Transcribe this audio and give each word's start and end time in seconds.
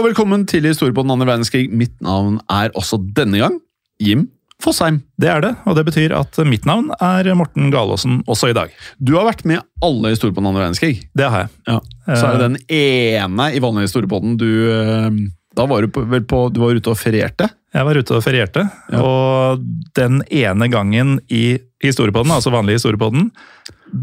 Og 0.00 0.06
velkommen 0.08 0.46
til 0.48 0.64
Historie 0.64 0.94
på 0.96 1.02
den 1.04 1.12
andre 1.12 1.26
verdenskrig. 1.28 1.66
Mitt 1.76 1.92
navn 2.04 2.38
er 2.50 2.72
også 2.78 2.96
denne 3.16 3.40
gang 3.40 3.58
Jim 4.00 4.28
Fosheim. 4.60 5.02
Det 5.20 5.28
er 5.32 5.42
det, 5.44 5.50
og 5.68 5.76
det 5.76 5.84
betyr 5.88 6.14
at 6.16 6.36
mitt 6.48 6.64
navn 6.68 6.88
er 7.04 7.28
Morten 7.36 7.68
Galaasen 7.72 8.22
også 8.28 8.50
i 8.50 8.56
dag. 8.56 8.72
Du 9.00 9.14
har 9.18 9.26
vært 9.28 9.44
med 9.48 9.60
alle 9.84 10.12
historier 10.14 10.32
på 10.36 10.40
den 10.42 10.48
andre 10.50 10.64
verdenskrig. 10.66 11.02
Det 11.16 11.28
har 11.32 11.44
jeg. 11.46 11.52
Ja. 11.68 11.78
Så 12.16 12.26
er 12.30 12.36
det 12.40 12.48
den 12.48 12.58
ene 12.80 13.48
i 13.56 13.62
vanlig 13.64 13.86
historiepodden 13.88 14.36
du 14.40 14.48
eh, 14.72 15.20
Da 15.56 15.66
var 15.68 15.84
du 15.84 15.92
på, 15.92 16.04
vel 16.08 16.24
på 16.28 16.42
Du 16.54 16.60
var 16.62 16.76
ute 16.76 16.92
og 16.92 16.98
ferierte? 17.00 17.50
Jeg 17.74 17.86
var 17.86 18.00
ute 18.00 18.16
og 18.16 18.24
ferierte, 18.24 18.64
Ja. 18.90 19.00
og 19.04 19.64
den 19.94 20.22
ene 20.26 20.66
gangen 20.72 21.18
i 21.30 21.58
historiepodden, 21.84 22.32
altså 22.34 22.50
vanlig 22.50 22.80
historiepodden, 22.80 23.28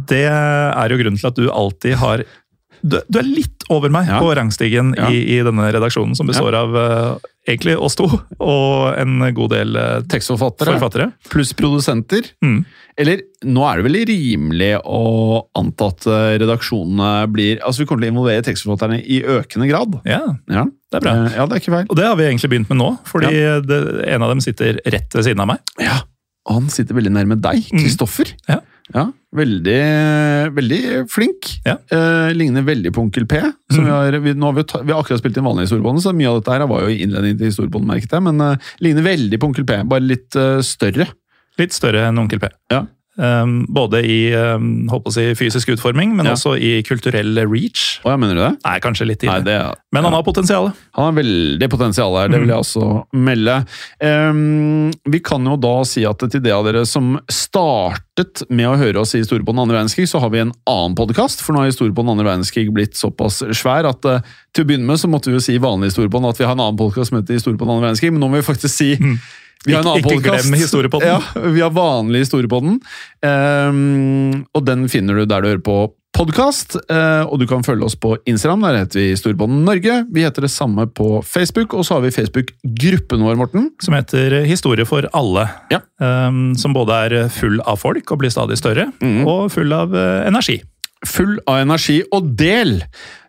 det 0.07 0.23
er 0.29 0.87
jo 0.93 0.97
grunnen 1.01 1.19
til 1.19 1.27
at 1.29 1.35
du 1.35 1.49
alltid 1.51 1.97
har 1.99 2.23
du, 2.81 2.99
du 3.09 3.19
er 3.19 3.27
litt 3.27 3.65
over 3.73 3.89
meg 3.91 4.07
Ja. 4.07 4.19
på 4.21 4.33
rangstigen 4.37 4.93
Ja. 4.97 5.09
i, 5.11 5.23
i 5.37 5.43
denne 5.43 5.71
redaksjonen, 5.73 6.15
som 6.15 6.27
består 6.27 6.53
av 6.55 6.75
uh, 6.75 7.17
egentlig 7.47 7.77
oss 7.79 7.95
to 7.99 8.05
og 8.39 8.97
en 8.99 9.19
god 9.35 9.51
del 9.51 9.75
uh, 9.75 10.01
Tekstforfattere 10.07 10.75
forfattere. 10.77 11.09
pluss 11.31 11.53
produsenter. 11.57 12.27
Mm. 12.43 12.65
Eller 12.97 13.21
nå 13.45 13.61
er 13.69 13.77
det 13.77 13.85
vel 13.85 13.97
rimelig 14.09 14.71
å 14.81 15.01
anta 15.59 15.91
at 15.91 16.07
eh, 16.09 16.31
redaksjonene 16.41 17.27
blir 17.29 17.59
Altså 17.61 17.83
Vi 17.83 17.85
kommer 17.85 18.01
til 18.01 18.09
å 18.09 18.13
involvere 18.15 18.41
tekstforfatterne 18.47 18.97
i 19.05 19.19
økende 19.21 19.67
grad. 19.69 19.99
Ja, 20.09 20.23
Ja, 20.49 20.63
det 20.65 20.97
er 20.97 21.03
bra. 21.05 21.13
Ja, 21.35 21.45
det 21.45 21.59
er 21.59 21.61
ikke 21.61 21.75
feil. 21.75 21.85
Og 21.93 21.99
det 21.99 22.07
har 22.07 22.15
vi 22.17 22.25
egentlig 22.25 22.49
begynt 22.55 22.71
med 22.73 22.79
nå, 22.81 22.87
fordi 23.05 23.29
det, 23.69 23.79
en 24.09 24.25
av 24.25 24.33
dem 24.33 24.41
sitter 24.41 24.79
rett 24.89 25.13
ved 25.13 25.27
siden 25.29 25.43
av 25.45 25.51
meg. 25.51 25.61
Ja, 25.83 25.99
og 26.49 26.57
han 26.57 26.69
sitter 26.73 26.97
veldig 26.97 27.13
nærme 27.13 27.37
deg, 27.37 27.67
Mm. 27.69 27.83
Kristoffer. 27.85 28.33
Ja. 28.95 29.05
veldig, 29.35 29.79
veldig 30.55 30.81
flink. 31.11 31.49
Ja. 31.67 31.75
Eh, 31.91 32.33
ligner 32.37 32.63
veldig 32.67 32.93
på 32.95 33.03
Onkel 33.03 33.27
P. 33.27 33.41
Som 33.73 33.85
vi, 33.85 33.91
har, 33.91 34.19
vi, 34.23 34.33
har 34.33 34.55
vi, 34.55 34.63
ta, 34.63 34.81
vi 34.81 34.95
har 34.95 35.03
akkurat 35.03 35.21
spilt 35.21 35.37
inn 35.37 35.47
vanlig 35.47 35.67
historiebånd, 35.67 36.01
så 36.03 36.13
mye 36.15 36.31
av 36.31 36.39
dette 36.39 36.55
her 36.55 36.67
var 36.71 36.85
jo 36.85 36.95
innledning 36.95 37.37
til 37.39 37.51
historiebånd. 37.51 37.89
Men 38.29 38.43
eh, 38.45 38.69
ligner 38.85 39.07
veldig 39.07 39.41
på 39.41 39.51
Onkel 39.51 39.67
P, 39.67 39.81
bare 39.91 40.07
litt 40.07 40.37
eh, 40.39 40.59
større. 40.65 41.09
Litt 41.59 41.75
større 41.75 42.07
enn 42.07 42.21
Onkel 42.21 42.41
P. 42.41 42.51
Ja. 42.73 42.85
Um, 43.17 43.65
både 43.73 44.03
i 44.05 44.29
um, 44.37 44.85
si, 45.09 45.23
fysisk 45.33 45.71
utforming, 45.73 46.11
men 46.15 46.27
Ja. 46.27 46.35
også 46.35 46.53
i 46.53 46.83
kulturell 46.85 47.33
reach. 47.49 47.99
Oh, 48.05 48.11
ja, 48.11 48.17
mener 48.17 48.35
du 48.37 48.41
det? 48.43 48.51
Nei, 48.61 48.75
kanskje 48.83 49.07
litt 49.09 49.23
Nei, 49.25 49.39
det, 49.41 49.55
ja. 49.57 49.71
Men 49.91 50.05
han 50.05 50.13
har 50.13 50.21
potensial. 50.21 50.69
Han 50.93 51.07
har 51.09 51.15
veldig 51.17 51.69
potensial 51.71 52.13
her, 52.13 52.29
det 52.29 52.43
vil 52.43 52.53
jeg 52.53 52.61
også 52.61 53.07
melde. 53.17 53.55
Um, 54.05 54.91
vi 55.09 55.21
kan 55.25 55.41
jo 55.49 55.57
da 55.57 55.73
si 55.89 56.05
at 56.05 56.21
til 56.29 56.43
det 56.45 56.53
av 56.53 56.67
dere 56.69 56.85
som 56.85 57.15
startet 57.25 58.43
med 58.53 58.69
å 58.69 58.77
høre 58.77 59.01
oss 59.01 59.15
i 59.17 59.23
Historie 59.23 59.45
på 59.45 59.55
den 59.55 59.63
andre 59.65 59.79
verdenskrig, 59.79 60.05
så 60.09 60.21
har 60.21 60.29
vi 60.29 60.43
en 60.43 60.53
annen 60.69 60.97
podkast. 60.97 61.41
For 61.41 61.53
nå 61.57 61.63
har 61.63 61.71
Historie 61.71 61.95
på 61.97 62.05
den 62.05 62.13
andre 62.13 62.29
verdenskrig 62.29 62.69
blitt 62.75 63.01
såpass 63.01 63.41
svær 63.57 63.89
at 63.89 64.05
uh, 64.05 64.21
til 64.53 64.65
å 64.65 64.69
begynne 64.69 64.89
med 64.89 65.01
så 65.01 65.09
måtte 65.09 65.31
vi 65.31 65.39
jo 65.39 65.43
si 65.43 65.57
vanlig 65.61 65.89
historie 65.91 66.09
på 66.09 66.21
den, 66.21 66.29
at 66.29 66.37
vi 66.37 66.45
har 66.45 66.53
en 66.53 66.63
annen 66.67 66.77
podkast 66.79 67.09
som 67.09 67.17
heter 67.19 67.37
Historie 67.37 67.57
på 67.57 67.65
den 67.65 67.73
andre 67.75 67.89
verdenskrig, 67.89 68.13
men 68.13 68.21
nå 68.21 68.29
må 68.29 68.39
vi 68.39 68.45
faktisk 68.45 68.73
si 68.77 68.93
vi 69.67 69.75
har 69.75 69.83
en 69.83 69.91
annen 69.93 70.57
historiepodden. 70.57 71.07
Ja, 71.07 71.45
vi 71.53 71.61
har 71.61 71.73
vanlig 71.75 72.25
historiepodden. 72.25 72.79
Um, 73.21 74.45
og 74.55 74.67
den 74.67 74.87
finner 74.91 75.19
du 75.19 75.27
der 75.29 75.43
du 75.43 75.49
hører 75.51 75.63
på 75.63 75.79
podkast. 76.17 76.79
og 77.29 77.35
du 77.37 77.45
kan 77.45 77.61
følge 77.61 77.85
oss 77.85 77.93
på 77.99 78.15
Instagram. 78.25 78.63
Der 78.65 78.79
heter 78.79 78.99
vi 78.99 79.09
Historiepodden 79.11 79.59
Norge. 79.67 79.99
Vi 80.09 80.23
heter 80.25 80.47
det 80.47 80.49
samme 80.49 80.87
på 80.89 81.19
Facebook, 81.21 81.75
og 81.77 81.85
så 81.85 81.97
har 81.97 82.07
vi 82.07 82.13
Facebook-gruppen 82.15 83.21
vår, 83.21 83.37
Morten. 83.37 83.67
Som 83.83 83.93
heter 83.93 84.39
Historie 84.47 84.87
for 84.89 85.05
alle. 85.13 85.45
Ja. 85.69 85.83
Um, 86.01 86.55
som 86.57 86.73
både 86.73 86.97
er 87.05 87.29
full 87.29 87.61
av 87.61 87.77
folk 87.83 88.09
og 88.09 88.23
blir 88.23 88.33
stadig 88.33 88.57
større, 88.57 88.89
mm. 88.97 89.27
og 89.29 89.51
full 89.53 89.75
av 89.77 89.93
uh, 89.93 90.25
energi. 90.25 90.57
Full 91.05 91.37
av 91.45 91.61
energi. 91.67 91.99
Og 92.09 92.33
del! 92.39 92.79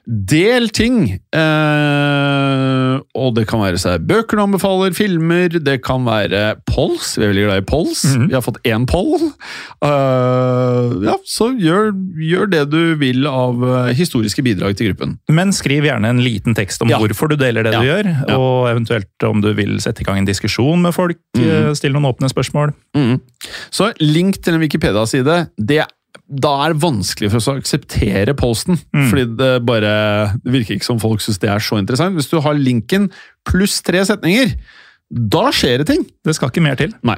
Del 0.09 0.71
ting! 0.73 1.19
Eh, 1.37 2.95
og 3.19 3.35
det 3.37 3.45
kan 3.51 3.61
være 3.61 3.77
seg 3.81 4.07
bøker 4.09 4.39
du 4.39 4.43
anbefaler, 4.47 4.95
filmer, 4.97 5.53
det 5.53 5.83
kan 5.85 6.07
være 6.07 6.55
polls. 6.69 7.11
Vi 7.19 7.27
er 7.27 7.33
veldig 7.35 7.45
glad 7.45 7.61
i 7.61 7.67
polls. 7.69 8.05
-hmm. 8.05 8.29
Vi 8.31 8.35
har 8.35 8.41
fått 8.41 8.61
én 8.65 8.87
poll. 8.89 9.21
Eh, 9.85 11.05
ja, 11.05 11.17
så 11.27 11.51
gjør, 11.61 11.93
gjør 12.17 12.47
det 12.51 12.71
du 12.71 12.95
vil 12.97 13.27
av 13.27 13.61
eh, 13.63 13.95
historiske 13.95 14.43
bidrag 14.43 14.77
til 14.77 14.89
gruppen. 14.93 15.19
Men 15.29 15.53
skriv 15.53 15.85
gjerne 15.85 16.09
en 16.09 16.21
liten 16.25 16.55
tekst 16.55 16.83
om 16.83 16.89
Ja. 16.89 16.99
hvorfor 16.99 17.29
du 17.29 17.37
deler 17.37 17.63
det 17.63 17.73
Ja. 17.75 17.81
du 17.81 17.87
gjør, 17.87 18.37
og 18.39 18.71
eventuelt 18.71 19.23
om 19.25 19.41
du 19.43 19.53
vil 19.53 19.79
sette 19.81 20.01
i 20.01 20.05
gang 20.05 20.19
en 20.19 20.25
diskusjon 20.27 20.81
med 20.83 20.95
folk, 20.95 21.17
Mm 21.37 21.45
-hmm. 21.45 21.75
stille 21.75 21.93
noen 21.93 22.15
åpne 22.15 22.29
spørsmål. 22.29 22.73
Mm. 22.97 23.21
Så 23.71 23.93
link 24.01 24.43
til 24.43 24.55
en 24.55 24.61
Wikipedia-side, 24.61 25.49
det 25.59 25.85
da 26.29 26.51
er 26.65 26.75
det 26.75 26.83
vanskelig 26.83 27.31
for 27.31 27.41
oss 27.41 27.49
å 27.49 27.57
akseptere 27.57 28.35
posten. 28.37 28.77
Mm. 28.93 29.07
Fordi 29.09 29.25
det 29.39 29.53
bare 29.69 29.93
det 30.45 30.53
virker 30.53 30.77
ikke 30.77 30.89
som 30.89 31.01
folk 31.01 31.25
syns 31.25 31.41
det 31.41 31.49
er 31.53 31.65
så 31.65 31.81
interessant. 31.81 32.19
Hvis 32.19 32.29
du 32.29 32.37
har 32.45 32.59
linken 32.59 33.09
pluss 33.49 33.81
tre 33.85 34.03
setninger, 34.05 34.53
da 35.09 35.49
skjer 35.55 35.81
det 35.81 35.89
ting. 35.89 36.05
Det 36.25 36.35
skal 36.37 36.53
ikke 36.53 36.65
mer 36.65 36.77
til. 36.79 36.93
Nei. 37.07 37.17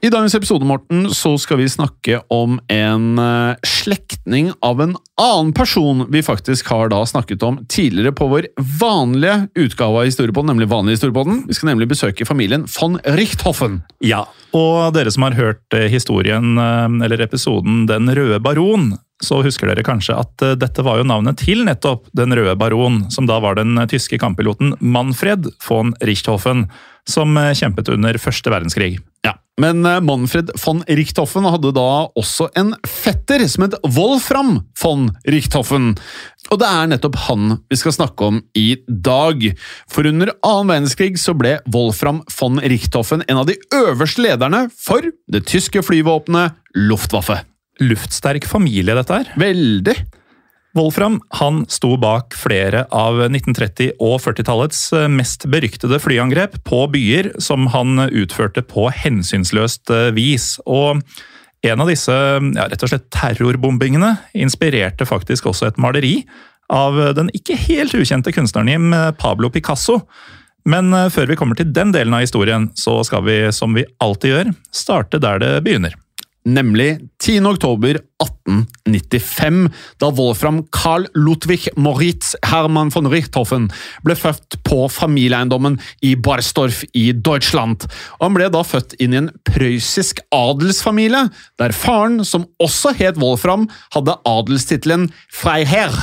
I 0.00 0.08
dagens 0.08 0.32
episode 0.38 0.64
Morten, 0.64 1.10
så 1.12 1.34
skal 1.40 1.58
vi 1.60 1.66
snakke 1.68 2.20
om 2.32 2.54
en 2.72 3.20
eh, 3.20 3.58
slektning 3.66 4.48
av 4.64 4.80
en 4.80 4.94
annen 5.20 5.50
person 5.52 6.06
vi 6.08 6.22
faktisk 6.24 6.70
har 6.72 6.88
da 6.92 7.02
snakket 7.04 7.42
om 7.44 7.58
tidligere 7.68 8.14
på 8.16 8.30
vår 8.30 8.48
vanlige 8.80 9.50
utgave 9.66 10.00
av 10.00 10.08
Historiepodden, 10.08 10.54
nemlig 10.54 10.70
vanlig 10.70 10.96
Historiepodden. 10.96 11.42
Vi 11.50 11.58
skal 11.58 11.72
nemlig 11.74 11.90
besøke 11.90 12.24
familien 12.24 12.64
von 12.78 12.96
Richthofen. 13.04 13.82
Ja, 14.00 14.24
og 14.56 14.94
dere 14.96 15.12
som 15.12 15.28
har 15.28 15.36
hørt 15.36 15.76
eh, 15.76 15.90
historien, 15.92 16.54
eh, 16.56 16.88
eller 17.04 17.26
episoden 17.26 17.84
Den 17.90 18.08
røde 18.16 18.40
baron, 18.40 18.94
så 19.24 19.42
husker 19.44 19.68
dere 19.70 19.84
kanskje 19.86 20.16
at 20.16 20.44
eh, 20.44 20.56
dette 20.58 20.84
var 20.84 21.00
jo 21.00 21.08
navnet 21.08 21.40
til 21.40 21.64
nettopp 21.68 22.08
Den 22.16 22.34
røde 22.36 22.56
baron, 22.58 23.04
som 23.12 23.28
da 23.28 23.38
var 23.42 23.58
den 23.60 23.76
eh, 23.78 23.88
tyske 23.90 24.18
kamppiloten 24.20 24.74
Manfred 24.80 25.50
von 25.66 25.94
Richthofen, 26.00 26.66
som 27.08 27.36
eh, 27.36 27.52
kjempet 27.56 27.92
under 27.92 28.18
første 28.20 28.52
verdenskrig. 28.52 28.96
Ja, 29.26 29.36
Men 29.60 29.84
Manfred 29.84 30.54
von 30.62 30.80
Richthofen 30.88 31.44
hadde 31.44 31.74
da 31.76 31.88
også 32.16 32.48
en 32.56 32.72
fetter 32.88 33.44
som 33.50 33.66
het 33.66 33.76
Wolfram 33.84 34.54
von 34.80 35.10
Richthofen. 35.28 35.92
Og 36.48 36.62
det 36.62 36.70
er 36.70 36.88
nettopp 36.88 37.18
han 37.26 37.58
vi 37.68 37.76
skal 37.76 37.92
snakke 37.98 38.30
om 38.30 38.40
i 38.56 38.78
dag. 38.88 39.44
For 39.92 40.08
under 40.08 40.32
annen 40.40 40.72
verdenskrig 40.72 41.20
så 41.20 41.36
ble 41.36 41.58
Wolfram 41.68 42.22
von 42.38 42.56
Richthofen 42.72 43.26
en 43.28 43.42
av 43.42 43.52
de 43.52 43.58
øverste 43.82 44.24
lederne 44.24 44.64
for 44.72 45.04
det 45.04 45.44
tyske 45.52 45.84
flyvåpenet 45.84 46.56
Luftwaffe. 46.88 47.42
Luftsterk 47.80 48.46
familie, 48.48 48.94
dette 48.96 49.20
her. 49.20 49.30
Veldig. 49.40 49.96
Wolfram 50.76 51.18
han 51.40 51.64
sto 51.68 51.96
bak 51.98 52.36
flere 52.38 52.84
av 52.94 53.18
1930- 53.26 53.96
og 53.98 54.20
40-tallets 54.22 54.84
eh, 54.94 55.08
mest 55.10 55.48
beryktede 55.50 55.98
flyangrep 55.98 56.60
på 56.66 56.84
byer 56.92 57.32
som 57.42 57.66
han 57.74 57.98
utførte 58.06 58.62
på 58.62 58.86
hensynsløst 58.94 59.90
eh, 59.90 60.10
vis. 60.14 60.52
Og 60.70 61.02
en 61.66 61.82
av 61.82 61.90
disse 61.90 62.14
ja, 62.14 62.68
rett 62.70 62.86
og 62.86 62.92
slett 62.92 63.10
terrorbombingene 63.14 64.14
inspirerte 64.38 65.08
faktisk 65.08 65.50
også 65.50 65.72
et 65.72 65.82
maleri 65.82 66.20
av 66.70 67.00
den 67.18 67.32
ikke 67.34 67.58
helt 67.66 67.96
ukjente 67.98 68.30
kunstneren 68.30 68.70
Jim 68.70 68.94
Pablo 69.18 69.50
Picasso. 69.50 70.04
Men 70.68 70.92
eh, 70.94 71.08
før 71.12 71.30
vi 71.30 71.38
kommer 71.40 71.58
til 71.58 71.72
den 71.74 71.92
delen 71.94 72.14
av 72.14 72.24
historien, 72.24 72.68
så 72.78 73.00
skal 73.06 73.24
vi, 73.26 73.40
som 73.54 73.74
vi 73.76 73.86
alltid 74.02 74.34
gjør, 74.34 74.54
starte 74.74 75.20
der 75.22 75.42
det 75.42 75.52
begynner. 75.66 75.96
Nemlig 76.44 77.00
10. 77.18 77.46
oktober 77.46 78.00
1895, 78.20 79.70
da 80.00 80.10
Wolfram 80.16 80.62
Karl 80.74 81.06
Ludwig 81.14 81.68
Moritz 81.76 82.34
Hermann 82.46 82.92
von 82.94 83.08
Richthofen 83.10 83.68
ble 84.06 84.16
født 84.18 84.58
på 84.66 84.86
familieeiendommen 84.92 85.78
i 86.06 86.14
Barstorf 86.16 86.82
i 86.92 87.10
Deutschland. 87.12 87.86
Og 88.18 88.26
han 88.28 88.36
ble 88.36 88.50
da 88.52 88.64
født 88.66 88.96
inn 89.00 89.14
i 89.14 89.20
en 89.22 89.30
prøyssisk 89.48 90.22
adelsfamilie, 90.34 91.26
der 91.60 91.76
faren, 91.76 92.20
som 92.24 92.48
også 92.62 92.94
het 92.98 93.20
Wolfram, 93.20 93.68
hadde 93.94 94.18
adelstittelen 94.28 95.08
Freiherr, 95.32 95.94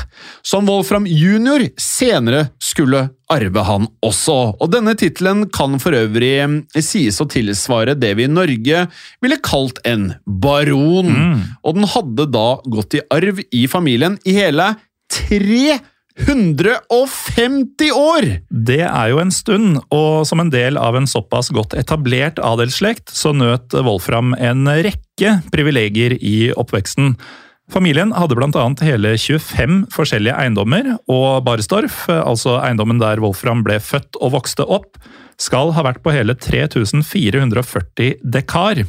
som 0.46 0.68
Wolfram 0.70 1.08
junior 1.10 1.68
senere 1.82 2.50
skulle 2.64 3.08
arve 3.32 3.64
han 3.68 3.88
også. 4.06 4.36
Og 4.62 4.72
denne 4.72 4.94
tittelen 4.98 5.46
kan 5.54 5.78
for 5.84 5.96
øvrig 5.98 6.34
eh, 6.44 6.84
sies 6.84 7.20
å 7.22 7.28
tilsvare 7.30 7.98
det 8.00 8.14
vi 8.20 8.28
i 8.28 8.32
Norge 8.32 8.86
ville 9.24 9.40
kalt 9.44 9.82
en 9.88 10.14
baron. 10.26 11.12
Og 11.64 11.78
den 11.78 11.88
hadde 11.92 12.07
da 12.08 12.62
gått 12.66 12.94
i 12.98 13.02
arv 13.14 13.40
i 13.52 13.68
familien 13.72 14.18
i 14.26 14.34
hele 14.38 14.76
350 15.14 17.92
år! 17.94 18.42
Det 18.50 18.82
er 18.86 19.10
jo 19.12 19.20
en 19.22 19.32
stund, 19.34 19.80
og 19.94 20.28
som 20.28 20.40
en 20.42 20.50
del 20.54 20.78
av 20.82 20.96
en 20.98 21.08
såpass 21.10 21.50
godt 21.54 21.74
etablert 21.78 22.40
adelsslekt, 22.40 23.10
så 23.14 23.34
nøt 23.36 23.74
Wolfram 23.74 24.36
en 24.40 24.68
rekke 24.68 25.42
privilegier 25.54 26.14
i 26.18 26.52
oppveksten. 26.56 27.16
Familien 27.68 28.14
hadde 28.16 28.38
annet 28.40 28.80
hele 28.86 29.18
25 29.20 29.90
forskjellige 29.92 30.38
eiendommer, 30.40 30.94
og 31.12 31.44
Barsdorf, 31.44 32.06
altså 32.08 32.62
eiendommen 32.64 33.02
der 33.02 33.20
Wolfram 33.20 33.64
ble 33.68 33.76
født 33.84 34.16
og 34.22 34.32
vokste 34.38 34.64
opp, 34.64 34.96
skal 35.38 35.74
ha 35.76 35.84
vært 35.86 36.02
på 36.02 36.14
hele 36.16 36.34
3440 36.34 38.24
dekar. 38.24 38.88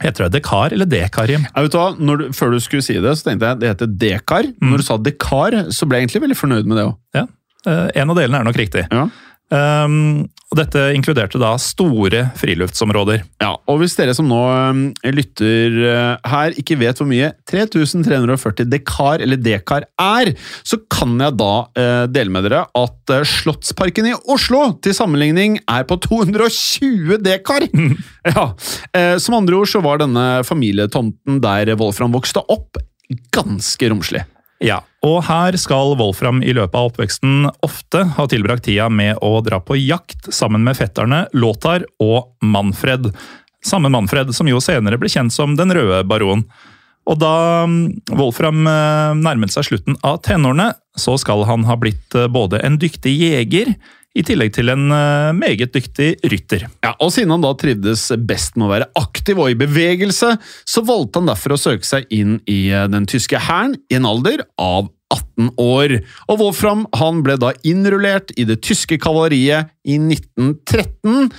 Heter 0.00 0.26
det 0.26 0.38
dekar 0.38 0.72
eller 0.72 0.88
dekar, 0.88 1.28
Jim? 1.28 1.42
Jeg 1.44 1.66
vet 1.66 1.74
hva, 1.76 1.88
når 2.00 2.16
du, 2.22 2.24
Før 2.36 2.54
du 2.54 2.60
skulle 2.64 2.84
si 2.84 2.94
det, 2.96 3.12
så 3.20 3.26
tenkte 3.28 3.50
jeg 3.50 3.60
det 3.60 3.72
heter 3.74 3.90
dekar. 4.00 4.48
Når 4.64 4.80
du 4.80 4.86
sa 4.86 4.96
dekar, 4.96 5.58
så 5.76 5.88
ble 5.88 5.98
jeg 6.00 6.08
egentlig 6.08 6.22
veldig 6.28 6.38
fornøyd 6.40 6.70
med 6.70 6.80
det 6.80 6.86
òg. 6.88 6.94
Ja, 7.18 7.26
eh, 7.68 7.88
En 8.00 8.10
av 8.14 8.16
delene 8.16 8.40
er 8.40 8.48
nok 8.48 8.56
riktig. 8.56 8.86
Ja. 8.90 9.08
Um, 9.50 10.28
og 10.50 10.58
dette 10.58 10.82
inkluderte 10.94 11.38
da 11.38 11.52
store 11.62 12.24
friluftsområder. 12.38 13.22
Ja, 13.42 13.52
og 13.70 13.80
hvis 13.82 13.96
dere 13.98 14.14
som 14.18 14.26
nå 14.30 14.38
um, 14.46 14.80
lytter 15.14 15.76
uh, 15.78 16.30
her 16.30 16.56
ikke 16.58 16.78
vet 16.80 16.98
hvor 16.98 17.06
mye 17.10 17.32
3340 17.50 18.66
dekar 18.70 19.22
eller 19.22 19.38
dekar 19.38 19.86
er, 20.02 20.32
så 20.66 20.80
kan 20.90 21.14
jeg 21.22 21.38
da 21.38 21.52
uh, 21.66 22.04
dele 22.10 22.34
med 22.34 22.48
dere 22.48 22.64
at 22.66 23.14
uh, 23.14 23.22
Slottsparken 23.26 24.10
i 24.10 24.16
Oslo 24.30 24.64
til 24.82 24.94
sammenligning 24.96 25.60
er 25.70 25.86
på 25.86 25.98
220 26.02 27.18
dekar! 27.22 27.66
ja, 28.34 28.50
eh, 28.94 29.14
Som 29.22 29.38
andre 29.38 29.62
ord 29.62 29.70
så 29.70 29.82
var 29.84 30.02
denne 30.02 30.42
familietomten 30.46 31.38
der 31.42 31.74
Wolfram 31.78 32.14
vokste 32.14 32.42
opp, 32.50 32.78
ganske 33.34 33.90
romslig. 33.90 34.26
Ja, 34.60 34.82
og 35.00 35.22
her 35.24 35.56
skal 35.56 35.94
Wolfram 35.96 36.42
i 36.44 36.52
løpet 36.52 36.76
av 36.76 36.90
oppveksten 36.90 37.46
ofte 37.64 38.02
ha 38.18 38.26
tilbrakt 38.28 38.66
tida 38.68 38.90
med 38.92 39.16
å 39.24 39.38
dra 39.44 39.56
på 39.64 39.78
jakt 39.80 40.28
sammen 40.36 40.66
med 40.66 40.76
fetterne 40.76 41.22
Lothar 41.32 41.86
og 42.04 42.34
Manfred. 42.44 43.08
Samme 43.64 43.88
Manfred 43.92 44.34
som 44.36 44.48
jo 44.50 44.60
senere 44.60 45.00
ble 45.00 45.08
kjent 45.12 45.32
som 45.32 45.56
Den 45.56 45.72
røde 45.72 46.02
baron. 46.08 46.44
Og 47.08 47.16
da 47.18 47.64
mm, 47.64 48.12
Wolfram 48.20 48.66
eh, 48.68 49.16
nærmet 49.16 49.54
seg 49.54 49.70
slutten 49.70 49.96
av 50.04 50.20
tenårene, 50.26 50.74
så 50.92 51.16
skal 51.20 51.46
han 51.48 51.64
ha 51.64 51.78
blitt 51.80 52.14
eh, 52.14 52.28
både 52.28 52.60
en 52.60 52.76
dyktig 52.80 53.16
jeger, 53.16 53.72
i 54.18 54.24
tillegg 54.26 54.54
til 54.56 54.72
en 54.72 54.90
eh, 54.94 55.32
meget 55.36 55.74
dyktig 55.74 56.12
rytter. 56.26 56.66
Ja, 56.82 56.94
og 56.98 57.12
Siden 57.14 57.30
han 57.34 57.44
da 57.44 57.52
trivdes 57.58 58.08
best 58.26 58.56
med 58.58 58.66
å 58.66 58.72
være 58.72 58.88
aktiv 58.98 59.38
og 59.38 59.52
i 59.52 59.58
bevegelse, 59.58 60.34
så 60.66 60.82
valgte 60.86 61.20
han 61.20 61.30
derfor 61.30 61.54
å 61.54 61.60
søke 61.60 61.86
seg 61.86 62.10
inn 62.14 62.38
i 62.50 62.64
eh, 62.74 62.88
den 62.90 63.06
tyske 63.10 63.38
hæren 63.46 63.76
i 63.90 64.00
en 64.00 64.08
alder 64.08 64.42
av 64.58 64.90
18 65.14 65.54
år. 65.62 65.96
Og 66.30 66.42
Wolfram 66.42 66.84
han 66.98 67.22
ble 67.26 67.38
da 67.40 67.52
innrullert 67.66 68.34
i 68.38 68.46
det 68.48 68.60
tyske 68.66 68.98
kavaleriet 69.02 69.70
i 69.86 69.98
1913. 69.98 71.30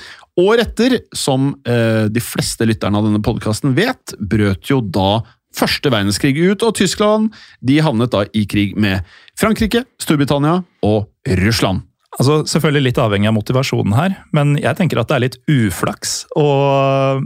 År 0.42 0.64
etter, 0.64 0.98
som 1.16 1.52
eh, 1.68 2.08
de 2.08 2.24
fleste 2.24 2.66
lytterne 2.68 3.00
av 3.00 3.08
denne 3.08 3.24
podkasten 3.24 3.76
vet, 3.76 4.16
brøt 4.20 4.72
jo 4.72 4.80
da 4.80 5.22
første 5.52 5.92
verdenskrig 5.92 6.38
ut, 6.40 6.64
og 6.64 6.78
Tyskland 6.80 7.34
de 7.60 7.82
havnet 7.84 8.14
da 8.14 8.24
i 8.32 8.46
krig 8.48 8.78
med 8.80 9.04
Frankrike, 9.40 9.84
Storbritannia 10.00 10.62
og 10.88 11.10
Russland. 11.44 11.91
Altså, 12.20 12.42
Selvfølgelig 12.50 12.90
litt 12.90 13.00
avhengig 13.00 13.30
av 13.30 13.36
motivasjonen 13.38 13.96
her, 13.96 14.16
men 14.36 14.58
jeg 14.60 14.76
tenker 14.78 15.00
at 15.00 15.08
det 15.10 15.16
er 15.16 15.24
litt 15.24 15.38
uflaks 15.52 16.16
å 16.38 16.48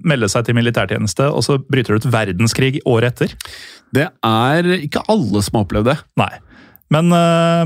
melde 0.05 0.29
seg 0.29 0.45
til 0.45 0.57
militærtjeneste, 0.57 1.31
og 1.33 1.41
så 1.45 1.57
bryter 1.57 1.95
det 1.95 2.05
ut 2.05 2.11
verdenskrig 2.13 2.83
året 2.85 3.15
etter. 3.15 3.33
Det 3.95 4.09
er 4.13 4.75
ikke 4.77 5.05
alle 5.09 5.41
som 5.41 5.57
har 5.57 5.65
opplevd 5.65 5.89
det. 5.89 5.97
Nei. 6.21 6.33
Men 6.93 7.09
uh, 7.09 7.65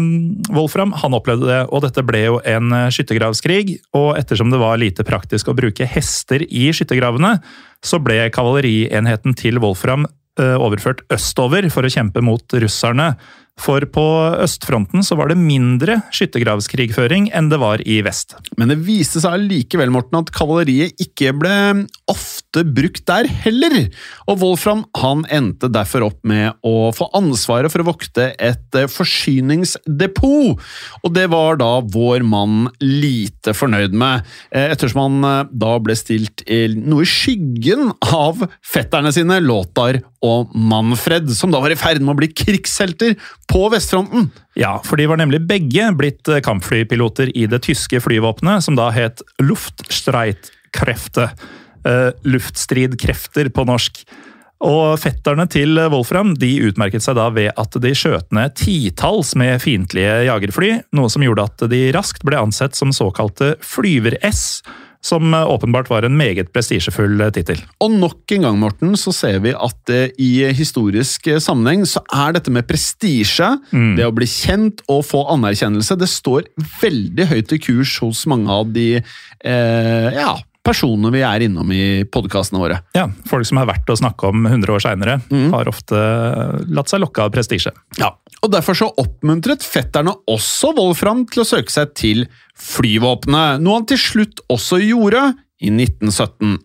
Wolfram 0.55 0.93
han 1.01 1.17
opplevde 1.17 1.49
det, 1.49 1.59
og 1.67 1.83
dette 1.83 2.05
ble 2.07 2.21
jo 2.23 2.37
en 2.47 2.71
skyttergravskrig. 2.93 3.75
Og 3.99 4.13
ettersom 4.19 4.53
det 4.53 4.61
var 4.61 4.79
lite 4.79 5.03
praktisk 5.07 5.51
å 5.51 5.57
bruke 5.57 5.87
hester 5.91 6.45
i 6.47 6.69
skyttergravene, 6.75 7.35
så 7.83 7.99
ble 8.03 8.29
kavalerienheten 8.35 9.35
til 9.39 9.59
Wolfram 9.59 10.07
øh, 10.07 10.55
overført 10.55 11.03
østover 11.11 11.67
for 11.73 11.83
å 11.83 11.91
kjempe 11.91 12.23
mot 12.23 12.59
russerne. 12.63 13.11
For 13.59 13.83
på 13.91 14.05
østfronten 14.39 15.03
så 15.05 15.17
var 15.19 15.31
det 15.31 15.39
mindre 15.39 15.99
skyttergravskrigføring 16.15 17.29
enn 17.35 17.49
det 17.51 17.59
var 17.61 17.83
i 17.83 17.99
vest. 18.05 18.37
Men 18.57 18.71
det 18.71 18.79
viste 18.85 19.19
seg 19.23 19.43
likevel, 19.43 19.91
Morten, 19.93 20.21
at 20.21 20.31
kavaleriet 20.35 20.95
ikke 21.03 21.33
ble 21.35 21.55
ofte 22.09 22.63
brukt 22.65 23.03
der 23.09 23.27
heller. 23.43 23.75
Og 24.31 24.39
Wolfram 24.41 24.85
han 24.97 25.25
endte 25.33 25.69
derfor 25.71 26.07
opp 26.07 26.23
med 26.27 26.55
å 26.65 26.89
få 26.95 27.09
ansvaret 27.17 27.71
for 27.73 27.83
å 27.83 27.89
vokte 27.91 28.31
et 28.39 28.79
forsyningsdepot. 28.93 30.63
Og 31.03 31.13
det 31.15 31.27
var 31.33 31.59
da 31.59 31.71
vår 31.83 32.23
mann 32.27 32.69
lite 32.81 33.53
fornøyd 33.57 33.93
med, 33.97 34.23
ettersom 34.55 35.03
han 35.03 35.49
da 35.51 35.75
ble 35.83 35.97
stilt 35.99 36.45
noe 36.79 37.03
i 37.03 37.09
skyggen 37.09 37.91
av 38.07 38.45
fetterne 38.65 39.11
sine, 39.15 39.41
Lothar 39.43 39.99
og 40.25 40.51
Manfred, 40.55 41.29
som 41.35 41.51
da 41.53 41.61
var 41.63 41.71
i 41.71 41.79
ferd 41.79 42.01
med 42.03 42.13
å 42.15 42.19
bli 42.19 42.31
krigshelter 42.33 43.15
på 43.49 43.65
vestfronten. 43.73 44.29
Ja, 44.59 44.77
for 44.85 44.99
de 44.99 45.07
var 45.09 45.19
nemlig 45.21 45.41
begge 45.49 45.89
blitt 45.97 46.29
kampflypiloter 46.45 47.31
i 47.37 47.47
det 47.49 47.63
tyske 47.65 48.01
flyvåpenet, 48.03 48.65
som 48.65 48.77
da 48.79 48.89
het 48.93 49.23
Luftstreitkrefte. 49.41 51.31
Uh, 51.79 52.11
luftstridkrefter 52.27 53.47
på 53.55 53.63
norsk. 53.63 54.01
Og 54.59 54.97
fetterne 54.99 55.45
til 55.47 55.79
Wolfram 55.87 56.33
de 56.35 56.49
utmerket 56.67 57.05
seg 57.05 57.15
da 57.15 57.29
ved 57.31 57.53
at 57.55 57.77
de 57.79 57.93
skjøt 57.95 58.27
ned 58.35 58.57
titalls 58.59 59.31
med 59.39 59.61
fiendtlige 59.63 60.25
jagerfly, 60.27 60.73
noe 60.91 61.11
som 61.11 61.23
gjorde 61.23 61.45
at 61.47 61.63
de 61.71 61.79
raskt 61.95 62.25
ble 62.27 62.41
ansett 62.41 62.75
som 62.75 62.91
såkalte 62.95 63.53
flyver-S 63.63 64.43
som 65.05 65.33
åpenbart 65.33 65.89
var 65.91 66.03
en 66.03 66.17
meget 66.19 66.51
prestisjefull 66.53 67.21
tittel. 67.35 67.61
Og 67.83 67.93
nok 67.95 68.35
en 68.35 68.47
gang, 68.47 68.59
Morten, 68.59 68.97
så 68.99 69.13
ser 69.15 69.39
vi 69.45 69.53
at 69.55 69.93
uh, 69.93 70.09
i 70.19 70.31
historisk 70.55 71.29
sammenheng 71.39 71.85
så 71.87 72.03
er 72.15 72.35
dette 72.35 72.51
med 72.53 72.67
prestisje, 72.69 73.53
mm. 73.71 73.93
det 73.99 74.07
å 74.07 74.15
bli 74.15 74.27
kjent 74.29 74.83
og 74.91 75.05
få 75.07 75.23
anerkjennelse, 75.35 75.97
det 75.99 76.09
står 76.11 76.49
veldig 76.81 77.29
høyt 77.31 77.55
i 77.55 77.61
kurs 77.63 77.95
hos 78.03 78.25
mange 78.29 78.51
av 78.51 78.69
de 78.75 78.87
eh, 78.99 80.09
ja, 80.15 80.35
personene 80.65 81.11
vi 81.13 81.21
er 81.25 81.45
innom 81.45 81.71
i 81.73 82.03
podkastene 82.11 82.61
våre. 82.61 82.79
Ja, 82.97 83.07
Folk 83.29 83.47
som 83.47 83.61
er 83.61 83.69
verdt 83.69 83.89
å 83.89 83.97
snakke 83.99 84.29
om 84.29 84.45
100 84.45 84.75
år 84.75 84.83
seinere, 84.83 85.19
mm. 85.31 85.49
har 85.55 85.71
ofte 85.71 85.99
latt 86.67 86.91
seg 86.91 87.03
lokke 87.03 87.25
av 87.25 87.33
prestisje. 87.33 87.73
Ja, 87.99 88.13
og 88.43 88.53
Derfor 88.53 88.77
så 88.77 88.89
oppmuntret 89.01 89.65
fetterne 89.65 90.13
også 90.29 90.73
Wolfram 90.77 91.25
til 91.29 91.43
å 91.43 91.47
søke 91.47 91.73
seg 91.73 91.93
til 91.97 92.25
flyvåpenet, 92.59 93.63
noe 93.63 93.79
han 93.79 93.87
til 93.89 93.99
slutt 94.01 94.43
også 94.51 94.81
gjorde 94.83 95.31
i 95.59 95.71
1917. 95.73 96.55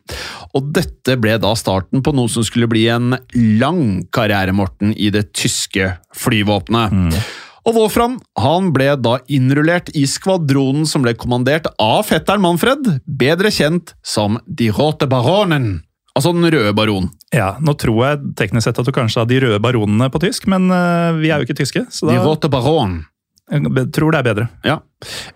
Og 0.54 0.68
dette 0.74 1.16
ble 1.18 1.36
da 1.42 1.54
starten 1.58 2.02
på 2.04 2.14
noe 2.14 2.30
som 2.30 2.46
skulle 2.46 2.70
bli 2.70 2.86
en 2.92 3.16
lang 3.60 4.04
karriere, 4.14 4.54
Morten, 4.54 4.94
i 4.94 5.10
det 5.14 5.32
tyske 5.34 5.96
flyvåpenet. 6.14 6.94
Mm. 6.94 7.24
Og 7.64 7.78
Wolfram 7.78 8.18
han 8.38 8.70
ble 8.76 8.90
da 9.00 9.16
innrullert 9.32 9.90
i 9.96 10.04
skvadronen 10.10 10.84
som 10.88 11.04
ble 11.04 11.14
kommandert 11.18 11.70
av 11.80 12.04
fetteren 12.06 12.44
Manfred, 12.44 12.98
bedre 13.06 13.50
kjent 13.54 13.94
som 14.04 14.38
De 14.46 14.68
Rote 14.74 15.08
Baronen. 15.10 15.78
Altså 16.14 16.30
Den 16.34 16.46
røde 16.46 16.74
baron. 16.76 17.08
Ja, 17.34 17.56
Nå 17.58 17.74
tror 17.78 17.98
jeg 18.06 18.34
teknisk 18.38 18.68
sett 18.68 18.78
at 18.78 18.86
du 18.86 18.94
kanskje 18.94 19.22
har 19.22 19.30
De 19.30 19.40
røde 19.42 19.58
baronene 19.62 20.06
på 20.14 20.22
tysk, 20.22 20.46
men 20.50 20.70
uh, 20.70 21.16
vi 21.18 21.32
er 21.32 21.42
jo 21.42 21.48
ikke 21.48 21.58
tyske. 21.58 21.86
så 21.90 22.06
da... 22.06 22.14
De 22.14 22.22
Rote 22.22 22.50
Baron. 22.52 23.02
Jeg 23.50 23.90
tror 23.92 24.14
det 24.14 24.20
er 24.22 24.24
bedre. 24.24 24.46
Ja. 24.64 24.78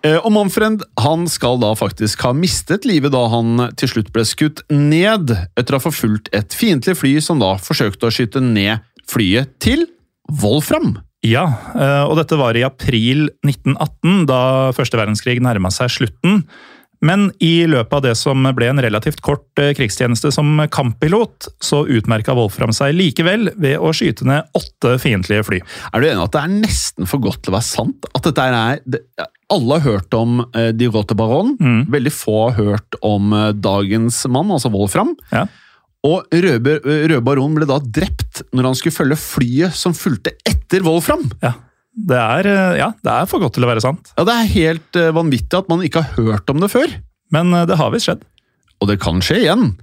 Eh, 0.01 0.17
og 0.17 0.31
Manfred 0.33 0.81
han 0.97 1.27
skal 1.29 1.59
da 1.61 1.75
faktisk 1.77 2.23
ha 2.25 2.31
mistet 2.33 2.87
livet 2.89 3.13
da 3.13 3.21
han 3.29 3.67
til 3.77 3.91
slutt 3.91 4.09
ble 4.15 4.23
skutt 4.25 4.63
ned 4.73 5.29
etter 5.29 5.75
å 5.75 5.77
ha 5.77 5.83
forfulgt 5.83 6.31
et 6.33 6.55
fiendtlig 6.57 6.97
fly 6.97 7.11
som 7.21 7.41
da 7.43 7.53
forsøkte 7.61 8.09
å 8.09 8.13
skyte 8.13 8.41
ned 8.41 8.81
flyet 9.09 9.53
til 9.61 9.85
Wolfram. 10.41 10.95
Ja, 11.25 11.45
eh, 11.75 12.03
og 12.07 12.17
dette 12.17 12.39
var 12.39 12.57
i 12.57 12.65
april 12.65 13.27
1918, 13.45 14.25
da 14.29 14.41
første 14.73 14.97
verdenskrig 14.97 15.37
nærma 15.43 15.69
seg 15.73 15.91
slutten. 15.91 16.45
Men 17.05 17.29
i 17.39 17.63
løpet 17.69 17.95
av 17.95 18.03
det 18.03 18.15
som 18.19 18.43
ble 18.55 18.69
en 18.71 18.81
relativt 18.83 19.21
kort 19.23 19.61
eh, 19.61 19.71
krigstjeneste 19.77 20.31
som 20.35 20.59
kamppilot, 20.71 21.47
så 21.63 21.85
utmerka 21.87 22.35
Wolfram 22.37 22.73
seg 22.75 22.95
likevel 22.97 23.53
ved 23.55 23.79
å 23.79 23.93
skyte 23.95 24.27
ned 24.27 24.49
åtte 24.57 24.97
fiendtlige 25.01 25.45
fly. 25.47 25.61
Er 25.93 26.03
du 26.03 26.09
enig 26.09 26.25
at 26.25 26.35
det 26.35 26.43
er 26.43 26.57
nesten 26.57 27.09
for 27.09 27.23
godt 27.23 27.43
til 27.45 27.53
å 27.53 27.57
være 27.57 27.69
sant? 27.69 28.09
At 28.11 28.27
dette 28.27 28.49
er 28.49 28.83
det, 28.83 29.03
Alle 29.49 29.79
har 29.79 29.95
hørt 29.95 30.13
om 30.17 30.43
uh, 30.43 30.69
De 30.75 30.91
Rote 30.91 31.15
Baron. 31.17 31.55
Mm. 31.59 31.81
Veldig 31.95 32.13
få 32.13 32.37
har 32.49 32.59
hørt 32.59 32.99
om 33.05 33.31
uh, 33.33 33.49
dagens 33.55 34.21
mann, 34.27 34.51
altså 34.51 34.71
Wolfram. 34.73 35.15
Ja. 35.31 35.47
Og 36.07 36.27
Røde 36.31 37.19
Baron 37.25 37.55
ble 37.57 37.65
da 37.67 37.79
drept 37.83 38.43
når 38.55 38.69
han 38.69 38.77
skulle 38.79 38.95
følge 38.95 39.17
flyet 39.19 39.75
som 39.75 39.95
fulgte 39.95 40.31
etter 40.47 40.85
Wolfram. 40.85 41.25
Ja. 41.43 41.57
Det 41.99 42.19
er, 42.19 42.47
eh, 42.47 42.79
ja, 42.79 42.91
det 43.03 43.13
er 43.13 43.29
for 43.29 43.43
godt 43.43 43.57
til 43.57 43.67
å 43.67 43.71
være 43.71 43.83
sant. 43.83 44.11
Ja, 44.17 44.25
Det 44.27 44.35
er 44.35 44.53
helt 44.55 44.99
uh, 44.99 45.11
vanvittig 45.15 45.59
at 45.59 45.71
man 45.71 45.83
ikke 45.85 46.03
har 46.05 46.19
hørt 46.19 46.51
om 46.51 46.61
det 46.63 46.71
før. 46.71 46.93
Men 47.33 47.53
uh, 47.53 47.65
det 47.69 47.79
har 47.79 47.91
visst 47.93 48.09
skjedd. 48.09 48.23
Og 48.79 48.87
det 48.87 48.99
kan 49.03 49.19
skje 49.23 49.41
igjen. 49.43 49.73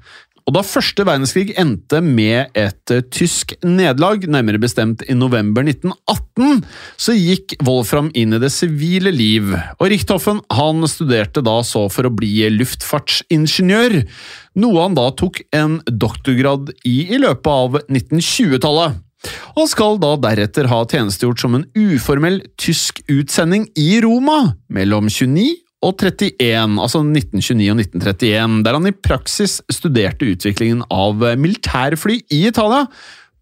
Og 0.46 0.54
da 0.54 0.62
første 0.62 1.02
verdenskrig 1.02 1.56
endte 1.58 1.98
med 2.06 2.54
et 2.54 2.92
tysk 3.10 3.56
nederlag, 3.66 4.28
nærmere 4.30 4.60
bestemt 4.62 5.02
i 5.10 5.16
november 5.18 5.66
1918, 5.66 6.60
så 7.02 7.16
gikk 7.18 7.56
Wolfram 7.66 8.12
inn 8.14 8.36
i 8.36 8.38
det 8.38 8.52
sivile 8.54 9.10
liv. 9.10 9.50
Og 9.80 9.90
Richthofen 9.90 10.38
han 10.54 10.86
studerte 10.86 11.42
da 11.42 11.56
så 11.66 11.88
for 11.90 12.06
å 12.06 12.14
bli 12.14 12.46
luftfartsingeniør, 12.60 13.98
noe 14.62 14.84
han 14.86 14.94
da 14.94 15.08
tok 15.18 15.42
en 15.50 15.80
doktorgrad 15.90 16.70
i 16.86 16.94
i 17.10 17.18
løpet 17.26 17.50
av 17.50 17.80
1920-tallet 17.90 19.02
og 19.56 19.68
skal 19.70 20.00
da 20.02 20.14
deretter 20.20 20.68
ha 20.70 20.82
tjenestegjort 20.88 21.42
som 21.42 21.56
en 21.58 21.66
uformell 21.76 22.42
tysk 22.60 23.02
utsending 23.12 23.68
i 23.78 24.00
Roma 24.04 24.56
mellom 24.72 25.10
29 25.12 25.46
og 25.86 26.00
31, 26.00 26.78
altså 26.80 27.02
1929 27.04 27.70
og 27.70 27.80
1931, 27.84 28.60
der 28.64 28.78
han 28.78 28.88
i 28.88 28.96
praksis 28.96 29.58
studerte 29.70 30.28
utviklingen 30.32 30.82
av 30.90 31.20
militærfly 31.38 32.22
i 32.32 32.46
Italia 32.48 32.86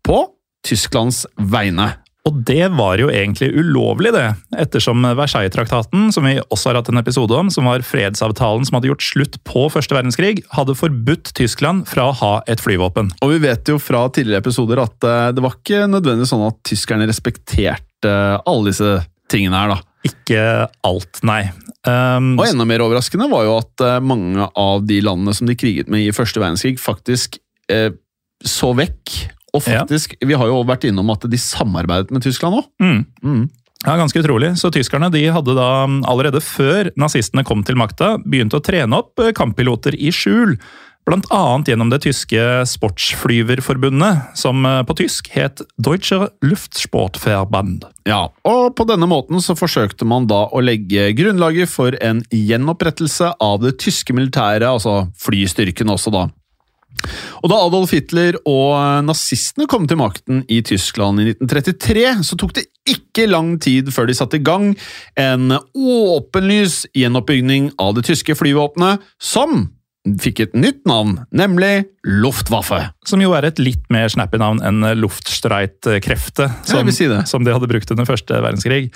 på 0.05 0.25
Tysklands 0.64 1.25
vegne. 1.38 1.93
Og 2.25 2.38
det 2.49 2.71
var 2.73 2.97
jo 2.97 3.11
egentlig 3.12 3.50
ulovlig, 3.52 4.14
det, 4.14 4.25
ettersom 4.57 5.04
Versailles-traktaten, 5.19 6.07
som 6.14 6.25
vi 6.25 6.38
også 6.40 6.71
har 6.71 6.78
hatt 6.81 6.88
en 6.88 7.00
episode 7.02 7.37
om, 7.37 7.50
som 7.52 7.69
var 7.69 7.85
fredsavtalen 7.85 8.64
som 8.64 8.78
hadde 8.78 8.88
gjort 8.88 9.04
slutt 9.04 9.37
på 9.45 9.66
første 9.73 9.93
verdenskrig, 9.93 10.38
hadde 10.57 10.76
forbudt 10.78 11.35
Tyskland 11.37 11.85
fra 11.90 12.09
å 12.09 12.16
ha 12.23 12.33
et 12.49 12.62
flyvåpen. 12.64 13.12
Og 13.21 13.35
vi 13.35 13.43
vet 13.45 13.69
jo 13.69 13.76
fra 13.76 14.07
tidligere 14.09 14.40
episoder 14.40 14.81
at 14.87 15.04
eh, 15.04 15.26
det 15.37 15.45
var 15.45 15.59
ikke 15.59 15.85
nødvendig 15.93 16.31
sånn 16.31 16.47
at 16.49 16.62
tyskerne 16.64 17.11
respekterte 17.11 18.14
alle 18.40 18.71
disse 18.71 18.97
tingene 19.28 19.61
her, 19.61 19.75
da. 19.75 19.78
Ikke 20.09 20.40
alt, 20.85 21.21
nei. 21.28 21.43
Um, 21.85 22.38
og 22.38 22.47
enda 22.47 22.64
mer 22.69 22.81
overraskende 22.87 23.28
var 23.28 23.45
jo 23.45 23.59
at 23.61 23.85
eh, 23.85 24.00
mange 24.00 24.49
av 24.49 24.88
de 24.88 25.02
landene 25.04 25.37
som 25.37 25.49
de 25.49 25.57
kriget 25.61 25.93
med 25.93 26.07
i 26.07 26.16
første 26.16 26.40
verdenskrig, 26.40 26.81
faktisk 26.81 27.37
eh, 27.69 27.90
så 28.45 28.73
vekk 28.76 29.12
og 29.54 29.62
faktisk, 29.62 30.16
ja. 30.18 30.28
vi 30.28 30.38
har 30.38 30.50
jo 30.50 30.62
vært 30.66 30.88
innom 30.88 31.12
at 31.14 31.26
de 31.30 31.38
samarbeidet 31.40 32.14
med 32.14 32.25
Tyskland 32.26 32.58
òg. 32.58 32.73
Mm. 32.82 33.04
Mm. 33.23 33.44
Ja, 33.84 33.99
Ganske 34.00 34.18
utrolig. 34.18 34.54
Så 34.58 34.70
Tyskerne 34.73 35.11
de 35.12 35.26
hadde 35.30 35.54
da 35.56 35.68
allerede 36.08 36.40
før 36.44 36.90
nazistene 37.00 37.44
kom 37.46 37.62
til 37.66 37.76
makta, 37.78 38.16
begynt 38.25 38.56
å 38.56 38.62
trene 38.64 39.02
opp 39.02 39.20
eh, 39.20 39.34
kamppiloter 39.37 39.96
i 39.96 40.12
skjul. 40.14 40.56
Annet 41.04 41.68
gjennom 41.68 41.90
det 41.92 41.99
tyske 42.06 42.40
Sportsflyverforbundet, 42.64 44.38
som 44.40 44.64
eh, 44.64 44.80
på 44.88 44.96
tysk 44.96 45.28
het 45.34 45.61
Deutscher 45.76 46.30
Luftsportverband. 46.40 47.84
Ja, 48.08 48.30
og 48.49 48.73
på 48.78 48.87
denne 48.88 49.08
måten 49.11 49.42
så 49.44 49.56
forsøkte 49.58 50.08
man 50.08 50.30
da 50.30 50.46
å 50.49 50.64
legge 50.64 51.11
grunnlaget 51.16 51.68
for 51.68 51.96
en 52.00 52.25
gjenopprettelse 52.32 53.34
av 53.37 53.61
det 53.66 53.76
tyske 53.84 54.16
militæret, 54.16 54.64
altså 54.64 55.11
flystyrken 55.20 55.92
også, 55.92 56.14
da. 56.14 56.25
Og 57.43 57.51
Da 57.53 57.61
Adolf 57.67 57.93
Hitler 57.95 58.39
og 58.49 59.05
nazistene 59.07 59.69
kom 59.71 59.89
til 59.91 60.01
makten 60.01 60.43
i 60.49 60.61
Tyskland 60.65 61.21
i 61.23 61.31
1933, 61.35 62.07
så 62.27 62.39
tok 62.41 62.57
det 62.57 62.67
ikke 62.89 63.29
lang 63.31 63.55
tid 63.63 63.91
før 63.95 64.09
de 64.09 64.17
satte 64.17 64.41
i 64.41 64.45
gang 64.45 64.73
en 65.21 65.57
åpenlys 65.75 66.85
gjenoppbygging 66.97 67.73
av 67.81 67.97
det 67.99 68.07
tyske 68.09 68.37
flyvåpenet, 68.39 69.03
som 69.23 69.69
fikk 70.21 70.43
et 70.45 70.57
nytt 70.57 70.83
navn, 70.89 71.17
nemlig 71.33 71.87
Luftwaffe. 72.05 72.83
Som 73.09 73.23
jo 73.25 73.33
er 73.37 73.47
et 73.49 73.61
litt 73.63 73.85
mer 73.93 74.11
snappy 74.13 74.41
navn 74.41 74.61
enn 74.67 74.85
Luftstreitkrefte, 75.01 76.51
som, 76.69 76.91
si 76.93 77.09
som 77.31 77.47
de 77.47 77.55
hadde 77.55 77.71
brukt 77.71 77.93
under 77.95 78.09
første 78.09 78.41
verdenskrig. 78.45 78.91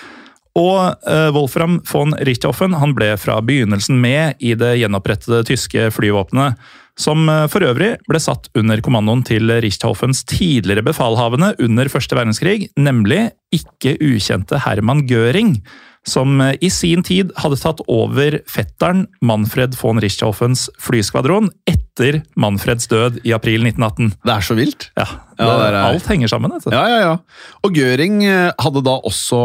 Og 0.59 1.07
uh, 1.07 1.29
Wolfram 1.37 1.79
von 1.87 2.17
Richthofen 2.27 2.75
han 2.81 2.95
ble 2.99 3.13
fra 3.21 3.39
begynnelsen 3.45 4.01
med 4.03 4.41
i 4.43 4.55
det 4.59 4.75
gjenopprettede 4.81 5.45
tyske 5.49 5.89
flyvåpenet 5.95 6.59
som 6.99 7.29
eh, 7.31 7.45
for 7.47 7.63
øvrig 7.63 7.93
ble 8.11 8.19
satt 8.19 8.49
under 8.59 8.81
kommandoen 8.83 9.21
til 9.23 9.47
Richthofens 9.63 10.25
tidligere 10.27 10.83
befalhavende 10.83 11.53
under 11.63 11.87
første 11.93 12.17
verdenskrig, 12.19 12.73
nemlig 12.75 13.29
ikke 13.55 13.93
ukjente 14.03 14.59
Herman 14.65 15.05
Göring, 15.07 15.61
som 16.03 16.41
eh, 16.43 16.57
i 16.59 16.73
sin 16.75 17.05
tid 17.07 17.31
hadde 17.39 17.61
tatt 17.63 17.85
over 17.87 18.41
fetteren 18.51 19.07
Manfred 19.23 19.79
von 19.79 20.03
Richthofens 20.03 20.67
flyskvadron 20.83 21.53
etter 21.71 22.25
Manfreds 22.35 22.91
død 22.91 23.23
i 23.23 23.31
april 23.37 23.63
1918. 23.71 24.17
Det 24.27 24.35
er 24.35 24.49
så 24.51 24.59
vilt. 24.59 24.91
Ja, 24.99 25.07
Ja, 25.39 25.53
det, 25.55 25.55
det 25.55 25.67
er- 25.71 25.83
Alt 25.95 26.11
henger 26.11 26.35
sammen. 26.35 26.51
vet. 26.59 26.73
Ja, 26.75 26.83
ja, 26.91 26.99
ja. 27.13 27.17
Og 27.63 27.79
Göring 27.79 28.25
eh, 28.27 28.51
hadde 28.59 28.83
da 28.83 28.99
også 29.07 29.45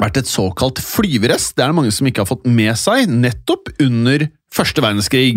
vært 0.00 0.20
et 0.22 0.30
såkalt 0.30 0.80
flyverest. 0.82 1.54
Det 1.56 1.64
er 1.64 1.72
det 1.72 1.78
mange 1.78 1.94
som 1.94 2.08
ikke 2.08 2.24
har 2.24 2.30
fått 2.30 2.46
med 2.48 2.76
seg, 2.80 3.10
nettopp 3.10 3.72
under 3.80 4.28
første 4.50 4.82
verdenskrig. 4.82 5.36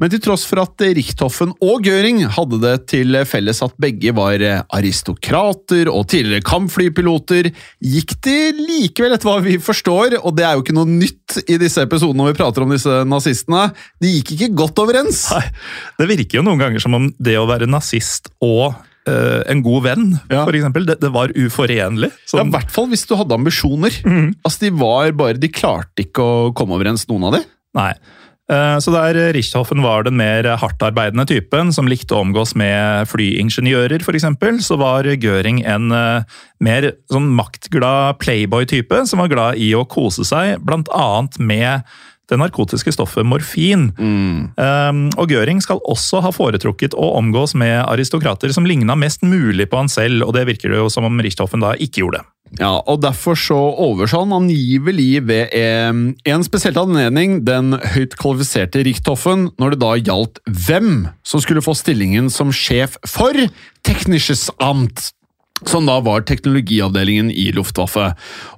Men 0.00 0.10
til 0.10 0.20
tross 0.22 0.42
for 0.48 0.58
at 0.64 0.82
Richthofen 0.82 1.52
og 1.62 1.86
Göring 1.86 2.24
hadde 2.34 2.58
det 2.64 2.74
til 2.90 3.14
felles 3.28 3.62
at 3.62 3.76
begge 3.78 4.10
var 4.16 4.42
eh, 4.42 4.64
aristokrater 4.74 5.90
og 5.92 6.08
tidligere 6.10 6.42
kampflypiloter, 6.46 7.52
gikk 7.78 8.16
de 8.26 8.36
likevel, 8.58 9.14
etter 9.14 9.30
hva 9.30 9.38
vi 9.44 9.60
forstår, 9.62 10.18
og 10.18 10.34
det 10.38 10.48
er 10.48 10.56
jo 10.56 10.66
ikke 10.66 10.74
noe 10.74 10.90
nytt 10.90 11.38
i 11.46 11.60
disse 11.60 11.84
episodene 11.86 12.24
når 12.24 12.32
vi 12.32 12.40
prater 12.40 12.66
om 12.66 12.74
disse 12.74 12.98
nazistene, 13.06 13.68
de 14.02 14.16
gikk 14.16 14.34
ikke 14.34 14.52
godt 14.64 14.82
overens. 14.82 15.28
Nei, 15.36 15.46
Det 16.00 16.10
virker 16.10 16.40
jo 16.40 16.46
noen 16.50 16.58
ganger 16.58 16.82
som 16.82 16.98
om 16.98 17.10
det 17.14 17.38
å 17.38 17.46
være 17.46 17.70
nazist 17.70 18.32
og 18.42 18.74
eh, 19.08 19.40
en 19.52 19.62
god 19.64 19.82
venn, 19.88 20.06
Ja. 20.30 20.44
for 20.44 20.52
eksempel, 20.58 20.86
det, 20.88 20.98
det 21.00 21.10
var 21.14 21.32
uforenlig. 21.34 22.12
Ja, 22.12 22.28
Sånn, 22.36 22.48
I 22.52 22.56
hvert 22.58 22.70
fall 22.74 22.88
hvis 22.92 23.06
du 23.08 23.16
hadde 23.16 23.34
ambisjoner. 23.38 23.96
Altså, 24.44 24.60
De 24.66 24.70
var 24.84 25.10
bare, 25.18 25.40
de 25.40 25.48
klarte 25.48 26.04
ikke 26.06 26.22
å 26.24 26.54
komme 26.54 26.76
overens, 26.78 27.08
noen 27.08 27.28
av 27.30 27.38
de. 27.38 27.44
Nei. 27.78 27.92
Eh, 28.48 28.78
Så 28.80 28.88
der 28.94 29.32
Richthofen 29.36 29.82
var 29.84 30.04
den 30.06 30.16
mer 30.16 30.46
hardtarbeidende 30.56 31.26
typen, 31.28 31.68
som 31.76 31.84
likte 31.90 32.14
å 32.16 32.22
omgås 32.24 32.54
med 32.56 33.04
flyingeniører 33.10 34.00
f.eks., 34.00 34.64
så 34.64 34.78
var 34.80 35.04
Göring 35.04 35.60
en 35.68 35.92
eh, 35.92 36.22
mer 36.64 36.92
sånn 37.12 37.28
maktglad 37.36 38.16
playboy-type, 38.22 39.02
som 39.06 39.20
var 39.20 39.28
glad 39.28 39.60
i 39.60 39.74
å 39.76 39.84
kose 39.84 40.24
seg, 40.24 40.62
blant 40.64 40.88
annet 40.96 41.36
med 41.38 41.84
det 42.28 42.38
narkotiske 42.40 42.92
stoffet 42.94 43.26
morfin. 43.26 43.88
Um, 43.98 45.04
og 45.16 45.32
Göring 45.32 45.62
skal 45.64 45.82
også 45.88 46.22
ha 46.24 46.32
foretrukket 46.34 46.96
å 46.96 47.12
omgås 47.18 47.56
med 47.58 47.80
aristokrater 47.86 48.52
som 48.54 48.68
ligna 48.68 48.96
mest 48.98 49.24
mulig 49.24 49.68
på 49.70 49.80
han 49.80 49.92
selv, 49.92 50.26
og 50.26 50.34
det 50.36 50.48
virker 50.50 50.72
det 50.72 50.82
jo 50.82 50.90
som 50.92 51.08
om 51.08 51.22
Richthofen 51.24 51.64
da 51.64 51.74
ikke 51.76 52.04
gjorde. 52.04 52.24
Ja, 52.56 52.78
og 52.88 53.02
Derfor 53.04 53.36
så 53.36 53.56
oversa 53.56 54.22
han 54.22 54.32
angivelig 54.32 55.20
ved 55.28 55.52
en 55.52 56.46
spesiell 56.46 56.78
anledning 56.80 57.42
den 57.44 57.76
høyt 57.92 58.16
kvalifiserte 58.20 58.82
Richthofen 58.86 59.50
når 59.60 59.74
det 59.74 59.80
da 59.82 59.92
gjaldt 60.00 60.40
hvem 60.46 60.92
som 61.26 61.44
skulle 61.44 61.64
få 61.64 61.76
stillingen 61.76 62.32
som 62.32 62.52
sjef 62.54 62.96
for 63.08 63.36
Technisches 63.84 64.48
Amt. 64.64 65.10
Som 65.66 65.88
da 65.88 65.98
var 66.04 66.22
teknologiavdelingen 66.28 67.30
i 67.34 67.48
Luftwaffe. 67.56 68.12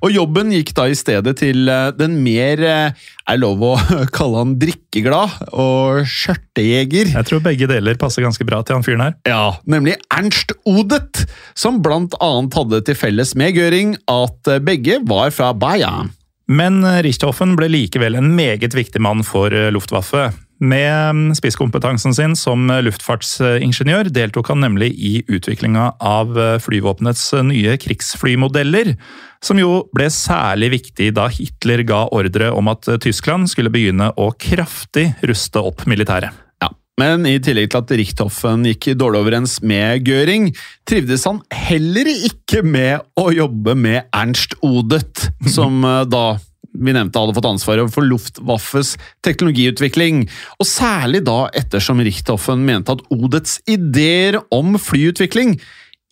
Og 0.05 0.13
Jobben 0.13 0.53
gikk 0.53 0.75
da 0.77 0.87
i 0.91 0.97
stedet 0.99 1.37
til 1.41 1.71
eh, 1.71 1.89
den 1.97 2.19
mer 2.25 2.61
eh, 2.67 3.07
er 3.31 3.41
lov 3.41 3.63
å 3.65 3.73
kalle 4.17 4.43
han 4.43 4.57
drikkeglad 4.61 5.51
og 5.51 6.03
skjørtejeger. 6.09 7.15
Jeg 7.15 7.29
tror 7.29 7.45
begge 7.45 7.71
deler 7.71 8.01
passer 8.01 8.27
ganske 8.27 8.47
bra 8.49 8.61
til 8.65 8.79
han 8.79 8.87
fyren 8.87 9.07
her. 9.07 9.17
Ja, 9.29 9.57
nemlig 9.71 9.97
Ernst 10.13 10.53
Odet, 10.69 11.25
som 11.59 11.81
blant 11.85 12.17
annet 12.21 12.59
hadde 12.59 12.83
til 12.89 12.99
felles 12.99 13.37
med 13.39 13.57
Göring 13.57 13.97
at 14.11 14.51
eh, 14.53 14.63
begge 14.63 15.01
var 15.09 15.33
fra 15.35 15.55
Bayern. 15.57 16.13
Men 16.51 16.83
Richthofen 17.07 17.55
ble 17.55 17.69
likevel 17.71 18.17
en 18.19 18.33
meget 18.35 18.75
viktig 18.75 18.99
mann 18.99 19.23
for 19.23 19.55
Luftwaffe. 19.71 20.33
Med 20.61 20.93
mm, 21.17 21.35
spisskompetansen 21.39 22.13
sin 22.13 22.35
som 22.37 22.69
luftfartsingeniør 22.69 24.11
deltok 24.13 24.51
han 24.53 24.61
nemlig 24.61 24.91
i 24.93 25.13
utviklinga 25.25 25.87
av 26.05 26.37
eh, 26.37 26.59
flyvåpenets 26.61 27.23
eh, 27.39 27.47
nye 27.49 27.79
krigsflymodeller, 27.81 28.93
som 29.41 29.57
jo 29.57 29.87
ble 29.97 30.11
særlig 30.13 30.69
viktig 30.77 31.15
da 31.17 31.31
Hitler 31.33 31.81
ga 31.89 32.03
ordre 32.13 32.51
om 32.53 32.69
at 32.73 32.91
eh, 32.93 33.01
Tyskland 33.01 33.49
skulle 33.49 33.73
begynne 33.73 34.11
å 34.21 34.29
kraftig 34.37 35.15
ruste 35.25 35.65
opp 35.65 35.87
militæret. 35.89 36.37
Ja, 36.61 36.69
Men 37.01 37.25
i 37.25 37.39
tillegg 37.41 37.73
til 37.73 37.81
at 37.81 37.97
Richthofen 38.03 38.69
gikk 38.69 38.93
dårlig 39.01 39.25
overens 39.25 39.57
med 39.65 40.05
Göring, 40.05 40.51
trivdes 40.85 41.25
han 41.25 41.41
heller 41.49 42.13
ikke 42.13 42.61
med 42.61 43.01
å 43.17 43.31
jobbe 43.33 43.79
med 43.81 44.13
Ernst 44.13 44.59
Odet, 44.61 45.31
som 45.49 45.81
eh, 45.89 46.05
da 46.05 46.37
vi 46.73 46.95
nevnte 46.95 47.19
hadde 47.19 47.35
fått 47.37 47.49
ansvaret 47.51 47.93
for 47.95 48.07
Luftwaffes 48.07 48.95
teknologiutvikling, 49.27 50.25
og 50.61 50.69
særlig 50.69 51.25
da 51.27 51.49
ettersom 51.59 52.03
Richthofen 52.05 52.63
mente 52.67 52.95
at 52.95 53.03
Odets 53.15 53.59
ideer 53.71 54.41
om 54.55 54.77
flyutvikling 54.81 55.57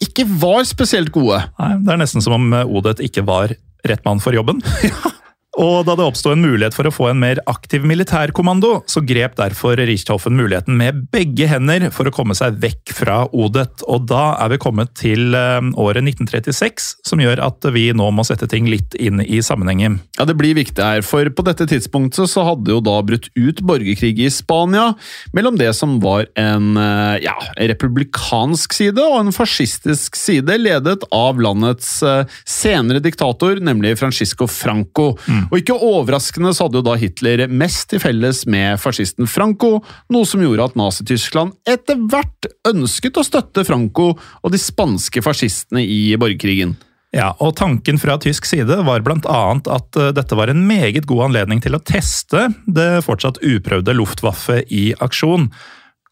ikke 0.02 0.26
var 0.38 0.62
spesielt 0.68 1.10
gode. 1.14 1.40
Nei, 1.58 1.72
Det 1.82 1.94
er 1.94 2.02
nesten 2.02 2.22
som 2.24 2.36
om 2.38 2.52
Odet 2.66 2.98
ikke 3.02 3.26
var 3.26 3.54
rett 3.86 4.04
mann 4.06 4.22
for 4.22 4.34
jobben. 4.34 4.62
Og 5.58 5.82
da 5.88 5.96
det 5.98 6.06
oppstod 6.06 6.36
en 6.36 6.44
mulighet 6.44 6.76
for 6.76 6.86
å 6.86 6.92
få 6.94 7.08
en 7.10 7.18
mer 7.18 7.40
aktiv 7.50 7.82
militærkommando, 7.86 8.84
så 8.86 9.02
grep 9.02 9.34
derfor 9.40 9.78
Richthofen 9.78 10.36
muligheten 10.38 10.76
med 10.78 11.08
begge 11.12 11.48
hender 11.50 11.88
for 11.94 12.06
å 12.06 12.14
komme 12.14 12.36
seg 12.38 12.60
vekk 12.62 12.92
fra 12.94 13.18
Odet. 13.34 13.82
Og 13.90 14.06
da 14.10 14.36
er 14.38 14.52
vi 14.52 14.60
kommet 14.62 14.94
til 14.98 15.34
eh, 15.34 15.58
året 15.74 16.04
1936, 16.04 16.88
som 17.06 17.22
gjør 17.22 17.42
at 17.48 17.66
vi 17.74 17.88
nå 17.96 18.06
må 18.14 18.24
sette 18.26 18.46
ting 18.50 18.68
litt 18.70 18.94
inn 18.98 19.22
i 19.24 19.40
sammenhengen. 19.42 19.98
Ja, 20.18 20.28
Det 20.28 20.36
blir 20.38 20.54
viktig 20.58 20.84
her, 20.84 21.02
for 21.06 21.26
på 21.26 21.46
dette 21.46 21.66
tidspunktet 21.70 22.30
så 22.30 22.46
hadde 22.46 22.76
jo 22.76 22.82
da 22.84 23.00
brutt 23.02 23.26
ut 23.34 23.62
borgerkrig 23.66 24.14
i 24.22 24.30
Spania 24.32 24.92
mellom 25.34 25.58
det 25.58 25.72
som 25.76 25.98
var 26.04 26.28
en 26.38 26.78
eh, 26.78 27.24
ja, 27.26 27.34
republikansk 27.58 28.78
side 28.78 29.02
og 29.02 29.24
en 29.24 29.34
fascistisk 29.34 30.16
side, 30.18 30.54
ledet 30.62 31.02
av 31.14 31.42
landets 31.42 31.98
eh, 32.06 32.38
senere 32.46 33.02
diktator, 33.02 33.58
nemlig 33.58 33.96
Francisco 33.98 34.46
Franco. 34.46 35.10
Og 35.48 35.60
ikke 35.60 35.76
overraskende 35.76 36.52
så 36.54 36.66
hadde 36.66 36.80
jo 36.80 36.86
da 36.86 36.96
Hitler 37.00 37.44
mest 37.48 37.88
til 37.92 38.02
felles 38.02 38.44
med 38.50 38.80
fascisten 38.82 39.28
Franco, 39.30 39.78
noe 40.12 40.28
som 40.28 40.42
gjorde 40.44 40.68
at 40.68 40.76
Nazi-Tyskland 40.78 41.56
etter 41.68 42.00
hvert 42.10 42.50
ønsket 42.68 43.20
å 43.20 43.24
støtte 43.26 43.64
Franco 43.68 44.12
og 44.14 44.52
de 44.52 44.60
spanske 44.60 45.24
fascistene 45.24 45.84
i 45.84 46.12
borgerkrigen. 46.20 46.76
Ja, 47.16 47.30
og 47.40 47.54
Tanken 47.56 47.96
fra 47.96 48.18
tysk 48.20 48.44
side 48.44 48.82
var 48.84 49.00
bl.a. 49.00 49.40
at 49.56 49.96
eh, 49.96 50.10
dette 50.12 50.36
var 50.36 50.52
en 50.52 50.66
meget 50.68 51.06
god 51.08 51.30
anledning 51.30 51.62
til 51.64 51.78
å 51.78 51.80
teste 51.80 52.50
det 52.68 53.00
fortsatt 53.06 53.40
uprøvde 53.40 53.94
Luftwaffe 53.96 54.60
i 54.68 54.90
aksjon. 55.00 55.48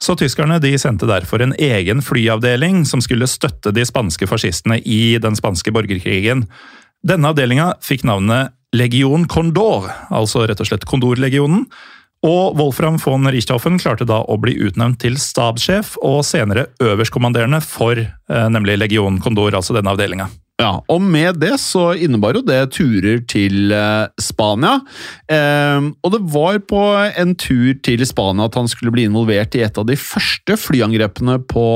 Så 0.00 0.16
tyskerne 0.16 0.56
de 0.60 0.72
sendte 0.80 1.08
derfor 1.08 1.44
en 1.44 1.52
egen 1.60 2.00
flyavdeling 2.04 2.84
som 2.88 3.04
skulle 3.04 3.28
støtte 3.28 3.74
de 3.76 3.84
spanske 3.88 4.28
fascistene 4.28 4.80
i 4.84 5.18
den 5.20 5.36
spanske 5.36 5.72
borgerkrigen. 5.72 6.46
Denne 7.06 7.32
avdelinga 7.32 7.74
fikk 7.84 8.04
navnet 8.08 8.55
Legion 8.74 9.26
Condor, 9.30 9.90
altså 10.10 10.46
rett 10.46 10.60
og 10.60 10.68
slett 10.68 10.86
Kondorlegionen. 10.88 11.66
Og 12.26 12.56
Wolfram 12.58 12.96
von 12.98 13.28
Richthofen 13.30 13.76
klarte 13.78 14.06
da 14.08 14.22
å 14.24 14.38
bli 14.40 14.56
utnevnt 14.66 14.98
til 15.04 15.18
stabssjef 15.20 15.94
og 16.04 16.22
senere 16.26 16.66
øverstkommanderende 16.82 17.60
for 17.62 18.00
eh, 18.00 18.48
nemlig 18.50 18.78
Legion 18.80 19.20
Condor, 19.22 19.54
altså 19.54 19.76
denne 19.76 19.92
avdelinga. 19.92 20.30
Ja, 20.56 20.78
og 20.88 21.02
med 21.04 21.36
det 21.42 21.58
så 21.60 21.90
innebar 22.00 22.38
jo 22.38 22.40
det 22.46 22.62
turer 22.72 23.20
til 23.28 23.74
eh, 23.76 24.08
Spania. 24.16 24.78
Eh, 25.28 25.90
og 26.00 26.14
det 26.14 26.22
var 26.32 26.58
på 26.64 26.82
en 27.04 27.36
tur 27.36 27.76
til 27.84 28.06
Spania 28.08 28.48
at 28.48 28.56
han 28.56 28.70
skulle 28.72 28.94
bli 28.94 29.04
involvert 29.04 29.54
i 29.54 29.66
et 29.66 29.76
av 29.76 29.84
de 29.86 29.98
første 30.00 30.56
flyangrepene 30.56 31.42
på 31.52 31.68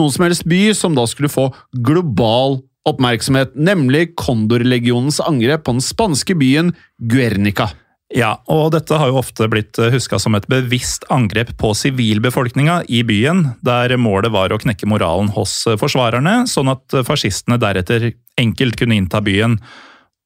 noen 0.00 0.14
som 0.14 0.24
helst 0.24 0.48
by, 0.48 0.64
som 0.74 0.96
da 0.96 1.04
skulle 1.10 1.32
få 1.32 1.50
global 1.84 2.62
oppmerksomhet, 2.88 3.54
nemlig 3.54 4.12
Kondorlegionens 4.18 5.20
angrep 5.22 5.64
på 5.66 5.76
den 5.76 5.84
spanske 5.84 6.36
byen 6.38 6.72
Guernica. 6.98 7.70
Ja, 8.12 8.34
og 8.52 8.74
dette 8.74 8.98
har 9.00 9.08
jo 9.08 9.20
ofte 9.22 9.46
blitt 9.48 9.78
huska 9.92 10.18
som 10.20 10.34
et 10.36 10.48
bevisst 10.50 11.06
angrep 11.12 11.54
på 11.60 11.70
sivilbefolkninga 11.78 12.82
i 12.92 13.00
byen, 13.08 13.46
der 13.64 13.94
målet 13.96 14.34
var 14.34 14.52
å 14.52 14.60
knekke 14.60 14.88
moralen 14.90 15.30
hos 15.32 15.62
forsvarerne, 15.80 16.42
sånn 16.50 16.74
at 16.74 17.00
fascistene 17.08 17.56
deretter 17.62 18.10
enkelt 18.40 18.76
kunne 18.76 18.98
innta 19.00 19.22
byen. 19.24 19.56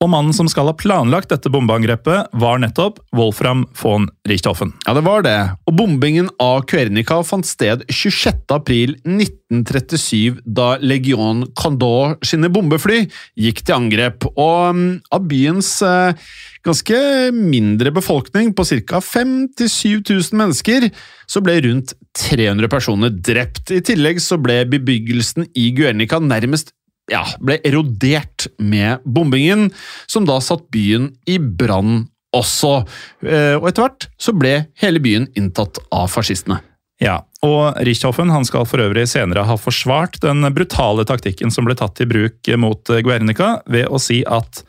Og 0.04 0.10
mannen 0.12 0.34
som 0.36 0.44
skal 0.44 0.68
ha 0.68 0.74
planlagt 0.76 1.30
dette 1.32 1.48
bombeangrepet, 1.48 2.28
var 2.36 2.58
nettopp 2.60 2.98
Wolfram 3.16 3.62
von 3.80 4.10
Richthofen. 4.28 4.74
Ja, 4.84 4.92
det 4.92 5.06
var 5.06 5.24
det. 5.24 5.38
Og 5.64 5.78
bombingen 5.78 6.28
av 6.42 6.66
Guernica 6.68 7.22
fant 7.24 7.48
sted 7.48 7.86
26. 7.88 8.44
april 8.52 8.92
1937, 9.08 10.42
da 10.44 10.74
Legion 10.84 11.46
Condor 11.56 12.18
sine 12.20 12.52
bombefly 12.52 13.06
gikk 13.40 13.64
til 13.64 13.78
angrep. 13.78 14.28
Og 14.36 14.76
mm, 14.76 14.86
av 15.16 15.24
byens 15.32 15.72
eh, 15.88 16.28
ganske 16.66 17.02
mindre 17.32 17.94
befolkning, 17.96 18.52
på 18.52 18.68
ca. 18.68 19.00
5000-7000 19.00 20.36
mennesker, 20.36 20.90
så 21.24 21.40
ble 21.40 21.56
rundt 21.64 21.96
300 22.20 22.68
personer 22.68 23.16
drept. 23.16 23.72
I 23.72 23.80
tillegg 23.80 24.20
så 24.20 24.36
ble 24.36 24.60
bebyggelsen 24.76 25.48
i 25.56 25.70
Guernica 25.72 26.20
nærmest 26.20 26.76
ja, 27.12 27.24
ble 27.40 27.58
erodert 27.66 28.48
med 28.58 29.04
bombingen, 29.04 29.70
som 30.10 30.26
da 30.28 30.40
satt 30.42 30.68
byen 30.74 31.12
i 31.26 31.38
brann 31.38 32.06
også. 32.36 32.80
Eh, 33.24 33.54
Og 33.56 33.68
etter 33.70 33.86
hvert 33.86 34.08
så 34.18 34.34
ble 34.36 34.56
hele 34.82 35.02
byen 35.02 35.28
inntatt 35.38 35.80
av 35.94 36.10
fascistene. 36.12 36.60
Ja, 37.00 37.20
og 37.44 37.76
Richthofen 37.84 38.30
han 38.32 38.46
skal 38.48 38.64
for 38.64 38.80
øvrig 38.80 39.04
senere 39.10 39.44
ha 39.44 39.58
forsvart 39.60 40.16
den 40.22 40.46
brutale 40.56 41.04
taktikken 41.04 41.52
som 41.52 41.68
ble 41.68 41.76
tatt 41.76 42.00
i 42.00 42.08
bruk 42.08 42.48
mot 42.56 42.80
Guernica, 42.88 43.60
ved 43.68 43.90
å 43.92 44.00
si 44.00 44.22
at 44.24 44.64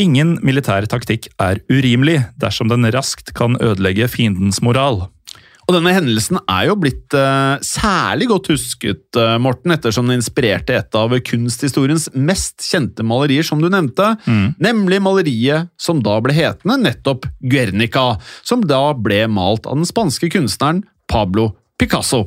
Ingen 0.00 0.38
militær 0.46 0.86
taktikk 0.88 1.26
er 1.42 1.58
urimelig 1.68 2.22
dersom 2.40 2.70
den 2.70 2.86
raskt 2.94 3.34
kan 3.36 3.58
ødelegge 3.60 4.06
fiendens 4.08 4.62
moral. 4.64 5.10
Og 5.70 5.76
denne 5.76 5.92
hendelsen 5.94 6.34
er 6.50 6.64
jo 6.66 6.74
blitt 6.82 7.14
uh, 7.14 7.54
særlig 7.62 8.26
godt 8.32 8.48
husket, 8.50 9.04
uh, 9.14 9.36
Morten, 9.38 9.70
ettersom 9.70 10.08
den 10.10 10.18
inspirerte 10.18 10.74
et 10.74 10.96
av 10.98 11.14
kunsthistoriens 11.28 12.08
mest 12.18 12.64
kjente 12.66 13.06
malerier, 13.06 13.46
som 13.46 13.62
du 13.62 13.68
nevnte, 13.70 14.08
nemlig 14.58 14.98
maleriet 15.04 15.70
som 15.78 16.00
da 16.02 16.16
ble 16.24 16.34
hetende 16.34 16.74
nettopp 16.82 17.28
Guernica, 17.38 18.16
som 18.42 18.64
da 18.66 18.80
ble 18.98 19.22
malt 19.30 19.68
av 19.70 19.78
den 19.78 19.86
spanske 19.86 20.32
kunstneren 20.34 20.82
Pablo 21.06 21.52
Picasso. 21.78 22.24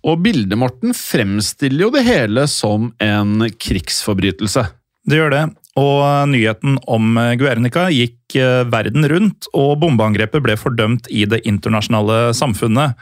Og 0.00 0.24
bildet, 0.24 0.56
Morten, 0.56 0.96
fremstiller 0.96 1.84
jo 1.84 1.92
det 1.92 2.06
hele 2.08 2.46
som 2.48 2.94
en 3.04 3.50
krigsforbrytelse. 3.52 4.64
Det 5.08 5.20
gjør 5.20 5.34
det, 5.36 5.44
og 5.76 6.00
nyheten 6.32 6.80
om 6.88 7.20
Guernica 7.36 7.90
gikk 7.92 8.17
eh, 8.36 8.64
verden 8.68 9.06
rundt, 9.08 9.48
og 9.56 9.78
bombeangrepet 9.80 10.44
ble 10.44 10.58
fordømt 10.60 11.08
i 11.08 11.24
det 11.30 11.40
internasjonale 11.48 12.34
samfunnet. 12.36 12.98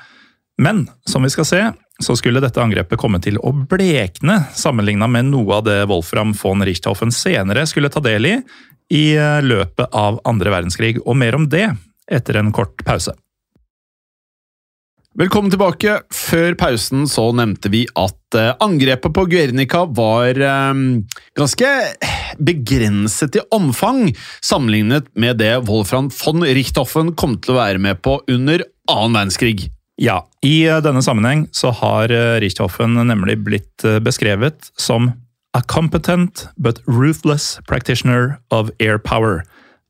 Men 0.62 0.87
som 1.09 1.27
vi 1.27 1.33
skal 1.33 1.49
se, 1.49 1.62
så 2.03 2.17
skulle 2.17 2.43
dette 2.45 2.61
angrepet 2.61 3.01
komme 3.01 3.21
til 3.25 3.41
å 3.41 3.53
blekne 3.57 4.43
sammenligna 4.57 5.09
med 5.09 5.31
noe 5.33 5.59
av 5.59 5.67
det 5.67 5.79
Wolfram 5.89 6.35
von 6.37 6.65
Richthofen 6.65 7.12
senere 7.15 7.65
skulle 7.69 7.93
ta 7.93 8.03
del 8.05 8.29
i 8.29 8.39
i 8.93 9.17
eh, 9.19 9.43
løpet 9.43 9.91
av 9.97 10.21
andre 10.29 10.53
verdenskrig, 10.55 11.01
og 11.03 11.19
mer 11.19 11.35
om 11.35 11.49
det 11.51 11.69
etter 12.07 12.39
en 12.39 12.53
kort 12.55 12.85
pause. 12.87 13.17
Velkommen 15.16 15.48
tilbake. 15.48 15.94
Før 16.12 16.52
pausen 16.61 17.07
så 17.09 17.31
nevnte 17.33 17.70
vi 17.72 17.87
at 17.96 18.37
eh, 18.37 18.50
angrepet 18.61 19.14
på 19.16 19.22
Guernica 19.33 19.87
var 19.96 20.37
eh, 20.37 20.81
ganske 21.38 21.70
begrenset 22.37 23.38
i 23.40 23.44
omfang 23.57 24.11
sammenlignet 24.44 25.09
med 25.16 25.40
det 25.40 25.55
Wolfram 25.70 26.11
von 26.18 26.44
Richthofen 26.44 27.14
kom 27.16 27.38
til 27.40 27.55
å 27.55 27.59
være 27.62 27.81
med 27.81 28.02
på 28.05 28.18
under 28.29 28.66
annen 28.92 29.16
verdenskrig. 29.16 29.70
Ja, 29.96 30.18
i 30.44 30.66
eh, 30.68 30.83
denne 30.85 31.00
sammenheng 31.00 31.46
så 31.48 31.72
har 31.81 32.12
Richthofen 32.44 33.00
nemlig 33.09 33.38
blitt 33.48 33.88
beskrevet 34.05 34.68
som 34.76 35.14
a 35.57 35.64
competent 35.64 36.44
but 36.61 36.85
ruthless 36.85 37.55
practitioner 37.64 38.37
of 38.52 38.68
air 38.85 39.00
power 39.00 39.46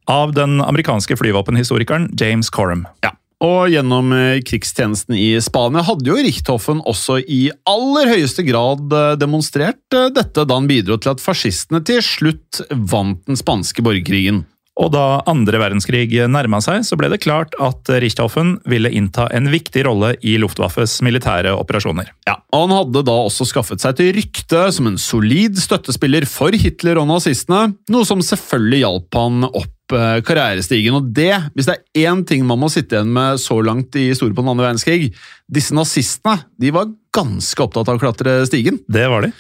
av 0.06 0.38
den 0.38 0.60
amerikanske 0.62 1.18
flyvåpenhistorikeren 1.18 2.12
James 2.14 2.46
Coram. 2.46 2.86
Ja. 3.02 3.16
Og 3.44 3.68
gjennom 3.68 4.14
eh, 4.16 4.40
krigstjenesten 4.46 5.16
i 5.18 5.35
Spania 5.44 5.85
hadde 5.85 6.09
jo 6.09 6.16
Richthofen 6.16 6.81
også 6.88 7.18
i 7.20 7.51
aller 7.68 8.09
høyeste 8.14 8.46
grad 8.46 8.92
eh, 8.96 9.12
demonstrert 9.20 9.92
eh, 9.92 10.09
dette 10.14 10.46
da 10.49 10.57
han 10.57 10.68
bidro 10.70 10.96
til 10.96 11.12
at 11.12 11.25
fascistene 11.25 11.83
til 11.85 12.01
slutt 12.05 12.62
vant 12.72 13.20
den 13.29 13.37
spanske 13.37 13.85
borgerkrigen. 13.85 14.46
Og 14.77 14.90
da 14.92 15.22
andre 15.29 15.57
verdenskrig 15.61 16.11
nærma 16.29 16.59
seg, 16.61 16.83
så 16.85 16.99
ble 17.01 17.09
det 17.09 17.22
klart 17.25 17.55
at 17.64 17.88
Richthofen 17.88 18.59
ville 18.68 18.90
innta 18.92 19.25
en 19.33 19.49
viktig 19.49 19.87
rolle 19.87 20.12
i 20.20 20.35
Luftwaffes 20.40 20.99
militære 21.05 21.55
operasjoner. 21.57 22.11
Ja, 22.29 22.37
og 22.53 22.66
Han 22.66 22.75
hadde 22.77 23.05
da 23.09 23.14
også 23.25 23.49
skaffet 23.49 23.81
seg 23.81 23.96
til 23.96 24.12
rykte 24.18 24.66
som 24.77 24.90
en 24.90 25.01
solid 25.01 25.57
støttespiller 25.61 26.29
for 26.29 26.53
Hitler 26.53 27.01
og 27.01 27.09
nazistene, 27.09 27.72
noe 27.88 28.09
som 28.09 28.20
selvfølgelig 28.25 28.85
hjalp 28.85 29.18
han 29.20 29.49
opp 29.49 29.72
eh, 29.94 30.20
karrierestigen. 30.27 30.96
Og 30.99 31.11
det, 31.14 31.33
hvis 31.55 31.68
det 31.68 31.77
er 31.77 32.11
én 32.11 32.25
ting 32.27 32.46
man 32.46 32.61
må 32.61 32.70
sitte 32.72 32.96
igjen 32.96 33.12
med 33.12 33.40
så 33.42 33.61
langt 33.62 33.96
i 33.99 34.09
historien 34.11 34.35
på 34.37 34.42
den 34.42 34.53
andre 34.55 34.68
verdenskrig, 34.68 35.12
disse 35.46 35.77
nazistene 35.77 36.40
de 36.61 36.72
var 36.75 36.90
ganske 37.16 37.64
opptatt 37.64 37.88
av 37.88 37.98
å 37.98 38.02
klatre 38.02 38.38
stigen. 38.48 38.83
Det 38.87 39.09
var 39.11 39.26
de. 39.26 39.33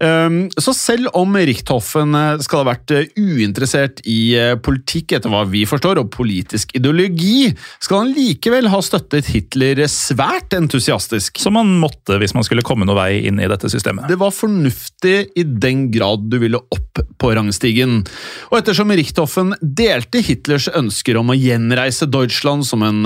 Um, 0.00 0.46
så 0.56 0.72
selv 0.72 1.10
om 1.12 1.34
Richthofen 1.36 2.14
eh, 2.16 2.40
skal 2.40 2.62
ha 2.62 2.70
vært 2.70 2.92
eh, 2.96 3.10
uinteressert 3.20 3.98
i 4.08 4.32
eh, 4.32 4.54
politikk, 4.56 5.12
etter 5.12 5.28
hva 5.28 5.42
vi 5.44 5.66
forstår, 5.68 6.00
og 6.00 6.08
politisk 6.14 6.72
ideologi, 6.78 7.50
skal 7.84 8.06
han 8.06 8.14
likevel 8.16 8.70
ha 8.72 8.80
støttet 8.80 9.28
Hitler 9.28 9.82
svært 9.92 10.56
entusiastisk. 10.56 11.42
Som 11.44 11.58
han 11.60 11.74
måtte 11.82 12.16
hvis 12.20 12.32
man 12.32 12.46
skulle 12.48 12.64
komme 12.64 12.88
noen 12.88 12.96
vei 12.96 13.26
inn 13.28 13.42
i 13.44 13.50
dette 13.50 13.68
systemet. 13.68 14.08
Det 14.08 14.16
var 14.20 14.32
fornuftig 14.32 15.18
i 15.36 15.44
den 15.44 15.90
grad 15.92 16.24
du 16.32 16.38
ville 16.40 16.62
opp 16.72 17.02
på 17.20 17.34
rangstigen. 17.36 18.00
Og 18.48 18.56
ettersom 18.62 18.96
Richthofen 18.96 19.52
delte 19.60 20.24
Hitlers 20.24 20.70
ønsker 20.72 21.20
om 21.20 21.34
å 21.34 21.36
gjenreise 21.36 22.08
Deutschland 22.08 22.64
som 22.64 22.86
en 22.88 23.04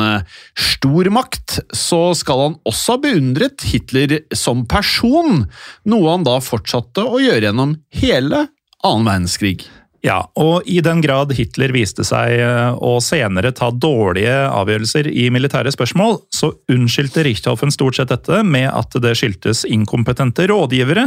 stormakt, 0.55 1.59
så 1.75 2.05
skal 2.15 2.47
han 2.47 2.57
også 2.71 2.95
ha 2.95 3.03
beundret 3.09 3.67
Hitler 3.67 4.14
som 4.35 4.65
person, 4.71 5.47
noe 5.89 6.11
han 6.11 6.27
da 6.27 6.41
fortsatte 6.45 7.05
å 7.05 7.23
gjøre 7.23 7.49
gjennom 7.49 7.79
hele 8.01 8.47
annen 8.85 9.09
verdenskrig. 9.09 9.65
Ja, 10.05 10.19
og 10.37 10.67
i 10.69 10.83
den 10.85 11.01
grad 11.01 11.31
Hitler 11.33 11.73
viste 11.73 12.05
seg 12.05 12.35
eh, 12.37 12.75
å 12.77 12.99
senere 13.01 13.55
ta 13.57 13.71
dårlige 13.73 14.35
avgjørelser 14.51 15.09
i 15.09 15.31
militære 15.33 15.73
spørsmål, 15.73 16.19
så 16.29 16.51
unnskyldte 16.69 17.25
Richthofen 17.25 17.73
stort 17.73 17.97
sett 17.97 18.13
dette 18.13 18.43
med 18.45 18.69
at 18.69 18.93
det 19.01 19.15
skyldtes 19.17 19.65
inkompetente 19.65 20.45
rådgivere, 20.51 21.07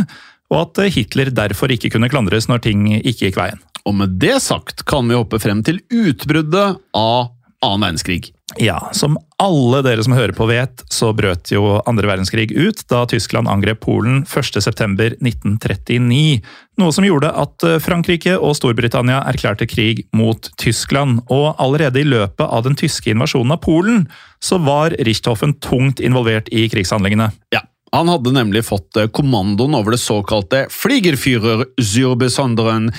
og 0.50 0.64
at 0.64 0.82
Hitler 0.96 1.30
derfor 1.36 1.70
ikke 1.76 1.92
kunne 1.94 2.10
klandres 2.10 2.50
når 2.50 2.64
ting 2.66 2.88
ikke 2.98 3.28
gikk 3.28 3.38
veien. 3.38 3.62
Og 3.86 4.00
med 4.00 4.18
det 4.20 4.40
sagt 4.42 4.82
kan 4.90 5.06
vi 5.06 5.20
hoppe 5.20 5.38
frem 5.44 5.62
til 5.68 5.78
utbruddet 5.94 6.82
av 6.98 7.30
annen 7.62 7.86
verdenskrig. 7.86 8.32
Ja, 8.56 8.88
som 8.96 9.18
alle 9.44 9.82
dere 9.84 10.00
som 10.06 10.14
hører 10.16 10.32
på 10.32 10.46
vet, 10.48 10.80
så 10.94 11.10
brøt 11.14 11.52
jo 11.52 11.82
andre 11.84 12.08
verdenskrig 12.08 12.52
ut 12.56 12.80
da 12.88 13.06
Tyskland 13.12 13.50
angrep 13.52 13.82
Polen 13.84 14.24
1.9.1939. 14.24 16.40
Noe 16.80 16.94
som 16.96 17.04
gjorde 17.04 17.28
at 17.44 17.60
eh, 17.68 17.76
Frankrike 17.84 18.40
og 18.40 18.56
Storbritannia 18.56 19.20
erklærte 19.28 19.68
krig 19.68 20.08
mot 20.16 20.48
Tyskland. 20.62 21.20
Og 21.28 21.60
allerede 21.60 22.00
i 22.00 22.08
løpet 22.08 22.48
av 22.48 22.64
den 22.64 22.80
tyske 22.80 23.12
invasjonen 23.12 23.52
av 23.58 23.60
Polen, 23.68 24.08
så 24.40 24.56
var 24.64 24.96
Richthofen 24.96 25.60
tungt 25.60 26.00
involvert 26.00 26.48
i 26.48 26.72
krigshandlingene. 26.72 27.36
Ja, 27.52 27.68
han 27.96 28.10
hadde 28.12 28.34
nemlig 28.36 28.66
fått 28.68 28.98
eh, 29.00 29.08
kommandoen 29.08 29.76
over 29.78 29.96
det 29.96 30.02
såkalte 30.02 30.66
Fliegerführer 30.74 31.66
zur 31.80 32.18
besonderen 32.20 32.92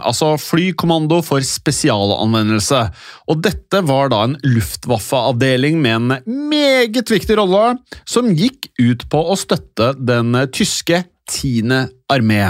altså 0.00 0.32
flykommando 0.40 1.20
for 1.24 1.44
spesialanvendelse. 1.44 2.82
Og 3.28 3.42
dette 3.44 3.82
var 3.86 4.10
da 4.12 4.24
en 4.26 4.36
luftwaffeavdeling 4.44 5.80
med 5.82 5.96
en 5.98 6.48
meget 6.50 7.10
viktig 7.10 7.36
rolle, 7.38 7.78
som 8.04 8.32
gikk 8.32 8.70
ut 8.80 9.06
på 9.10 9.22
å 9.32 9.38
støtte 9.38 9.94
den 9.98 10.34
tyske 10.54 11.04
tiende 11.30 11.84
armé. 12.10 12.42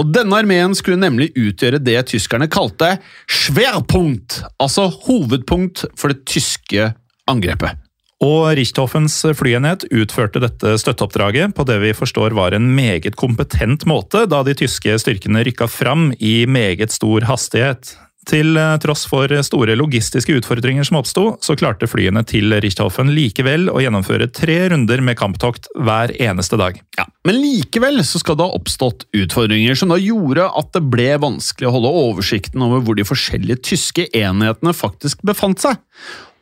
Og 0.00 0.10
denne 0.14 0.40
armeen 0.40 0.74
skulle 0.78 1.00
nemlig 1.00 1.32
utgjøre 1.36 1.82
det 1.82 1.98
tyskerne 2.10 2.48
kalte 2.50 2.96
Schwerpunkt, 3.28 4.40
altså 4.62 4.88
hovedpunkt 5.06 5.84
for 5.98 6.14
det 6.14 6.24
tyske 6.30 6.92
angrepet. 7.30 7.83
Og 8.24 8.54
Richthoffens 8.56 9.18
flyenhet 9.36 9.84
utførte 9.92 10.40
dette 10.40 10.78
støtteoppdraget 10.80 11.52
på 11.56 11.66
det 11.68 11.76
vi 11.82 11.92
forstår 11.96 12.36
var 12.36 12.56
en 12.56 12.70
meget 12.76 13.18
kompetent 13.20 13.84
måte, 13.90 14.24
da 14.30 14.40
de 14.46 14.54
tyske 14.56 14.96
styrkene 15.02 15.44
rykka 15.44 15.68
fram 15.68 16.08
i 16.16 16.46
meget 16.48 16.94
stor 16.94 17.26
hastighet. 17.28 17.96
Til 18.24 18.56
eh, 18.56 18.76
tross 18.80 19.04
for 19.10 19.28
store 19.44 19.74
logistiske 19.76 20.38
utfordringer 20.38 20.86
som 20.88 20.96
oppsto, 21.02 21.24
så 21.44 21.56
klarte 21.60 21.88
flyene 21.90 22.22
til 22.24 22.54
Richthofen 22.64 23.10
likevel 23.12 23.68
å 23.68 23.82
gjennomføre 23.84 24.30
tre 24.32 24.56
runder 24.72 25.02
med 25.04 25.18
kamptokt 25.20 25.68
hver 25.76 26.14
eneste 26.16 26.56
dag. 26.60 26.78
Ja, 26.96 27.04
Men 27.28 27.42
likevel 27.42 28.00
så 28.08 28.22
skal 28.22 28.38
det 28.40 28.46
ha 28.48 28.56
oppstått 28.56 29.04
utfordringer 29.12 29.76
som 29.76 29.92
da 29.92 30.00
gjorde 30.00 30.48
at 30.48 30.72
det 30.72 30.86
ble 30.88 31.10
vanskelig 31.20 31.68
å 31.68 31.74
holde 31.76 31.96
oversikten 32.06 32.64
over 32.64 32.80
hvor 32.86 32.96
de 32.96 33.04
forskjellige 33.04 33.60
tyske 33.74 34.08
enhetene 34.16 34.72
faktisk 34.72 35.20
befant 35.26 35.60
seg. 35.60 35.76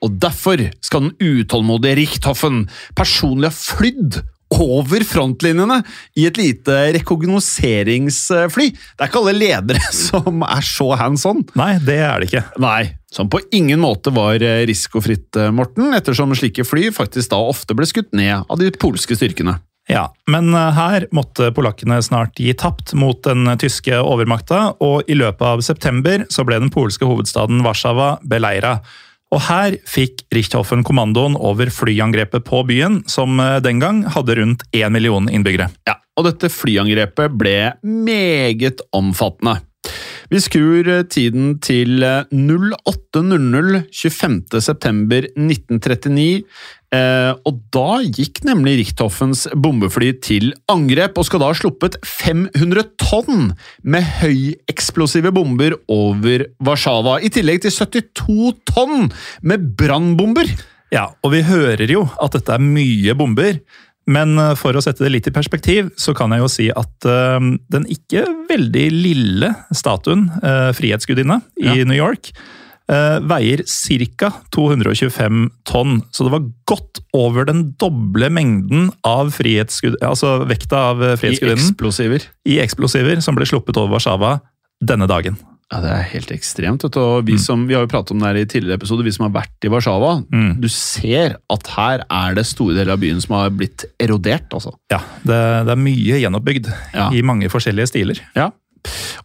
Og 0.02 0.20
derfor 0.22 0.60
skal 0.82 1.08
den 1.08 1.16
utålmodige 1.38 2.00
Richthofen 2.02 2.64
personlig 2.98 3.52
ha 3.52 3.56
flydd 3.56 4.22
over 4.52 5.04
frontlinjene 5.08 5.78
i 6.18 6.26
et 6.28 6.36
lite 6.36 6.74
rekognoseringsfly. 6.98 8.66
Det 8.72 9.04
er 9.04 9.10
ikke 9.10 9.22
alle 9.22 9.36
ledere 9.36 9.92
som 10.08 10.44
er 10.44 10.66
så 10.66 10.90
hands 11.00 11.26
on. 11.28 11.44
Nei, 11.58 11.76
det 11.84 11.98
er 12.04 12.20
det 12.20 12.30
ikke. 12.30 12.44
Nei, 12.62 12.92
som 13.12 13.30
på 13.32 13.40
ingen 13.54 13.82
måte 13.82 14.12
var 14.14 14.42
risikofritt, 14.68 15.38
Morten, 15.54 15.92
ettersom 15.96 16.34
slike 16.36 16.66
fly 16.68 16.90
faktisk 16.94 17.32
da 17.32 17.40
ofte 17.52 17.76
ble 17.78 17.88
skutt 17.88 18.12
ned 18.16 18.42
av 18.42 18.60
de 18.60 18.72
polske 18.76 19.16
styrkene. 19.18 19.58
Ja, 19.90 20.06
men 20.30 20.52
her 20.54 21.08
måtte 21.10 21.48
polakkene 21.54 21.96
snart 22.06 22.38
gi 22.38 22.52
tapt 22.54 22.92
mot 22.94 23.18
den 23.26 23.48
tyske 23.58 23.98
overmakta, 23.98 24.76
og 24.78 25.10
i 25.10 25.16
løpet 25.18 25.42
av 25.42 25.64
september 25.66 26.22
så 26.30 26.44
ble 26.46 26.60
den 26.62 26.70
polske 26.72 27.08
hovedstaden 27.08 27.64
Warszawa 27.66 28.14
beleira. 28.22 28.76
Og 29.32 29.40
her 29.48 29.78
fikk 29.88 30.26
Richthofen 30.36 30.84
kommandoen 30.84 31.32
over 31.40 31.72
flyangrepet 31.72 32.44
på 32.44 32.60
byen, 32.68 33.00
som 33.08 33.40
den 33.64 33.80
gang 33.80 34.04
hadde 34.12 34.36
rundt 34.36 34.60
én 34.76 34.92
million 34.92 35.24
innbyggere. 35.32 35.72
Ja, 35.88 35.96
og 36.20 36.28
dette 36.28 36.52
flyangrepet 36.52 37.32
ble 37.40 37.72
meget 37.80 38.84
omfattende. 38.92 39.62
Vi 40.32 40.40
skrur 40.40 40.88
tiden 41.12 41.58
til 41.64 42.00
08.00 42.00 43.82
25.9.1939. 43.92 46.44
Eh, 46.92 47.32
og 47.48 47.60
da 47.72 48.02
gikk 48.04 48.42
nemlig 48.44 48.74
Richthoffens 48.82 49.46
bombefly 49.56 50.10
til 50.24 50.50
angrep, 50.72 51.16
og 51.16 51.24
skal 51.24 51.40
da 51.40 51.48
ha 51.48 51.56
sluppet 51.56 51.96
500 52.04 52.90
tonn 53.00 53.54
med 53.80 54.04
høyeksplosive 54.20 55.32
bomber 55.32 55.78
over 55.92 56.44
Warszawa, 56.64 57.16
i 57.24 57.32
tillegg 57.32 57.64
til 57.64 57.72
72 57.72 58.52
tonn 58.68 59.08
med 59.40 59.72
brannbomber! 59.78 60.52
Ja, 60.92 61.08
og 61.24 61.32
vi 61.32 61.40
hører 61.48 61.88
jo 61.88 62.04
at 62.20 62.36
dette 62.36 62.52
er 62.52 62.60
mye 62.60 63.16
bomber. 63.16 63.56
Men 64.12 64.34
eh, 64.36 64.54
for 64.58 64.76
å 64.76 64.82
sette 64.84 65.06
det 65.06 65.14
litt 65.14 65.28
i 65.30 65.34
perspektiv, 65.34 65.92
så 65.96 66.12
kan 66.16 66.34
jeg 66.34 66.42
jo 66.42 66.50
si 66.50 66.66
at 66.74 67.06
uh, 67.08 67.38
den 67.72 67.86
ikke 67.88 68.26
veldig 68.50 68.88
lille 68.92 69.52
statuen, 69.72 70.26
uh, 70.42 70.72
Frihetsgudinne, 70.76 71.38
i 71.62 71.70
Ja. 71.70 71.86
New 71.86 71.96
York, 71.96 72.32
veier 72.88 73.62
ca. 73.66 74.30
225 74.54 75.50
tonn. 75.68 76.00
Så 76.12 76.24
det 76.26 76.32
var 76.34 76.48
godt 76.68 77.00
over 77.16 77.46
den 77.48 77.72
doble 77.80 78.28
mengden 78.32 78.90
av. 79.06 79.32
Altså 79.32 80.34
vekta 80.48 80.82
av 80.92 81.00
frihetsgudinnen. 81.20 81.62
I 81.62 81.70
eksplosiver. 81.70 82.26
i 82.48 82.58
eksplosiver 82.62 83.20
som 83.22 83.34
ble 83.38 83.46
sluppet 83.48 83.76
over 83.80 83.96
Warszawa 83.96 84.40
denne 84.82 85.06
dagen. 85.06 85.36
Ja, 85.72 85.78
Det 85.80 85.88
er 85.88 86.02
helt 86.12 86.30
ekstremt. 86.34 86.84
Og 86.84 87.24
vi, 87.24 87.38
som, 87.40 87.62
vi 87.66 87.72
har 87.72 87.86
jo 87.86 87.88
pratet 87.88 88.10
om 88.12 88.18
det 88.20 88.28
her 88.28 88.36
i 88.42 88.44
tidligere 88.44 88.76
episode, 88.76 89.04
vi 89.06 89.12
som 89.14 89.24
har 89.24 89.32
vært 89.40 89.64
i 89.64 89.70
Warszawa. 89.72 90.18
Mm. 90.28 90.60
Du 90.60 90.68
ser 90.68 91.38
at 91.48 91.70
her 91.78 92.02
er 92.12 92.34
det 92.36 92.44
store 92.44 92.74
deler 92.76 92.92
av 92.92 93.00
byen 93.00 93.22
som 93.24 93.36
har 93.38 93.48
blitt 93.56 93.86
erodert. 93.98 94.52
altså. 94.52 94.74
Ja, 94.92 94.98
det, 95.24 95.38
det 95.64 95.72
er 95.72 95.80
mye 95.80 96.18
gjenoppbygd 96.20 96.68
Ja. 96.92 97.06
i 97.16 97.22
mange 97.24 97.48
forskjellige 97.48 97.88
stiler. 97.88 98.20
Ja. 98.36 98.50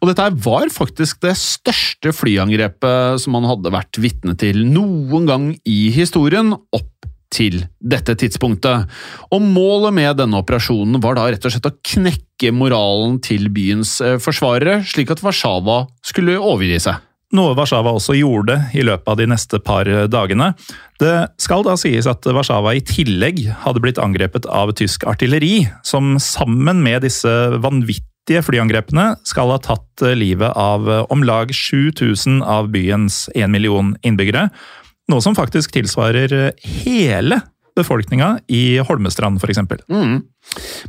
Og 0.02 0.12
dette 0.12 0.28
var 0.46 0.70
faktisk 0.74 1.22
det 1.26 1.34
største 1.40 2.14
flyangrepet 2.16 3.24
som 3.24 3.38
man 3.38 3.48
hadde 3.50 3.74
vært 3.74 4.00
vitne 4.02 4.38
til 4.40 4.64
noen 4.70 5.26
gang 5.30 5.50
i 5.66 5.88
historien, 5.96 6.54
opp 6.76 6.94
til 7.34 7.66
dette 7.80 8.16
tidspunktet. 8.20 8.88
Og 9.36 9.44
målet 9.44 9.96
med 9.96 10.22
denne 10.22 10.40
operasjonen 10.40 11.02
var 11.04 11.18
da 11.18 11.28
rett 11.28 11.44
og 11.44 11.54
slett 11.54 11.68
å 11.70 11.76
knekke 11.76 12.54
moralen 12.56 13.20
til 13.24 13.50
byens 13.54 13.98
eh, 14.04 14.16
forsvarere, 14.22 14.80
slik 14.88 15.12
at 15.14 15.24
Warszawa 15.26 15.84
skulle 16.06 16.40
overgi 16.40 16.80
seg. 16.88 17.04
Noe 17.36 17.58
Warszawa 17.58 17.92
også 17.92 18.16
gjorde 18.16 18.56
i 18.72 18.86
løpet 18.88 19.10
av 19.12 19.18
de 19.20 19.26
neste 19.28 19.60
par 19.60 19.90
dagene. 20.08 20.54
Det 21.02 21.16
skal 21.44 21.66
da 21.68 21.74
sies 21.76 22.08
at 22.08 22.24
Warszawa 22.24 22.72
i 22.78 22.84
tillegg 22.88 23.42
hadde 23.66 23.82
blitt 23.84 24.00
angrepet 24.00 24.48
av 24.48 24.72
tysk 24.80 25.04
artilleri, 25.12 25.66
som 25.84 26.16
sammen 26.24 26.80
med 26.86 27.04
disse 27.04 27.34
vanvittige 27.60 28.07
flyangrepene 28.44 29.14
skal 29.28 29.54
ha 29.54 29.60
tatt 29.64 30.04
livet 30.20 30.52
av 30.60 30.90
om 31.14 31.24
lag 31.24 31.54
7000 31.56 32.42
av 32.44 32.72
byens 32.74 33.26
1 33.36 33.50
million 33.54 33.96
innbyggere. 34.04 34.50
Noe 35.08 35.24
som 35.24 35.38
faktisk 35.38 35.72
tilsvarer 35.76 36.52
hele 36.84 37.42
befolkninga 37.78 38.40
i 38.48 38.80
Holmestrand, 38.84 39.40
f.eks. 39.44 39.60
Mm. 39.90 40.22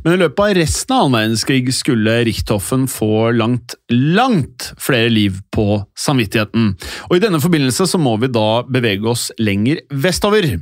Men 0.03 0.13
i 0.13 0.19
løpet 0.19 0.41
av 0.43 0.55
resten 0.57 0.95
av 0.95 1.05
annen 1.05 1.17
verdenskrig 1.19 1.73
skulle 1.75 2.15
Richthofen 2.27 2.87
få 2.89 3.29
langt, 3.35 3.75
langt 3.93 4.71
flere 4.81 5.11
liv 5.13 5.39
på 5.55 5.83
samvittigheten. 5.99 6.73
Og 7.09 7.17
i 7.17 7.23
denne 7.23 7.41
forbindelse 7.43 7.87
så 7.89 8.01
må 8.01 8.15
vi 8.21 8.31
da 8.33 8.63
bevege 8.67 9.09
oss 9.11 9.29
lenger 9.41 9.83
vestover. 9.91 10.57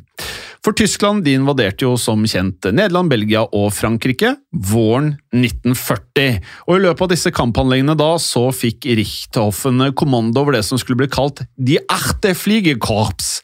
For 0.65 0.75
Tyskland 0.77 1.23
de 1.25 1.35
invaderte 1.37 1.85
jo 1.85 1.95
som 1.99 2.25
kjent 2.27 2.67
Nederland, 2.71 3.11
Belgia 3.11 3.43
og 3.45 3.69
Frankrike 3.75 4.33
våren 4.51 5.13
1940. 5.35 6.39
Og 6.67 6.77
i 6.77 6.83
løpet 6.83 7.05
av 7.05 7.11
disse 7.13 7.33
kamphandlingene 7.35 7.97
da 7.99 8.09
så 8.21 8.47
fikk 8.55 8.87
Richthofen 8.99 9.85
kommando 9.97 10.41
over 10.41 10.57
det 10.57 10.63
som 10.67 10.79
skulle 10.81 11.01
bli 11.03 11.11
kalt 11.11 11.43
Die 11.55 11.81
Achte 11.91 12.33
Fliegerkorps. 12.37 13.37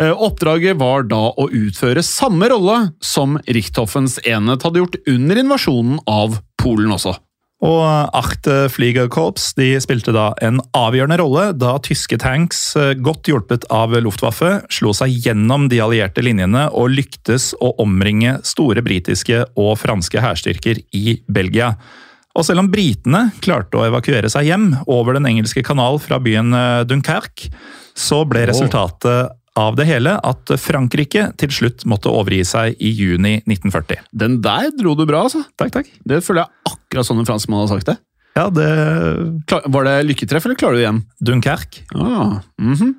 Eh, 0.00 0.12
Oppdraget 0.12 0.78
var 0.80 1.08
da 1.10 1.22
å 1.30 1.48
utføre 1.48 2.04
samme 2.06 2.50
rolle 2.52 2.78
som 3.04 3.38
Richthofens 3.48 4.20
enhet 4.24 4.66
hadde 4.66 4.84
gjort 4.84 5.00
under 5.10 5.42
invasjonen 5.44 6.00
av 6.10 6.40
Polen 6.60 6.92
også. 6.92 7.16
Og 7.60 7.84
Achte 8.16 8.70
Fliegerkorps 8.72 9.50
de 9.58 9.74
spilte 9.84 10.14
da 10.16 10.30
en 10.40 10.62
avgjørende 10.76 11.18
rolle 11.20 11.42
da 11.60 11.74
tyske 11.84 12.16
tanks, 12.20 12.74
eh, 12.80 12.94
godt 12.96 13.28
hjulpet 13.28 13.66
av 13.68 13.92
Luftwaffe, 14.00 14.62
slo 14.72 14.94
seg 14.96 15.12
gjennom 15.26 15.68
de 15.68 15.82
allierte 15.84 16.24
linjene 16.24 16.70
og 16.72 16.94
lyktes 16.94 17.52
å 17.60 17.74
omringe 17.84 18.38
store 18.48 18.80
britiske 18.80 19.44
og 19.60 19.76
franske 19.82 20.24
hærstyrker 20.24 20.80
i 20.96 21.20
Belgia. 21.28 21.74
Og 22.38 22.46
selv 22.46 22.62
om 22.62 22.70
britene 22.72 23.26
klarte 23.44 23.76
å 23.76 23.84
evakuere 23.90 24.30
seg 24.32 24.48
hjem 24.48 24.70
over 24.88 25.18
den 25.18 25.28
engelske 25.28 25.64
kanal 25.66 26.00
fra 26.00 26.20
byen 26.22 26.54
eh, 26.56 26.84
Dunkerque, 26.88 27.50
så 27.92 28.22
ble 28.24 28.46
resultatet 28.48 29.36
av 29.60 29.76
det 29.78 29.86
hele 29.88 30.16
at 30.26 30.52
Frankrike 30.60 31.30
til 31.40 31.52
slutt 31.54 31.86
måtte 31.88 32.12
overgi 32.12 32.42
seg 32.48 32.80
i 32.80 32.92
juni 32.96 33.38
1940. 33.44 34.06
Den 34.12 34.38
der 34.44 34.70
dro 34.76 34.96
du 34.98 35.04
bra, 35.08 35.26
altså. 35.28 35.44
Takk, 35.60 35.74
takk. 35.76 35.90
Det 36.06 36.22
føler 36.24 36.44
jeg 36.44 36.74
akkurat 36.74 37.08
sånn 37.08 37.22
en 37.22 37.28
franskmann 37.28 37.64
har 37.64 37.72
sagt 37.74 37.92
det. 37.92 37.98
Ja, 38.40 38.46
det 38.48 38.68
var 39.68 39.84
det 39.84 39.96
lykketreff, 40.08 40.46
eller 40.46 40.56
klarer 40.56 40.76
du 40.76 40.80
det 40.80 40.84
igjen? 40.86 41.00
Dunkerque. 41.20 41.82
Ah, 41.92 42.38
mhm. 42.56 42.94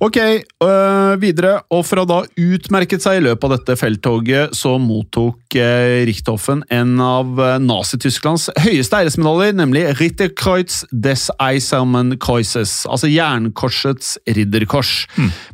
Ok, 0.00 0.16
øh, 0.16 1.16
videre. 1.20 1.58
Og 1.74 1.82
for 1.84 2.00
å 2.00 2.06
da 2.08 2.22
utmerket 2.24 3.04
seg 3.04 3.18
i 3.18 3.24
løpet 3.26 3.44
av 3.44 3.54
dette 3.56 3.76
felttoget, 3.76 4.54
så 4.56 4.76
mottok 4.80 5.56
eh, 5.58 6.06
Richthofen 6.08 6.62
en 6.72 6.94
av 7.02 7.40
eh, 7.42 7.58
Nazi-Tysklands 7.60 8.48
høyeste 8.64 9.02
æresmedaljer, 9.02 9.56
nemlig 9.58 9.84
Ritterkreuz 10.00 10.84
des 10.92 11.26
Eisermann 11.42 12.16
Kreuzes, 12.22 12.78
altså 12.88 13.10
Jernkorsets 13.12 14.14
ridderkors. 14.38 14.94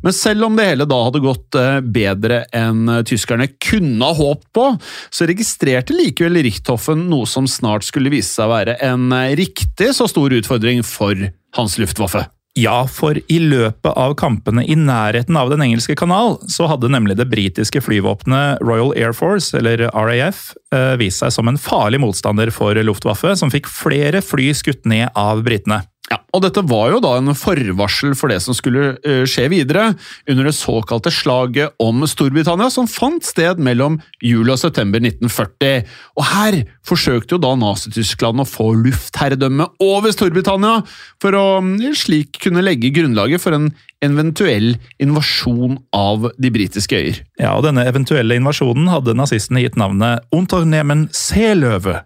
Men 0.05 0.15
selv 0.15 0.47
om 0.47 0.55
det 0.55 0.69
hele 0.69 0.87
da 0.87 1.01
hadde 1.09 1.23
gått 1.23 1.59
eh, 1.59 1.81
bedre 1.83 2.43
enn 2.55 2.87
tyskerne 3.09 3.49
kunne 3.59 4.07
ha 4.07 4.15
håpet 4.15 4.49
på, 4.55 4.69
så 5.11 5.27
registrerte 5.27 5.95
likevel 5.97 6.39
Richthofen 6.47 7.07
noe 7.11 7.27
som 7.29 7.49
snart 7.49 7.83
skulle 7.87 8.13
vise 8.13 8.31
seg 8.31 8.47
å 8.47 8.55
være 8.55 8.79
en 8.87 9.11
riktig 9.39 9.91
så 9.97 10.07
stor 10.09 10.33
utfordring 10.33 10.83
for 10.87 11.17
hans 11.57 11.77
Luftwaffe. 11.81 12.25
Ja, 12.53 12.83
for 12.85 13.17
i 13.17 13.39
løpet 13.41 13.95
av 13.97 14.13
kampene 14.13 14.61
i 14.69 14.75
nærheten 14.77 15.37
av 15.39 15.49
Den 15.49 15.63
engelske 15.65 15.95
kanal, 15.97 16.37
så 16.45 16.67
hadde 16.69 16.91
nemlig 16.93 17.15
det 17.17 17.25
britiske 17.31 17.81
flyvåpenet 17.81 18.61
Royal 18.61 18.93
Air 18.93 19.15
Force, 19.17 19.57
eller 19.57 19.87
RAF, 19.89 20.53
eh, 20.73 20.93
vist 21.01 21.23
seg 21.23 21.33
som 21.33 21.49
en 21.49 21.57
farlig 21.57 21.99
motstander 22.03 22.51
for 22.53 22.75
Luftwaffe, 22.75 23.33
som 23.35 23.49
fikk 23.49 23.65
flere 23.65 24.21
fly 24.21 24.51
skutt 24.53 24.85
ned 24.85 25.09
av 25.15 25.41
britene. 25.41 25.81
Ja, 26.11 26.17
og 26.35 26.41
dette 26.43 26.61
var 26.67 26.91
jo 26.91 26.99
da 27.01 27.13
en 27.15 27.31
forvarsel 27.37 28.11
for 28.19 28.29
det 28.29 28.41
som 28.43 28.55
skulle 28.57 28.97
eh, 29.07 29.23
skje 29.29 29.47
videre 29.53 29.85
under 30.29 30.49
det 30.49 30.55
såkalte 30.57 31.13
slaget 31.13 31.77
om 31.81 32.03
Storbritannia, 32.09 32.67
som 32.73 32.89
fant 32.91 33.23
sted 33.23 33.61
mellom 33.63 33.95
juli 34.19 34.51
og 34.51 34.59
september 34.59 34.99
1940. 34.99 35.87
Og 36.19 36.27
her 36.27 36.59
forsøkte 36.85 37.37
jo 37.37 37.41
da 37.45 37.53
Nazi-Tyskland 37.55 38.43
å 38.43 38.47
få 38.49 38.73
luftherredømme 38.83 39.69
over 39.83 40.11
Storbritannia, 40.13 40.83
for 41.23 41.39
å 41.39 41.47
mm, 41.63 41.79
slik 41.97 42.41
kunne 42.43 42.65
legge 42.67 42.91
grunnlaget 42.93 43.41
for 43.41 43.55
en 43.55 43.71
eventuell 44.03 44.73
invasjon 45.01 45.79
av 45.95 46.33
de 46.35 46.51
britiske 46.51 46.99
øyer. 46.99 47.23
Ja, 47.39 47.55
og 47.55 47.63
Denne 47.63 47.87
eventuelle 47.87 48.35
invasjonen 48.37 48.91
hadde 48.91 49.15
nazistene 49.15 49.63
gitt 49.63 49.79
navnet 49.79 50.27
Unternehmen 50.35 51.07
Seeløve. 51.15 52.01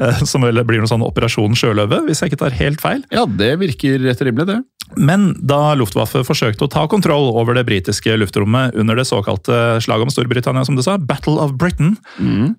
Eh, 0.00 0.22
Som 0.28 0.46
vel 0.46 0.62
blir 0.68 0.82
noe 0.82 0.90
sånn 0.90 1.04
Operasjon 1.06 1.56
Sjøløve, 1.58 2.02
hvis 2.08 2.22
jeg 2.22 2.32
ikke 2.32 2.42
tar 2.44 2.56
helt 2.58 2.82
feil. 2.84 3.04
Ja, 3.14 3.26
det 3.26 3.54
virker 3.62 3.98
rett 4.06 4.24
rimelig, 4.24 4.48
det. 4.50 4.58
Men 4.96 5.30
da 5.44 5.74
Luftwaffe 5.78 6.22
forsøkte 6.26 6.66
å 6.66 6.70
ta 6.72 6.86
kontroll 6.90 7.30
over 7.36 7.56
det 7.58 7.66
britiske 7.68 8.16
luftrommet 8.18 8.76
under 8.78 8.98
det 8.98 9.06
såkalte 9.08 9.78
slaget 9.84 10.08
om 10.08 10.12
Storbritannia, 10.12 10.64
som 10.64 10.78
du 10.78 10.82
sa, 10.84 10.96
Battle 10.98 11.36
of 11.42 11.54
Britain, 11.60 11.96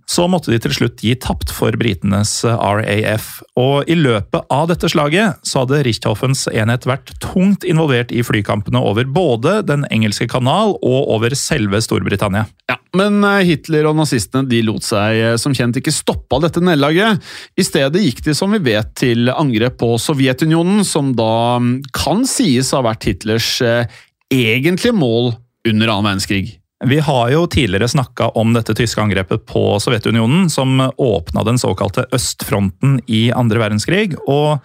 så 0.10 0.28
måtte 0.30 0.54
de 0.54 0.60
til 0.62 0.76
slutt 0.76 1.04
gi 1.04 1.16
tapt 1.20 1.52
for 1.54 1.76
britenes 1.80 2.42
RAF. 2.46 3.32
Og 3.60 3.90
i 3.90 3.98
løpet 3.98 4.46
av 4.54 4.70
dette 4.72 4.90
slaget 4.92 5.40
så 5.48 5.64
hadde 5.64 5.82
Richthoffens 5.88 6.46
enhet 6.52 6.88
vært 6.90 7.14
tungt 7.24 7.66
involvert 7.68 8.14
i 8.16 8.24
flykampene 8.26 8.82
over 8.82 9.08
både 9.10 9.60
Den 9.68 9.86
engelske 9.92 10.28
kanal 10.30 10.76
og 10.78 11.12
over 11.16 11.34
selve 11.38 11.82
Storbritannia. 11.84 12.46
Ja, 12.70 12.78
Men 12.98 13.24
eh, 13.26 13.46
Hitler 13.48 13.88
og 13.90 13.98
nazistene 13.98 14.48
de 14.50 14.62
lot 14.66 14.86
seg 14.86 15.18
eh, 15.18 15.36
som 15.42 15.56
kjent 15.56 15.78
ikke 15.80 15.94
stoppe 15.94 16.38
av 16.38 16.46
dette 16.46 16.62
nederlaget. 16.64 17.24
I 17.60 17.66
stedet 17.66 18.04
gikk 18.04 18.24
de 18.26 18.36
som 18.38 18.52
vi 18.54 18.62
vet 18.70 18.94
til 19.00 19.32
angrep 19.32 19.80
på 19.82 19.94
Sovjetunionen, 20.02 20.84
som 20.88 21.12
da 21.18 21.58
mm, 21.62 21.90
kan 22.20 22.28
sies 22.28 22.74
å 22.74 22.78
ha 22.82 22.90
vært 22.90 23.06
Hitlers 23.08 23.62
eh, 23.64 23.86
egentlige 24.34 24.96
mål 24.96 25.36
under 25.68 25.88
annen 25.88 26.06
verdenskrig. 26.10 26.60
Vi 26.88 27.00
har 27.04 27.30
jo 27.32 27.48
tidligere 27.52 27.88
snakka 27.92 28.30
om 28.40 28.54
dette 28.56 28.74
tyske 28.76 29.02
angrepet 29.04 29.46
på 29.48 29.80
Sovjetunionen, 29.84 30.50
som 30.52 30.80
åpna 30.80 31.44
den 31.48 31.58
såkalte 31.60 32.06
østfronten 32.16 33.02
i 33.08 33.32
andre 33.36 33.60
verdenskrig. 33.60 34.16
og 34.28 34.60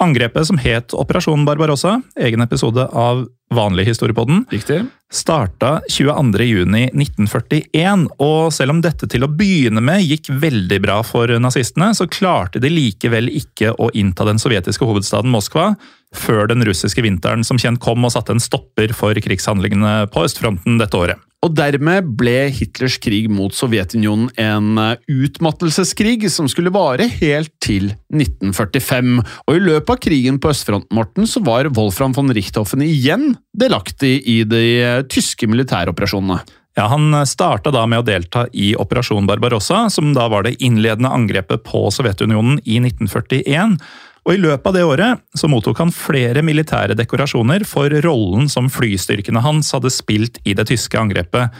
Angrepet 0.00 0.48
som 0.48 0.56
het 0.56 0.94
Operasjon 0.96 1.44
Barbarossa, 1.44 2.00
egen 2.16 2.40
episode 2.40 2.80
av 2.96 3.26
Vanlig 3.52 3.84
historiepodden, 3.90 4.46
Riktig. 4.48 4.86
starta 5.12 5.84
22.6.1941. 5.90 8.08
og 8.16 8.48
selv 8.54 8.70
om 8.72 8.80
dette 8.80 9.04
til 9.10 9.24
å 9.26 9.28
begynne 9.28 9.80
med 9.84 10.00
gikk 10.06 10.30
veldig 10.32 10.80
bra 10.80 11.02
for 11.04 11.28
nazistene, 11.42 11.92
så 11.92 12.08
klarte 12.08 12.56
de 12.62 12.70
likevel 12.72 13.28
ikke 13.28 13.74
å 13.76 13.90
innta 13.92 14.24
den 14.24 14.38
sovjetiske 14.40 14.84
hovedstaden 14.88 15.28
Moskva 15.34 15.76
før 16.16 16.48
den 16.50 16.64
russiske 16.66 17.02
vinteren 17.04 17.44
som 17.46 17.58
kjent 17.60 17.80
kom 17.82 18.04
og 18.06 18.14
satte 18.14 18.34
en 18.34 18.42
stopper 18.42 18.94
for 18.96 19.14
krigshandlingene 19.14 20.10
på 20.12 20.24
østfronten 20.26 20.80
dette 20.80 20.98
året. 20.98 21.20
Og 21.40 21.54
dermed 21.56 22.10
ble 22.20 22.50
Hitlers 22.52 22.98
krig 23.00 23.30
mot 23.32 23.54
Sovjetunionen 23.56 24.28
en 24.40 24.76
eh, 24.80 24.98
utmattelseskrig 25.08 26.28
som 26.28 26.50
skulle 26.52 26.72
vare 26.74 27.06
helt 27.14 27.54
til 27.64 27.94
1945. 28.12 29.22
Og 29.48 29.56
i 29.56 29.62
løpet 29.62 29.94
av 29.94 30.02
krigen 30.04 30.40
på 30.40 30.52
østfronten 30.52 30.98
Morten, 30.98 31.28
så 31.30 31.40
var 31.46 31.70
Wolfram 31.78 32.12
von 32.16 32.28
Richthofen 32.36 32.84
igjen 32.84 33.30
delaktig 33.56 34.18
i 34.28 34.42
de 34.44 34.64
eh, 34.82 35.00
tyske 35.08 35.48
militæroperasjonene. 35.48 36.42
Ja, 36.76 36.86
Han 36.92 37.16
starta 37.26 37.72
da 37.74 37.82
med 37.88 38.02
å 38.02 38.06
delta 38.06 38.44
i 38.52 38.74
Operasjon 38.78 39.26
Barbarossa, 39.26 39.88
som 39.90 40.12
da 40.14 40.28
var 40.30 40.44
det 40.46 40.58
innledende 40.62 41.10
angrepet 41.10 41.64
på 41.66 41.88
Sovjetunionen 41.92 42.60
i 42.62 42.78
1941. 42.84 43.80
Og 44.26 44.34
I 44.34 44.40
løpet 44.42 44.66
av 44.68 44.74
det 44.76 44.84
året 44.84 45.22
så 45.38 45.48
mottok 45.48 45.78
han 45.80 45.92
flere 45.94 46.42
militære 46.44 46.96
dekorasjoner 46.98 47.64
for 47.68 47.92
rollen 48.04 48.50
som 48.52 48.68
flystyrkene 48.72 49.40
hans 49.44 49.72
hadde 49.72 49.90
spilt 49.94 50.38
i 50.44 50.52
det 50.54 50.68
tyske 50.68 50.98
angrepet. 51.00 51.54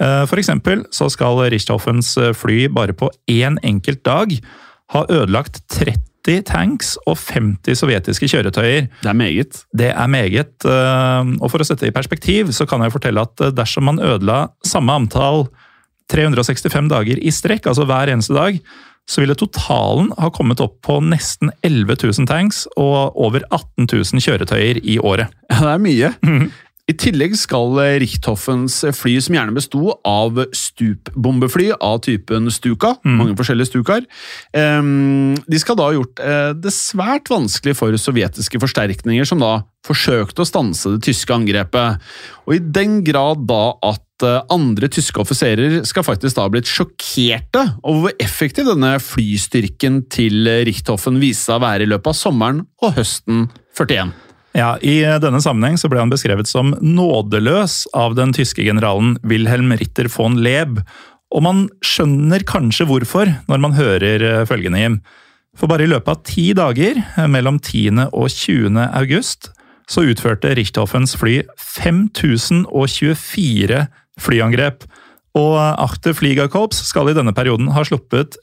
Eh, 0.00 0.24
for 0.26 0.40
eksempel 0.42 0.82
så 0.94 1.10
skal 1.12 1.38
Richthoffens 1.52 2.16
fly 2.36 2.64
bare 2.72 2.96
på 2.96 3.10
én 3.30 3.60
enkelt 3.62 4.02
dag 4.04 4.34
ha 4.90 5.04
ødelagt 5.06 5.62
30 5.70 6.42
tanks 6.50 6.96
og 7.08 7.14
50 7.16 7.78
sovjetiske 7.78 8.26
kjøretøyer. 8.28 8.88
Det 9.00 9.08
er 9.08 9.16
meget. 9.16 9.62
Det 9.72 9.88
er 9.94 10.10
meget. 10.10 10.66
eh, 10.66 11.30
Og 11.40 11.48
for 11.50 11.62
å 11.62 11.64
sette 11.64 11.86
det 11.86 11.94
i 11.94 11.96
perspektiv, 11.96 12.50
så 12.52 12.66
kan 12.68 12.82
jeg 12.82 12.92
fortelle 12.92 13.22
at 13.22 13.40
eh, 13.40 13.54
dersom 13.54 13.86
man 13.86 14.02
ødela 14.02 14.48
samme 14.66 14.92
antall 14.98 15.46
365 16.10 16.88
dager 16.90 17.20
i 17.22 17.30
strekk, 17.30 17.68
altså 17.70 17.86
hver 17.86 18.10
eneste 18.10 18.34
dag, 18.34 18.58
så 19.10 19.22
ville 19.22 19.36
totalen 19.38 20.10
ha 20.18 20.30
kommet 20.34 20.62
opp 20.62 20.80
på 20.86 20.98
nesten 21.02 21.52
11 21.66 21.96
000 22.02 22.28
tanks 22.30 22.64
og 22.76 23.16
over 23.18 23.44
18 23.50 23.88
000 23.90 24.24
kjøretøyer 24.24 24.82
i 24.82 24.98
året. 24.98 25.32
Ja, 25.50 25.62
det 25.64 25.72
er 25.72 25.84
mye. 25.86 26.12
I 26.90 26.94
tillegg 26.98 27.36
skal 27.38 27.76
Richthoffens 28.02 28.80
fly, 28.98 29.14
som 29.22 29.36
gjerne 29.36 29.54
besto 29.54 29.94
av 30.06 30.40
stupbombefly 30.56 31.70
av 31.76 32.00
typen 32.06 32.50
Stuka, 32.50 32.96
mange 33.06 33.36
forskjellige 33.38 33.70
Stukaer, 33.70 34.06
de 34.50 35.60
skal 35.60 35.78
da 35.78 35.86
ha 35.86 35.94
gjort 35.94 36.22
eh, 36.24 36.52
det 36.58 36.72
svært 36.74 37.30
vanskelig 37.30 37.76
for 37.78 37.94
sovjetiske 38.00 38.60
forsterkninger, 38.62 39.28
som 39.28 39.42
da 39.42 39.60
forsøkte 39.86 40.42
å 40.42 40.48
stanse 40.48 40.94
det 40.96 41.04
tyske 41.06 41.34
angrepet. 41.34 42.00
Og 42.48 42.56
i 42.56 42.62
den 42.62 43.00
grad 43.06 43.44
da 43.48 43.62
at 43.86 44.26
eh, 44.26 44.40
andre 44.52 44.90
tyske 44.92 45.22
offiserer 45.22 45.80
skal 45.88 46.06
faktisk 46.06 46.38
da 46.38 46.48
ha 46.48 46.52
blitt 46.52 46.70
sjokkerte 46.70 47.66
over 47.82 48.08
hvor 48.08 48.24
effektiv 48.24 48.70
denne 48.72 48.96
flystyrken 49.04 50.02
til 50.12 50.50
Richthofen 50.68 51.20
viste 51.22 51.50
seg 51.50 51.60
å 51.60 51.66
være 51.68 51.86
i 51.86 51.92
løpet 51.92 52.12
av 52.14 52.18
sommeren 52.18 52.64
og 52.82 52.98
høsten 52.98 53.46
41. 53.78 54.29
Ja, 54.56 54.78
I 54.82 55.04
denne 55.22 55.38
sammenheng 55.42 55.78
så 55.78 55.88
ble 55.90 56.00
han 56.02 56.10
beskrevet 56.10 56.48
som 56.50 56.74
nådeløs 56.82 57.84
av 57.94 58.16
den 58.18 58.32
tyske 58.34 58.64
generalen 58.66 59.14
Wilhelm 59.22 59.70
Ritter 59.78 60.08
von 60.10 60.40
Leb. 60.42 60.80
Og 61.30 61.44
man 61.46 61.68
skjønner 61.86 62.42
kanskje 62.48 62.88
hvorfor 62.90 63.30
når 63.46 63.58
man 63.62 63.76
hører 63.78 64.18
eh, 64.26 64.42
følgende, 64.50 64.82
Jim. 64.82 64.98
For 65.58 65.66
bare 65.70 65.84
i 65.86 65.90
løpet 65.90 66.10
av 66.10 66.22
ti 66.26 66.52
dager, 66.58 66.98
eh, 66.98 67.30
mellom 67.30 67.62
10. 67.62 68.10
og 68.10 68.26
20. 68.34 68.74
august, 68.88 69.52
så 69.90 70.02
utførte 70.06 70.54
Richthoffens 70.58 71.12
fly 71.18 71.42
5024 71.58 73.86
flyangrep. 74.20 74.84
Og 75.38 75.54
Achter 75.78 76.12
Fliegerkorps 76.18 76.78
skal 76.88 77.08
i 77.10 77.14
denne 77.14 77.32
perioden 77.34 77.68
ha 77.74 77.82
sluppet 77.86 78.36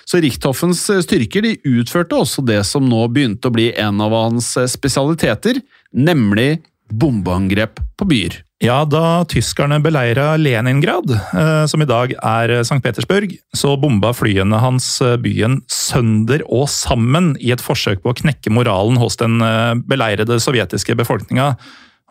Så 0.10 0.22
Richthoffens 0.24 0.84
styrker 1.06 1.46
de 1.46 1.56
utførte 1.68 2.18
også 2.18 2.44
det 2.46 2.62
som 2.68 2.88
nå 2.90 3.06
begynte 3.14 3.50
å 3.50 3.56
bli 3.56 3.72
en 3.80 4.02
av 4.04 4.16
hans 4.16 4.56
spesialiteter, 4.72 5.62
nemlig 5.96 6.60
bombeangrep 6.90 7.80
på 7.98 8.08
byer. 8.10 8.42
Ja, 8.60 8.82
da 8.84 9.24
tyskerne 9.24 9.78
beleira 9.80 10.34
Leningrad, 10.36 11.08
eh, 11.16 11.64
som 11.72 11.80
i 11.80 11.88
dag 11.88 12.12
er 12.12 12.52
St. 12.60 12.84
Petersburg, 12.84 13.32
så 13.56 13.80
bomba 13.80 14.12
flyene 14.12 14.60
hans 14.60 15.00
eh, 15.00 15.16
byen 15.16 15.64
sønder 15.72 16.44
og 16.44 16.68
sammen 16.68 17.40
i 17.40 17.56
et 17.56 17.64
forsøk 17.64 18.04
på 18.04 18.12
å 18.12 18.18
knekke 18.20 18.52
moralen 18.52 19.00
hos 19.00 19.16
den 19.22 19.40
eh, 19.40 19.80
beleirede 19.88 20.44
sovjetiske 20.44 20.92
befolkninga. 21.00 21.56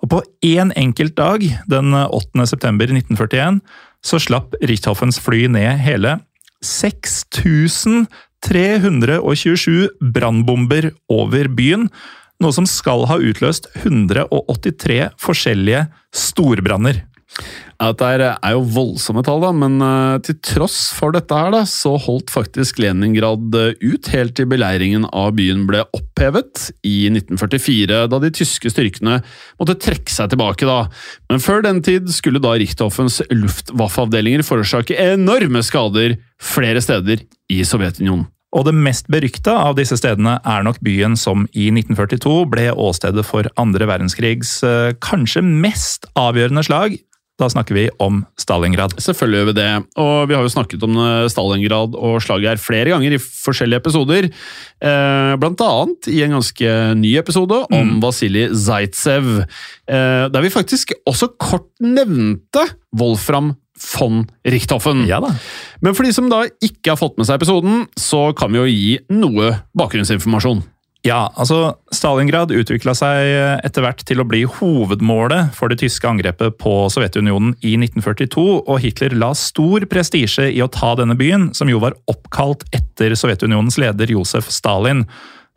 Og 0.01 0.09
på 0.15 0.23
én 0.49 0.73
enkelt 0.73 1.21
dag, 1.21 1.45
den 1.69 1.93
8. 1.93 2.17
september 2.49 2.89
1941, 2.97 3.61
så 4.01 4.17
slapp 4.23 4.55
Richthoffens 4.65 5.21
fly 5.21 5.53
ned 5.53 5.85
hele 5.85 6.17
6327 6.65 8.09
brannbomber 10.17 10.97
over 11.13 11.45
byen. 11.61 11.93
Noe 12.39 12.55
som 12.55 12.67
skal 12.71 13.07
ha 13.11 13.19
utløst 13.19 13.67
183 13.83 15.09
forskjellige 15.19 15.87
storbranner. 16.15 17.03
Ja, 17.79 17.93
Dette 17.93 18.31
er 18.35 18.55
jo 18.57 18.63
voldsomme 18.75 19.23
tall, 19.23 19.43
da, 19.45 19.51
men 19.55 19.77
eh, 19.85 20.17
til 20.27 20.39
tross 20.43 20.89
for 20.97 21.15
dette 21.15 21.35
her, 21.35 21.53
da, 21.55 21.61
så 21.69 21.93
holdt 22.01 22.33
faktisk 22.35 22.81
Leningrad 22.83 23.55
eh, 23.55 23.77
ut 23.79 24.09
helt 24.11 24.35
til 24.39 24.49
beleiringen 24.51 25.05
av 25.13 25.37
byen 25.39 25.63
ble 25.69 25.85
opphevet 25.95 26.73
i 26.83 27.07
1944, 27.13 28.01
da 28.11 28.23
de 28.25 28.33
tyske 28.35 28.73
styrkene 28.75 29.21
måtte 29.61 29.79
trekke 29.79 30.11
seg 30.11 30.33
tilbake. 30.33 30.67
da. 30.67 30.89
Men 31.31 31.45
før 31.45 31.63
den 31.69 31.85
tid 31.87 32.11
skulle 32.15 32.43
da 32.43 32.57
Richthoffens 32.59 33.21
luftwaffeavdelinger 33.31 34.43
forårsake 34.47 34.99
enorme 35.13 35.63
skader 35.67 36.19
flere 36.43 36.83
steder 36.83 37.23
i 37.53 37.63
Sovjetunionen. 37.67 38.27
Og 38.57 38.65
det 38.65 38.73
mest 38.77 39.09
berykta 39.13 39.59
av 39.67 39.77
disse 39.77 39.99
stedene 40.01 40.39
er 40.41 40.65
nok 40.65 40.81
byen 40.85 41.19
som 41.21 41.45
i 41.53 41.69
1942 41.69 42.47
ble 42.49 42.71
åstedet 42.73 43.27
for 43.29 43.49
andre 43.61 43.89
verdenskrigs 43.91 44.59
eh, 44.65 44.95
kanskje 45.05 45.45
mest 45.45 46.09
avgjørende 46.17 46.65
slag. 46.65 46.97
Da 47.39 47.47
snakker 47.53 47.77
vi 47.77 47.85
om 48.03 48.25
Stalingrad. 48.41 48.97
Selvfølgelig 48.99 49.39
gjør 49.39 49.49
vi 49.51 49.55
det, 49.61 49.69
og 50.01 50.15
vi 50.27 50.35
har 50.35 50.43
jo 50.43 50.55
snakket 50.55 50.87
om 50.89 50.97
eh, 51.05 51.29
Stalingrad 51.31 51.95
og 52.01 52.17
slaget 52.25 52.55
her 52.55 52.63
flere 52.63 52.95
ganger 52.95 53.19
i 53.19 53.21
forskjellige 53.21 53.85
episoder. 53.85 54.31
Eh, 54.33 55.35
blant 55.45 55.67
annet 55.69 56.09
i 56.09 56.25
en 56.25 56.39
ganske 56.39 56.75
ny 57.05 57.15
episode 57.21 57.61
om 57.69 57.99
Vasilij 58.03 58.49
Zaitsev, 58.57 59.45
der 59.89 60.45
vi 60.45 60.53
faktisk 60.53 60.93
også 61.09 61.31
kort 61.41 61.71
nevnte 61.81 62.65
Wolfram 62.97 63.55
von 63.83 64.27
Richthofen. 64.47 65.07
Ja 65.09 65.21
da. 65.25 65.35
Men 65.85 65.95
for 65.97 66.07
de 66.07 66.15
som 66.15 66.31
da 66.33 66.45
ikke 66.65 66.95
har 66.95 67.01
fått 67.01 67.19
med 67.19 67.29
seg 67.29 67.39
episoden, 67.39 67.87
så 67.99 68.31
kan 68.39 68.53
vi 68.53 68.61
jo 68.61 68.67
gi 68.69 68.99
noe 69.15 69.55
bakgrunnsinformasjon. 69.79 70.65
Ja, 71.07 71.29
altså 71.39 71.77
Stalingrad 71.95 72.51
utvikla 72.51 72.91
seg 72.99 73.31
etter 73.63 73.85
hvert 73.85 74.03
til 74.07 74.19
å 74.19 74.27
bli 74.27 74.43
hovedmålet 74.51 75.55
for 75.57 75.71
det 75.71 75.79
tyske 75.85 76.09
angrepet 76.11 76.59
på 76.59 76.73
Sovjetunionen 76.91 77.55
i 77.63 77.77
1942, 77.79 78.47
og 78.67 78.83
Hitler 78.83 79.15
la 79.15 79.31
stor 79.39 79.87
prestisje 79.91 80.49
i 80.51 80.59
å 80.65 80.71
ta 80.75 80.97
denne 80.99 81.15
byen, 81.19 81.53
som 81.55 81.71
jo 81.71 81.79
var 81.85 81.97
oppkalt 82.11 82.67
etter 82.75 83.15
Sovjetunionens 83.15 83.79
leder 83.79 84.11
Josef 84.11 84.51
Stalin. 84.53 85.07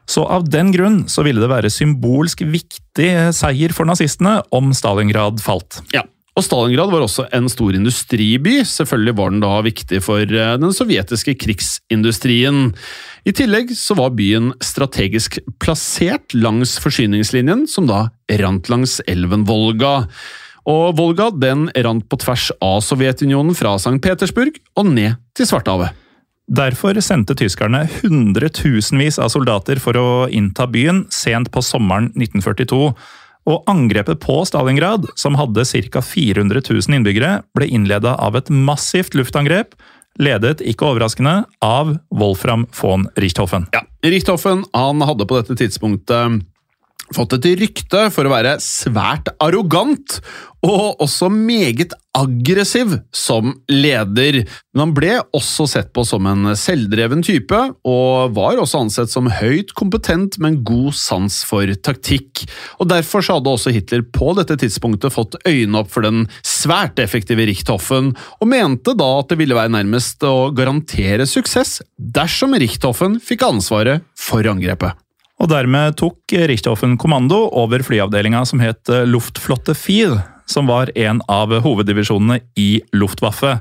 Så 0.06 0.28
av 0.30 0.46
den 0.52 0.72
grunn 0.76 1.04
så 1.10 1.26
ville 1.26 1.42
det 1.42 1.50
være 1.50 1.74
symbolsk 1.74 2.46
viktig 2.46 3.10
seier 3.34 3.74
for 3.74 3.90
nazistene 3.90 4.40
om 4.54 4.72
Stalingrad 4.78 5.42
falt. 5.42 5.82
Ja, 5.96 6.06
og 6.32 6.46
Stalingrad 6.46 6.94
var 6.94 7.04
også 7.04 7.26
en 7.36 7.50
stor 7.52 7.76
industriby. 7.76 8.62
Selvfølgelig 8.64 9.16
var 9.18 9.34
den 9.34 9.42
da 9.44 9.56
viktig 9.66 10.00
for 10.06 10.24
eh, 10.24 10.54
den 10.62 10.72
sovjetiske 10.76 11.36
krigsindustrien. 11.42 12.70
I 13.28 13.34
tillegg 13.36 13.74
så 13.76 13.98
var 14.00 14.16
byen 14.16 14.54
strategisk 14.64 15.42
plassert 15.62 16.32
langs 16.34 16.78
forsyningslinjen, 16.82 17.66
som 17.68 17.90
da 17.90 18.06
rant 18.40 18.72
langs 18.72 19.02
elven 19.12 19.44
Volga. 19.50 20.06
Og 20.72 20.96
Volga 20.96 21.32
den 21.36 21.68
rant 21.76 22.08
på 22.08 22.22
tvers 22.22 22.48
av 22.64 22.80
Sovjetunionen 22.86 23.58
fra 23.58 23.76
St. 23.76 23.98
Petersburg 24.00 24.56
og 24.80 24.88
ned 24.88 25.20
til 25.36 25.50
Svartehavet. 25.52 25.98
Derfor 26.52 26.98
sendte 27.04 27.36
tyskerne 27.38 27.86
hundretusenvis 28.02 29.20
av 29.22 29.30
soldater 29.32 29.80
for 29.84 30.00
å 30.00 30.10
innta 30.32 30.66
byen 30.68 31.06
sent 31.14 31.52
på 31.52 31.64
sommeren 31.64 32.10
1942. 32.16 32.92
Og 33.50 33.64
angrepet 33.70 34.22
på 34.22 34.42
Stalingrad, 34.46 35.08
som 35.18 35.38
hadde 35.40 35.66
ca. 35.66 36.04
400 36.06 36.62
000 36.62 37.00
innbyggere, 37.00 37.42
ble 37.58 37.68
innleda 37.74 38.16
av 38.22 38.38
et 38.38 38.52
massivt 38.54 39.18
luftangrep, 39.18 39.74
ledet, 40.22 40.62
ikke 40.62 40.92
overraskende, 40.92 41.42
av 41.64 41.96
Wolfram 42.14 42.68
von 42.78 43.08
Richthofen. 43.18 43.66
Ja, 43.74 43.82
Richthofen 44.06 44.66
han 44.76 45.02
hadde 45.08 45.26
på 45.26 45.40
dette 45.40 45.58
tidspunktet 45.58 46.44
fått 47.16 47.38
et 47.38 47.50
rykte 47.62 48.08
for 48.14 48.28
å 48.28 48.34
være 48.34 48.58
svært 48.64 49.32
arrogant 49.44 50.20
og 50.62 51.02
også 51.02 51.30
meget 51.34 51.96
aggressiv 52.18 52.94
som 53.16 53.54
leder. 53.72 54.42
Men 54.74 54.84
han 54.84 54.94
ble 54.94 55.16
også 55.34 55.66
sett 55.70 55.90
på 55.96 56.04
som 56.06 56.28
en 56.30 56.52
selvdreven 56.60 57.24
type, 57.26 57.58
og 57.88 58.36
var 58.36 58.62
også 58.62 58.84
ansett 58.86 59.14
som 59.14 59.32
høyt 59.32 59.74
kompetent 59.78 60.38
med 60.38 60.52
en 60.54 60.60
god 60.68 60.98
sans 60.98 61.42
for 61.48 61.72
taktikk. 61.82 62.46
Og 62.78 62.92
Derfor 62.92 63.26
hadde 63.26 63.56
også 63.56 63.74
Hitler 63.74 64.04
på 64.06 64.36
dette 64.38 64.60
tidspunktet 64.62 65.16
fått 65.16 65.40
øynene 65.48 65.82
opp 65.82 65.92
for 65.94 66.06
den 66.06 66.28
svært 66.46 67.02
effektive 67.02 67.48
Richthofen, 67.50 68.14
og 68.38 68.52
mente 68.52 68.94
da 68.98 69.12
at 69.22 69.32
det 69.32 69.40
ville 69.42 69.58
være 69.58 69.74
nærmest 69.74 70.22
å 70.28 70.52
garantere 70.54 71.26
suksess 71.30 71.80
dersom 71.98 72.54
Richthofen 72.60 73.18
fikk 73.24 73.48
ansvaret 73.50 74.06
for 74.20 74.46
angrepet. 74.52 74.94
Og 75.42 75.50
dermed 75.50 75.96
tok 75.98 76.36
Richthofen 76.52 77.00
kommando 77.02 77.48
over 77.58 77.82
flyavdelinga 77.82 78.44
som 78.46 78.62
het 78.62 78.92
Luftflotte 79.10 79.74
4, 79.74 80.20
som 80.46 80.68
var 80.70 80.92
en 80.94 81.22
av 81.32 81.54
hoveddivisjonene 81.66 82.44
i 82.62 82.84
Luftwaffe. 82.94 83.56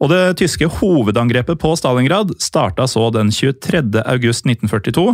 Og 0.00 0.12
det 0.12 0.38
tyske 0.40 0.70
hovedangrepet 0.78 1.58
på 1.60 1.74
Stalingrad 1.76 2.32
starta 2.40 2.86
så 2.88 3.10
den 3.12 3.32
23. 3.34 4.00
august 4.06 4.48
1942, 4.48 5.10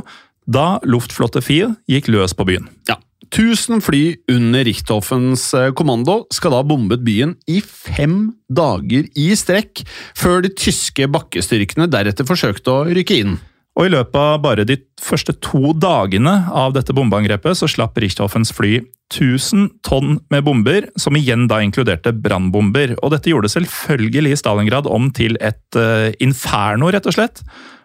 da 0.47 0.77
Luftflotte 0.87 1.43
4 1.43 1.73
gikk 1.91 2.13
løs 2.13 2.37
på 2.37 2.47
byen. 2.47 2.69
Ja, 2.87 3.01
1000 3.33 3.83
fly 3.83 4.03
under 4.31 4.63
Richthofens 4.69 5.49
kommando 5.75 6.21
skal 6.35 6.55
da 6.55 6.61
bombet 6.69 7.03
byen 7.03 7.33
i 7.51 7.59
fem 7.65 8.37
dager 8.47 9.09
i 9.19 9.33
strekk, 9.35 9.83
før 10.15 10.45
de 10.45 10.53
tyske 10.55 11.09
bakkestyrkene 11.11 11.89
deretter 11.91 12.29
forsøkte 12.29 12.71
å 12.71 12.87
rykke 12.93 13.19
inn. 13.25 13.35
Og 13.75 13.89
I 13.89 13.91
løpet 13.91 14.19
av 14.19 14.43
bare 14.43 14.67
de 14.69 14.77
første 15.03 15.35
to 15.43 15.73
dagene 15.75 16.35
av 16.55 16.77
dette 16.77 16.95
bombeangrepet 16.95 17.59
så 17.59 17.67
slapp 17.71 17.99
Richthoffens 17.99 18.55
fly 18.55 18.77
1000 19.11 19.67
tonn 19.87 20.21
med 20.31 20.45
bomber, 20.47 20.87
som 20.99 21.19
igjen 21.19 21.49
da 21.51 21.59
inkluderte 21.63 22.15
brannbomber. 22.15 22.95
Og 23.03 23.13
dette 23.15 23.33
gjorde 23.33 23.51
selvfølgelig 23.53 24.39
Stalingrad 24.39 24.87
om 24.91 25.11
til 25.15 25.39
et 25.43 25.79
uh, 25.79 26.15
inferno, 26.23 26.93
rett 26.95 27.11
og 27.11 27.19
slett. 27.19 27.43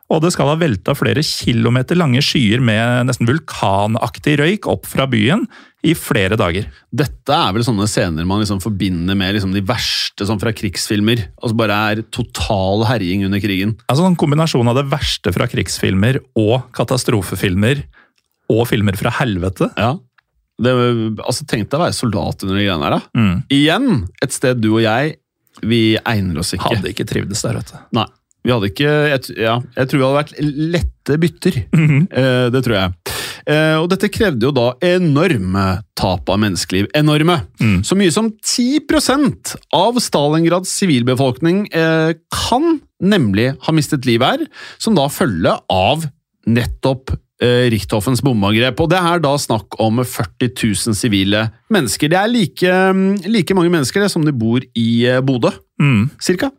Og 0.10 0.24
det 0.24 0.32
skal 0.34 0.50
ha 0.50 0.58
velta 0.58 0.96
flere 0.98 1.22
kilometer 1.26 1.98
lange 2.00 2.22
skyer 2.26 2.64
med 2.66 3.10
nesten 3.10 3.30
vulkanaktig 3.30 4.40
røyk 4.42 4.70
opp 4.72 4.88
fra 4.90 5.06
byen 5.10 5.44
i 5.86 5.94
flere 5.96 6.36
dager. 6.40 6.66
Dette 6.92 7.36
er 7.36 7.54
vel 7.56 7.64
sånne 7.64 7.86
scener 7.88 8.26
man 8.28 8.42
liksom 8.42 8.60
forbinder 8.64 9.16
med 9.18 9.38
liksom 9.38 9.54
de 9.54 9.62
verste 9.64 10.26
sånn 10.28 10.42
fra 10.42 10.52
krigsfilmer. 10.56 11.28
Altså 11.40 11.60
bare 11.62 11.78
er 11.92 12.04
total 12.16 12.88
herjing 12.90 13.28
under 13.30 13.44
krigen. 13.44 13.78
Altså 13.88 14.08
En 14.10 14.18
kombinasjon 14.20 14.68
av 14.72 14.82
det 14.82 14.88
verste 14.92 15.34
fra 15.36 15.48
krigsfilmer 15.52 16.20
og 16.40 16.68
katastrofefilmer 16.76 17.86
og 18.50 18.66
filmer 18.72 18.98
fra 18.98 19.14
helvete. 19.22 19.70
Ja. 19.78 19.94
Det, 20.60 20.74
altså 21.24 21.46
Tenk 21.48 21.70
deg 21.70 21.78
å 21.78 21.86
være 21.86 21.96
soldat 21.96 22.44
under 22.44 22.58
de 22.58 22.66
greiene 22.66 22.90
her, 22.90 22.98
da. 22.98 23.02
Mm. 23.16 23.36
Igjen 23.56 23.92
et 24.26 24.36
sted 24.36 24.60
du 24.60 24.74
og 24.74 24.82
jeg, 24.84 25.20
vi 25.64 25.84
egner 26.02 26.42
oss 26.42 26.56
ikke. 26.56 26.74
Hadde 26.74 26.92
ikke 26.92 27.08
trivdes 27.08 27.46
der, 27.46 27.62
vet 27.62 27.72
du. 27.72 27.78
Nei. 28.00 28.10
Vi 28.46 28.54
hadde 28.54 28.70
ikke 28.72 28.92
jeg, 29.12 29.36
ja, 29.44 29.58
jeg 29.76 29.90
tror 29.92 30.00
vi 30.00 30.06
hadde 30.06 30.20
vært 30.22 30.36
lette 30.76 31.18
bytter. 31.20 31.58
eh, 31.76 32.46
det 32.54 32.62
tror 32.66 32.76
jeg. 32.78 33.16
Eh, 33.50 33.76
og 33.82 33.88
dette 33.92 34.10
krevde 34.14 34.46
jo 34.48 34.52
da 34.56 34.68
enorme 34.86 35.66
tap 35.98 36.30
av 36.32 36.40
menneskeliv. 36.40 36.88
Enorme! 36.96 37.40
Mm. 37.60 37.80
Så 37.88 37.98
mye 38.00 38.14
som 38.14 38.30
10% 38.32 39.56
av 39.76 39.98
Stalingrads 40.04 40.72
sivilbefolkning 40.80 41.66
eh, 41.74 42.14
kan 42.34 42.80
nemlig 43.02 43.52
ha 43.66 43.74
mistet 43.76 44.06
livet 44.08 44.28
her, 44.46 44.46
som 44.82 44.96
da 44.98 45.08
følge 45.12 45.56
av 45.72 46.06
nettopp 46.50 47.14
eh, 47.44 47.68
Richthofens 47.74 48.24
bombeangrep. 48.26 48.80
Og 48.84 48.90
det 48.94 49.00
er 49.02 49.24
da 49.24 49.34
snakk 49.40 49.78
om 49.84 50.00
40 50.04 50.54
000 50.56 50.98
sivile 50.98 51.46
mennesker. 51.74 52.12
Det 52.12 52.20
er 52.20 52.32
like, 52.32 52.78
like 53.28 53.58
mange 53.58 53.74
mennesker 53.74 54.04
det 54.06 54.12
som 54.14 54.24
det 54.28 54.36
bor 54.40 54.64
i 54.78 54.90
eh, 55.10 55.20
Bodø, 55.26 55.52
Mm. 55.80 56.10
cirka. 56.20 56.50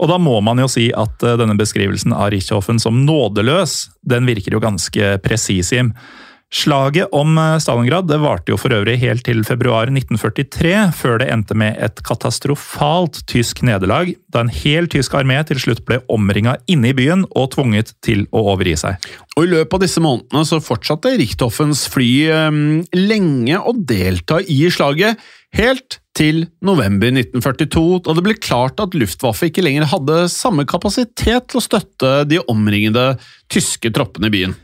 Og 0.00 0.08
da 0.08 0.16
må 0.20 0.38
man 0.44 0.60
jo 0.62 0.68
si 0.70 0.88
at 0.96 1.22
eh, 1.26 1.36
denne 1.40 1.58
beskrivelsen 1.60 2.16
av 2.16 2.32
Richthofen 2.34 2.80
som 2.82 3.04
nådeløs, 3.04 3.84
den 4.00 4.28
virker 4.28 4.56
jo 4.56 4.64
ganske 4.64 5.14
presis, 5.24 5.74
Jim. 5.76 5.94
Slaget 6.50 7.12
om 7.14 7.36
eh, 7.38 7.58
Stalingrad 7.62 8.08
det 8.10 8.18
varte 8.18 8.50
jo 8.50 8.56
for 8.58 8.74
øvrig 8.74 8.96
helt 9.04 9.22
til 9.28 9.44
februar 9.46 9.86
1943, 9.92 10.72
før 10.98 11.20
det 11.22 11.28
endte 11.30 11.54
med 11.54 11.76
et 11.78 12.02
katastrofalt 12.06 13.20
tysk 13.30 13.62
nederlag, 13.66 14.10
da 14.34 14.42
en 14.42 14.50
hel 14.50 14.90
tysk 14.90 15.14
armé 15.20 15.38
til 15.46 15.60
slutt 15.62 15.84
ble 15.86 16.00
omringa 16.10 16.56
inne 16.70 16.90
i 16.90 16.96
byen 16.96 17.22
og 17.30 17.52
tvunget 17.54 17.94
til 18.02 18.24
å 18.34 18.48
overgi 18.54 18.74
seg. 18.82 19.10
Og 19.36 19.46
I 19.46 19.52
løpet 19.52 19.78
av 19.78 19.84
disse 19.84 20.02
månedene 20.02 20.48
så 20.48 20.58
fortsatte 20.64 21.14
Richthoffens 21.20 21.84
fly 21.92 22.10
um, 22.50 22.62
lenge 22.98 23.60
å 23.60 23.76
delta 23.76 24.40
i 24.42 24.64
slaget, 24.74 25.22
helt 25.54 26.00
til 26.20 26.42
november 26.64 27.14
1942, 27.14 28.02
da 28.04 28.14
det 28.16 28.24
ble 28.26 28.36
klart 28.36 28.80
at 28.82 28.96
Luftwaffe 28.98 29.48
ikke 29.48 29.64
lenger 29.64 29.88
hadde 29.88 30.26
samme 30.32 30.66
kapasitet 30.68 31.48
til 31.48 31.60
å 31.60 31.64
støtte 31.64 32.10
de 32.28 32.42
omringede 32.50 33.14
tyske 33.52 33.92
troppene 33.94 34.28
i 34.28 34.34
byen. 34.34 34.58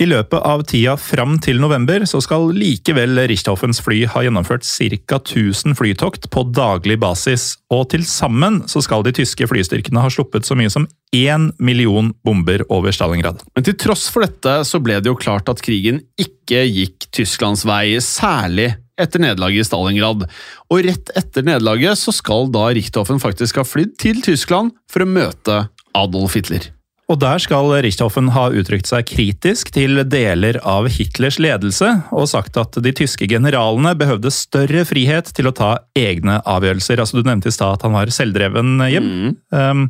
I 0.00 0.06
løpet 0.08 0.40
av 0.42 0.64
tida 0.66 0.96
fram 0.98 1.36
til 1.44 1.60
november 1.62 2.02
så 2.10 2.18
skal 2.24 2.48
likevel 2.56 3.20
Richthoffens 3.30 3.78
fly 3.84 4.00
ha 4.10 4.22
gjennomført 4.24 4.64
ca. 4.64 5.18
1000 5.20 5.76
flytokt 5.78 6.26
på 6.32 6.42
daglig 6.48 6.96
basis, 7.02 7.58
og 7.70 7.90
til 7.92 8.06
sammen 8.08 8.62
så 8.70 8.82
skal 8.82 9.04
de 9.06 9.12
tyske 9.20 9.46
flystyrkene 9.46 10.02
ha 10.02 10.10
sluppet 10.10 10.48
så 10.48 10.56
mye 10.58 10.72
som 10.72 10.88
én 11.14 11.50
million 11.60 12.10
bomber 12.24 12.64
over 12.72 12.90
Stalingrad. 12.90 13.44
Men 13.54 13.68
til 13.68 13.76
tross 13.78 14.08
for 14.10 14.24
dette 14.24 14.62
så 14.66 14.80
ble 14.82 14.98
det 14.98 15.12
jo 15.12 15.20
klart 15.20 15.52
at 15.52 15.62
krigen 15.62 16.00
ikke 16.18 16.64
gikk 16.66 17.12
Tysklands 17.12 17.66
vei, 17.68 18.00
særlig 18.02 18.72
etter 19.00 19.22
nederlaget 19.22 19.64
i 19.64 19.68
Stalingrad. 19.68 20.26
Og 20.72 20.84
rett 20.86 21.12
etter 21.18 21.46
nederlaget 21.46 22.00
så 22.00 22.14
skal 22.14 22.50
da 22.52 22.68
Richthofen 22.74 23.22
faktisk 23.22 23.60
ha 23.60 23.66
flydd 23.66 23.96
til 24.02 24.22
Tyskland 24.24 24.74
for 24.90 25.04
å 25.04 25.10
møte 25.10 25.64
Adolf 25.96 26.38
Hitler. 26.38 26.70
Og 27.10 27.18
der 27.20 27.40
skal 27.42 27.68
Richthofen 27.84 28.30
ha 28.32 28.46
uttrykt 28.54 28.88
seg 28.88 29.04
kritisk 29.10 29.72
til 29.74 30.00
deler 30.08 30.56
av 30.64 30.86
Hitlers 30.92 31.36
ledelse, 31.42 31.90
og 32.14 32.30
sagt 32.30 32.56
at 32.60 32.78
de 32.80 32.92
tyske 32.96 33.26
generalene 33.28 33.92
behøvde 33.98 34.32
større 34.32 34.86
frihet 34.88 35.28
til 35.36 35.50
å 35.50 35.54
ta 35.56 35.72
egne 35.98 36.38
avgjørelser. 36.48 37.02
Altså 37.02 37.18
Du 37.18 37.28
nevnte 37.28 37.50
i 37.50 37.54
stad 37.54 37.76
at 37.76 37.84
han 37.84 37.96
var 37.98 38.12
selvdreven, 38.14 38.78
Jim. 38.88 39.10
Um, 39.52 39.88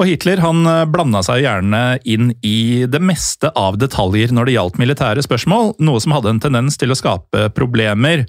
og 0.00 0.08
Hitler 0.08 0.42
han 0.42 0.66
blanda 0.90 1.20
seg 1.22 1.44
gjerne 1.44 1.82
inn 2.02 2.32
i 2.42 2.82
det 2.90 2.98
meste 2.98 3.52
av 3.54 3.78
detaljer 3.78 4.34
når 4.34 4.48
det 4.48 4.56
gjaldt 4.56 4.80
militære 4.82 5.22
spørsmål, 5.22 5.76
noe 5.78 6.02
som 6.02 6.16
hadde 6.16 6.32
en 6.34 6.42
tendens 6.42 6.80
til 6.80 6.90
å 6.90 6.98
skape 6.98 7.46
problemer. 7.54 8.24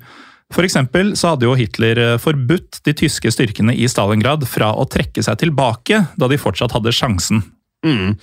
For 0.54 0.68
eksempel 0.68 1.16
så 1.18 1.34
hadde 1.34 1.48
jo 1.48 1.58
Hitler 1.58 2.04
forbudt 2.22 2.84
de 2.86 2.94
tyske 2.94 3.32
styrkene 3.34 3.74
i 3.74 3.90
Stalingrad 3.90 4.46
fra 4.50 4.76
å 4.78 4.86
trekke 4.86 5.26
seg 5.26 5.42
tilbake 5.42 6.04
da 6.14 6.30
de 6.30 6.38
fortsatt 6.38 6.76
hadde 6.78 6.94
sjansen. 6.94 7.42
Mm. 7.86 8.16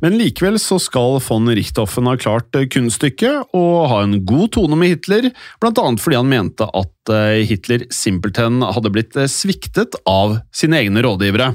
Men 0.00 0.18
likevel 0.18 0.58
så 0.62 0.78
skal 0.82 1.18
von 1.24 1.50
Richthofen 1.50 2.06
ha 2.06 2.14
klart 2.20 2.54
kunststykket 2.70 3.54
og 3.56 3.88
ha 3.90 4.02
en 4.04 4.20
god 4.26 4.52
tone 4.54 4.78
med 4.78 4.94
Hitler, 4.94 5.30
blant 5.62 5.80
annet 5.82 6.02
fordi 6.02 6.20
han 6.20 6.30
mente 6.30 6.68
at 6.68 6.92
Hitler 7.48 7.86
simpelthen 7.94 8.62
hadde 8.62 8.92
blitt 8.92 9.16
sviktet 9.30 9.96
av 10.08 10.38
sine 10.54 10.80
egne 10.82 11.02
rådgivere. 11.04 11.52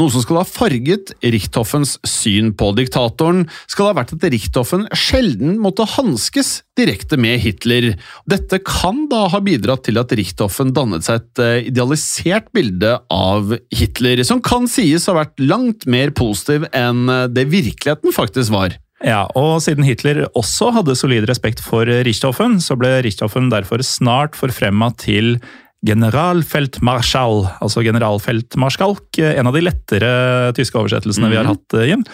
Noe 0.00 0.10
som 0.10 0.24
skal 0.24 0.40
ha 0.40 0.44
farget 0.48 1.12
Richthoffens 1.22 1.96
syn 2.08 2.50
på 2.58 2.72
diktatoren, 2.76 3.44
skal 3.70 3.90
ha 3.90 3.96
vært 4.00 4.14
at 4.16 4.26
Richthoffen 4.32 4.88
sjelden 4.96 5.56
måtte 5.62 5.86
hanskes 5.94 6.62
direkte 6.78 7.18
med 7.20 7.40
Hitler. 7.44 7.92
Dette 8.30 8.58
kan 8.64 9.06
da 9.12 9.26
ha 9.32 9.42
bidratt 9.44 9.86
til 9.86 10.00
at 10.02 10.14
Richthoffen 10.18 10.72
dannet 10.74 11.06
seg 11.06 11.22
et 11.22 11.68
idealisert 11.72 12.50
bilde 12.56 12.96
av 13.12 13.54
Hitler, 13.74 14.24
som 14.26 14.42
kan 14.44 14.68
sies 14.70 15.06
å 15.06 15.14
ha 15.14 15.22
vært 15.22 15.42
langt 15.42 15.86
mer 15.90 16.14
positiv 16.16 16.66
enn 16.74 17.06
det 17.32 17.48
virkeligheten 17.52 18.14
faktisk 18.14 18.54
var. 18.54 18.78
Ja, 19.02 19.24
og 19.38 19.56
siden 19.64 19.86
Hitler 19.86 20.24
også 20.38 20.70
hadde 20.76 20.94
solid 20.98 21.26
respekt 21.30 21.62
for 21.64 21.88
Richthofen, 22.06 22.60
så 22.62 22.76
ble 22.78 23.00
Richthofen 23.02 23.50
derfor 23.50 23.82
snart 23.86 24.38
forfremma 24.38 24.92
til 25.00 25.36
generalfeltmarschall, 25.86 27.48
altså 27.64 27.82
generalfeltmarskalk, 27.82 29.18
en 29.18 29.50
av 29.50 29.56
de 29.56 29.64
lettere 29.66 30.12
tyske 30.54 30.78
oversettelsene 30.78 31.32
vi 31.32 31.40
har 31.40 31.50
hatt, 31.50 31.78
Jim. 31.88 32.04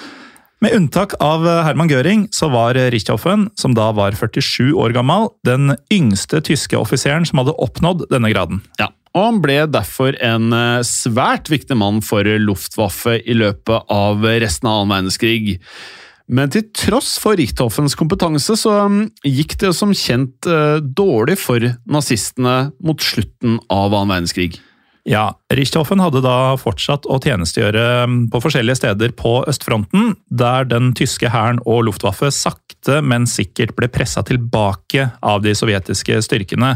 Med 0.65 0.75
unntak 0.75 1.13
av 1.23 1.45
Herman 1.47 1.91
Göring 1.93 2.25
så 2.35 2.49
var 2.51 2.75
Richthofen, 2.91 3.47
som 3.55 3.77
da 3.77 3.93
var 3.95 4.17
47 4.17 4.73
år 4.73 4.97
gammel, 4.97 5.29
den 5.47 5.77
yngste 5.93 6.41
tyske 6.43 6.81
offiseren 6.81 7.29
som 7.29 7.45
hadde 7.45 7.55
oppnådd 7.61 8.09
denne 8.11 8.33
graden. 8.33 8.65
Ja, 8.81 8.89
og 9.13 9.23
han 9.27 9.39
ble 9.45 9.61
derfor 9.71 10.17
en 10.25 10.51
svært 10.89 11.53
viktig 11.53 11.77
mann 11.79 12.01
for 12.03 12.25
Luftwaffe 12.25 13.21
i 13.21 13.37
løpet 13.37 13.93
av 13.93 14.25
resten 14.41 14.67
av 14.71 14.81
annen 14.81 14.97
verdenskrig. 14.97 15.59
Men 16.29 16.53
til 16.53 16.67
tross 16.77 17.15
for 17.23 17.39
Richthoffens 17.41 17.97
kompetanse, 17.97 18.53
så 18.61 18.75
gikk 19.25 19.57
det 19.63 19.73
som 19.77 19.95
kjent 19.97 20.45
dårlig 20.85 21.39
for 21.41 21.65
nazistene 21.89 22.71
mot 22.85 23.01
slutten 23.01 23.57
av 23.73 23.97
annen 23.97 24.13
verdenskrig. 24.13 24.59
Ja, 25.09 25.39
Richthofen 25.49 26.03
hadde 26.05 26.21
da 26.21 26.53
fortsatt 26.61 27.07
å 27.09 27.17
tjenestegjøre 27.25 27.85
mm, 28.05 28.17
på 28.33 28.41
forskjellige 28.45 28.77
steder 28.83 29.15
på 29.17 29.39
østfronten, 29.49 30.11
der 30.29 30.67
den 30.69 30.91
tyske 30.99 31.31
hæren 31.33 31.63
og 31.65 31.87
Luftwaffe 31.87 32.29
sakte, 32.35 32.99
men 33.01 33.25
sikkert 33.31 33.73
ble 33.79 33.89
pressa 33.93 34.21
tilbake 34.29 35.07
av 35.25 35.41
de 35.47 35.55
sovjetiske 35.57 36.21
styrkene, 36.27 36.75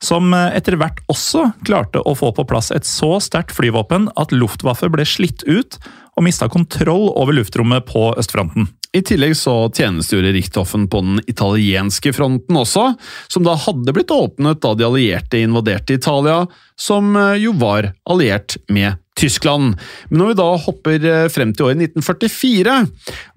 som 0.00 0.32
eh, 0.32 0.54
etter 0.56 0.78
hvert 0.80 1.02
også 1.12 1.50
klarte 1.68 2.00
å 2.00 2.14
få 2.16 2.32
på 2.32 2.46
plass 2.48 2.72
et 2.72 2.88
så 2.88 3.18
sterkt 3.20 3.52
flyvåpen 3.56 4.08
at 4.16 4.32
Luftwaffe 4.32 4.88
ble 4.92 5.04
slitt 5.08 5.44
ut 5.44 5.76
og 6.16 6.24
mista 6.24 6.48
kontroll 6.48 7.10
over 7.12 7.36
luftrommet 7.36 7.84
på 7.90 8.14
østfronten. 8.16 8.70
I 8.94 9.02
tillegg 9.02 9.32
så 9.36 9.52
tjenestegjorde 9.74 10.32
Richthofen 10.36 10.84
på 10.88 11.00
den 11.02 11.22
italienske 11.26 12.12
fronten 12.14 12.58
også, 12.60 12.92
som 13.26 13.42
da 13.46 13.56
hadde 13.58 13.94
blitt 13.94 14.12
åpnet 14.14 14.60
da 14.62 14.70
de 14.78 14.86
allierte 14.86 15.40
invaderte 15.42 15.96
Italia, 15.98 16.44
som 16.78 17.16
eh, 17.18 17.40
jo 17.42 17.56
var 17.58 17.90
alliert 18.06 18.54
med 18.70 19.00
Tyskland. 19.18 19.74
Men 20.10 20.20
når 20.20 20.30
vi 20.30 20.36
da 20.38 20.46
hopper 20.66 21.06
eh, 21.10 21.26
frem 21.32 21.50
til 21.54 21.66
året 21.66 21.82
1944, 21.88 22.76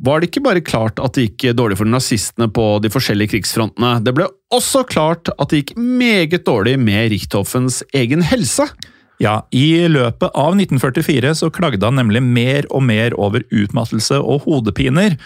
var 0.06 0.22
det 0.22 0.30
ikke 0.30 0.44
bare 0.46 0.62
klart 0.66 1.02
at 1.02 1.18
det 1.18 1.26
gikk 1.26 1.48
dårlig 1.58 1.80
for 1.82 1.90
nazistene 1.90 2.50
på 2.54 2.68
de 2.84 2.94
forskjellige 2.94 3.34
krigsfrontene, 3.34 3.96
det 4.06 4.14
ble 4.18 4.30
også 4.54 4.84
klart 4.90 5.34
at 5.34 5.50
det 5.50 5.64
gikk 5.64 5.74
meget 5.82 6.46
dårlig 6.46 6.78
med 6.82 7.10
Richthofens 7.16 7.82
egen 7.98 8.22
helse. 8.30 8.70
Ja, 9.18 9.40
I 9.50 9.88
løpet 9.90 10.30
av 10.38 10.54
1944 10.54 11.34
så 11.40 11.50
klagde 11.50 11.90
han 11.90 11.98
nemlig 11.98 12.22
mer 12.22 12.70
og 12.70 12.86
mer 12.86 13.18
over 13.18 13.42
utmattelse 13.50 14.22
og 14.22 14.46
hodepiner, 14.46 15.18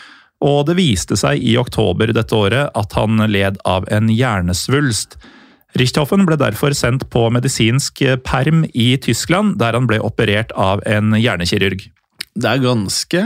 og 0.41 0.65
det 0.69 0.77
viste 0.79 1.17
seg 1.19 1.41
i 1.45 1.55
oktober 1.61 2.13
dette 2.15 2.35
året 2.35 2.73
at 2.77 2.97
han 2.97 3.21
led 3.29 3.59
av 3.67 3.85
en 3.93 4.09
hjernesvulst. 4.09 5.19
Richthofen 5.77 6.25
ble 6.27 6.35
derfor 6.39 6.75
sendt 6.75 7.05
på 7.13 7.27
medisinsk 7.31 8.01
perm 8.25 8.65
i 8.73 8.95
Tyskland, 8.99 9.55
der 9.61 9.77
han 9.77 9.87
ble 9.87 10.01
operert 10.03 10.51
av 10.59 10.81
en 10.89 11.13
hjernekirurg. 11.15 11.85
Det 12.31 12.47
er 12.47 12.63
ganske 12.63 13.21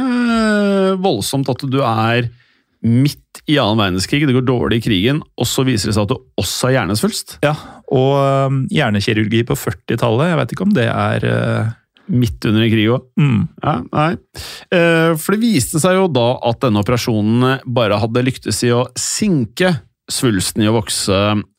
voldsomt 1.02 1.50
at 1.54 1.64
du 1.70 1.80
er 1.86 2.30
midt 2.86 3.42
i 3.50 3.58
annen 3.62 3.80
verdenskrig, 3.80 4.26
det 4.28 4.36
går 4.36 4.46
dårlig 4.46 4.80
i 4.80 4.86
krigen, 4.86 5.22
og 5.40 5.48
så 5.50 5.66
viser 5.66 5.90
det 5.90 5.96
seg 5.98 6.06
at 6.06 6.14
du 6.14 6.42
også 6.42 6.70
har 6.70 6.78
hjernesvulst. 6.80 7.38
Ja, 7.46 7.56
og 7.94 8.14
um, 8.50 8.62
hjernekirurgi 8.74 9.42
på 9.48 9.58
40-tallet, 9.58 10.30
jeg 10.32 10.40
vet 10.42 10.54
ikke 10.56 10.68
om 10.68 10.76
det 10.76 10.86
er 10.92 11.26
uh... 11.26 11.74
Midt 12.08 12.46
under 12.46 12.66
en 12.66 12.72
krig 12.72 12.92
òg? 12.94 13.08
Mm. 13.20 13.42
Ja, 13.64 13.76
nei. 13.90 14.12
Eh, 14.76 15.12
for 15.18 15.36
det 15.36 15.42
viste 15.42 15.82
seg 15.82 15.98
jo 15.98 16.08
da 16.12 16.28
at 16.46 16.62
denne 16.66 16.84
operasjonen 16.84 17.66
bare 17.66 18.00
hadde 18.02 18.26
lyktes 18.28 18.62
i 18.68 18.74
å 18.76 18.86
sinke 19.00 19.74
svulsten 20.12 20.62
i 20.62 20.68
å 20.70 20.76
vokse, 20.76 21.16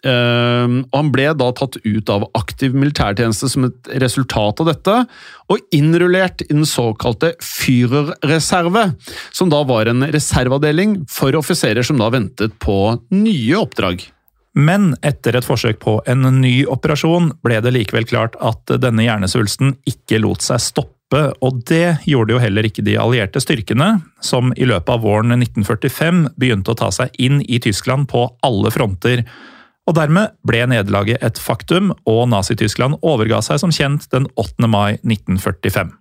eh, 0.07 0.67
og 0.71 0.95
han 0.95 1.09
ble 1.15 1.27
da 1.35 1.49
tatt 1.57 1.79
ut 1.83 2.13
av 2.13 2.29
aktiv 2.39 2.77
militærtjeneste 2.79 3.51
som 3.51 3.67
et 3.67 3.91
resultat 4.03 4.63
av 4.63 4.71
dette, 4.71 4.97
og 5.51 5.75
innrullert 5.75 6.45
i 6.47 6.53
den 6.53 6.67
såkalte 6.69 7.35
Führerreserve, 7.43 8.89
som 9.35 9.51
da 9.51 9.65
var 9.67 9.91
en 9.91 10.07
reserveavdeling 10.15 11.01
for 11.11 11.35
offiserer 11.39 11.87
som 11.87 11.99
da 11.99 12.11
ventet 12.15 12.55
på 12.63 12.79
nye 13.11 13.59
oppdrag. 13.59 14.07
Men 14.57 14.95
etter 15.05 15.37
et 15.37 15.45
forsøk 15.45 15.83
på 15.83 15.99
en 16.09 16.25
ny 16.41 16.65
operasjon 16.73 17.35
ble 17.45 17.59
det 17.61 17.75
likevel 17.77 18.07
klart 18.09 18.39
at 18.41 18.73
denne 18.81 19.05
hjernesvulsten 19.05 19.75
ikke 19.89 20.23
lot 20.25 20.45
seg 20.45 20.63
stoppe, 20.65 21.21
og 21.45 21.61
det 21.69 21.99
gjorde 22.09 22.35
jo 22.35 22.41
heller 22.41 22.67
ikke 22.67 22.85
de 22.87 22.97
allierte 22.99 23.43
styrkene, 23.43 23.99
som 24.25 24.55
i 24.57 24.65
løpet 24.69 24.95
av 24.97 25.05
våren 25.05 25.37
1945 25.37 26.25
begynte 26.41 26.73
å 26.73 26.79
ta 26.81 26.89
seg 26.95 27.13
inn 27.21 27.43
i 27.45 27.61
Tyskland 27.63 28.09
på 28.09 28.25
alle 28.47 28.73
fronter. 28.73 29.27
Og 29.87 29.95
dermed 29.95 30.35
ble 30.47 30.65
nederlaget 30.67 31.23
et 31.23 31.39
faktum, 31.39 31.93
og 32.11 32.25
Nazi-Tyskland 32.33 32.99
overga 33.07 33.39
seg 33.45 33.63
som 33.63 33.75
kjent 33.75 34.09
den 34.11 34.27
8. 34.35 34.67
mai 34.67 34.99
1945. 34.99 35.95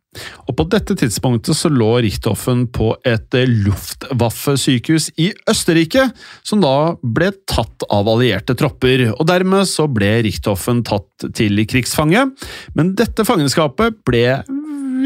Og 0.47 0.55
På 0.57 0.65
dette 0.71 0.95
tidspunktet 0.97 1.57
så 1.57 1.69
lå 1.69 1.89
Richthofen 2.05 2.65
på 2.73 2.93
et 3.05 3.35
Luftwaffe-sykehus 3.35 5.11
i 5.21 5.31
Østerrike, 5.51 6.07
som 6.41 6.63
da 6.63 6.95
ble 7.03 7.31
tatt 7.49 7.85
av 7.91 8.09
allierte 8.09 8.55
tropper. 8.57 9.09
og 9.13 9.25
Dermed 9.29 9.67
så 9.69 9.89
ble 9.91 10.15
Richthofen 10.25 10.83
tatt 10.87 11.29
til 11.35 11.65
krigsfange, 11.69 12.29
men 12.75 12.95
dette 12.97 13.27
fangenskapet 13.27 14.01
ble 14.07 14.25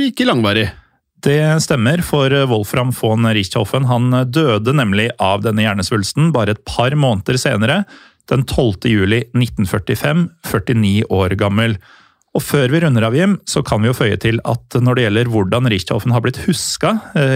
ikke 0.10 0.30
langvarig. 0.30 0.70
Det 1.20 1.42
stemmer, 1.60 2.00
for 2.06 2.32
Wolfram 2.48 2.94
von 2.96 3.28
Richthofen 3.36 3.90
han 3.90 4.14
døde 4.32 4.72
nemlig 4.72 5.10
av 5.20 5.42
denne 5.44 5.66
hjernesvulsten 5.66 6.30
bare 6.32 6.56
et 6.56 6.62
par 6.64 6.96
måneder 6.96 7.36
senere, 7.42 7.82
den 8.30 8.46
12. 8.46 8.90
juli 8.90 9.24
1945, 9.34 10.28
49 10.46 11.10
år 11.10 11.40
gammel. 11.40 11.80
Og 12.38 12.44
før 12.46 12.70
vi 12.70 12.78
runder 12.84 13.02
av, 13.08 13.16
Jim, 13.18 13.32
så 13.50 13.64
kan 13.66 13.82
vi 13.82 13.90
jo 13.90 13.96
føye 13.98 14.14
til 14.22 14.38
at 14.46 14.76
når 14.78 14.96
det 14.96 15.04
gjelder 15.08 15.30
hvordan 15.34 15.66
Richthofen 15.74 16.14
har 16.14 16.22
blitt 16.22 16.38
huska 16.44 16.92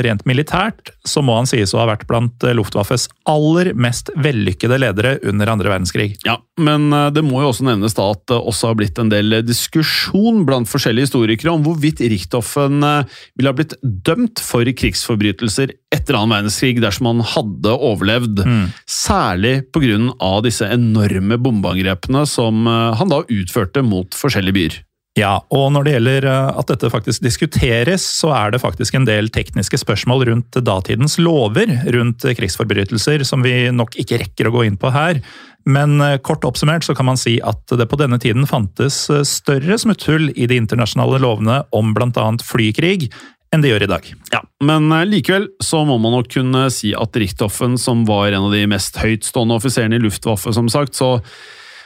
rent 0.06 0.22
militært, 0.30 0.92
så 1.02 1.24
må 1.26 1.34
han 1.40 1.50
sies 1.50 1.74
å 1.74 1.80
ha 1.82 1.88
vært 1.90 2.06
blant 2.06 2.46
Luftwaffes 2.54 3.08
aller 3.26 3.72
mest 3.74 4.12
vellykkede 4.14 4.78
ledere 4.84 5.16
under 5.26 5.50
andre 5.50 5.74
verdenskrig. 5.74 6.12
Ja, 6.28 6.38
men 6.62 6.94
det 7.10 7.26
må 7.26 7.42
jo 7.42 7.50
også 7.50 7.66
nevnes 7.66 7.98
da 7.98 8.06
at 8.14 8.22
det 8.30 8.38
også 8.38 8.70
har 8.70 8.78
blitt 8.78 9.02
en 9.02 9.10
del 9.10 9.40
diskusjon 9.42 10.46
blant 10.46 10.70
forskjellige 10.70 11.10
historikere 11.10 11.56
om 11.58 11.66
hvorvidt 11.66 12.06
Richthofen 12.14 12.86
ville 12.86 13.50
ha 13.50 13.58
blitt 13.58 13.74
dømt 13.82 14.46
for 14.46 14.62
krigsforbrytelser 14.62 15.74
etter 15.94 16.18
annen 16.18 16.34
verdenskrig 16.36 16.82
dersom 16.84 17.12
han 17.12 17.26
hadde 17.34 17.76
overlevd. 17.78 18.42
Mm. 18.46 18.64
Særlig 18.90 19.56
pga. 19.74 20.32
disse 20.44 20.68
enorme 20.68 21.38
bombeangrepene 21.38 22.26
som 22.30 22.66
han 22.68 23.12
da 23.12 23.22
utførte 23.30 23.84
mot 23.86 24.18
forskjellige 24.18 24.58
byer. 24.58 24.82
Ja, 25.14 25.36
og 25.54 25.68
når 25.76 25.86
det 25.86 25.92
gjelder 25.94 26.26
at 26.58 26.72
dette 26.72 26.90
faktisk 26.90 27.22
diskuteres, 27.22 28.02
så 28.02 28.32
er 28.34 28.54
det 28.54 28.64
faktisk 28.64 28.96
en 28.98 29.06
del 29.06 29.30
tekniske 29.34 29.78
spørsmål 29.84 30.26
rundt 30.32 30.58
datidens 30.66 31.20
lover 31.22 31.70
rundt 31.94 32.26
krigsforbrytelser 32.40 33.22
som 33.28 33.46
vi 33.46 33.70
nok 33.70 33.94
ikke 34.02 34.24
rekker 34.24 34.50
å 34.50 34.56
gå 34.56 34.64
inn 34.66 34.80
på 34.82 34.90
her. 34.96 35.22
Men 35.70 36.02
kort 36.26 36.44
oppsummert 36.44 36.84
så 36.84 36.96
kan 36.98 37.08
man 37.08 37.20
si 37.20 37.38
at 37.46 37.62
det 37.78 37.86
på 37.92 38.00
denne 38.02 38.18
tiden 38.20 38.50
fantes 38.50 39.06
større 39.30 39.78
smutthull 39.80 40.32
i 40.34 40.50
de 40.50 40.58
internasjonale 40.60 41.22
lovene 41.22 41.62
om 41.78 41.94
bl.a. 41.94 42.26
flykrig 42.44 43.12
enn 43.54 43.64
det 43.64 43.70
gjør 43.74 43.86
i 43.86 43.92
dag. 43.92 44.08
Ja, 44.34 44.42
Men 44.66 44.90
likevel 45.06 45.50
så 45.64 45.84
må 45.86 46.00
man 46.02 46.16
nok 46.18 46.32
kunne 46.34 46.66
si 46.74 46.94
at 46.98 47.16
Richthofen, 47.20 47.78
som 47.78 48.06
var 48.10 48.32
en 48.32 48.48
av 48.50 48.56
de 48.56 48.64
mest 48.70 48.98
høytstående 48.98 49.60
offiserene 49.60 50.00
i 50.00 50.04
Luftwaffe, 50.04 50.54
som 50.56 50.72
sagt, 50.72 50.98
så 50.98 51.20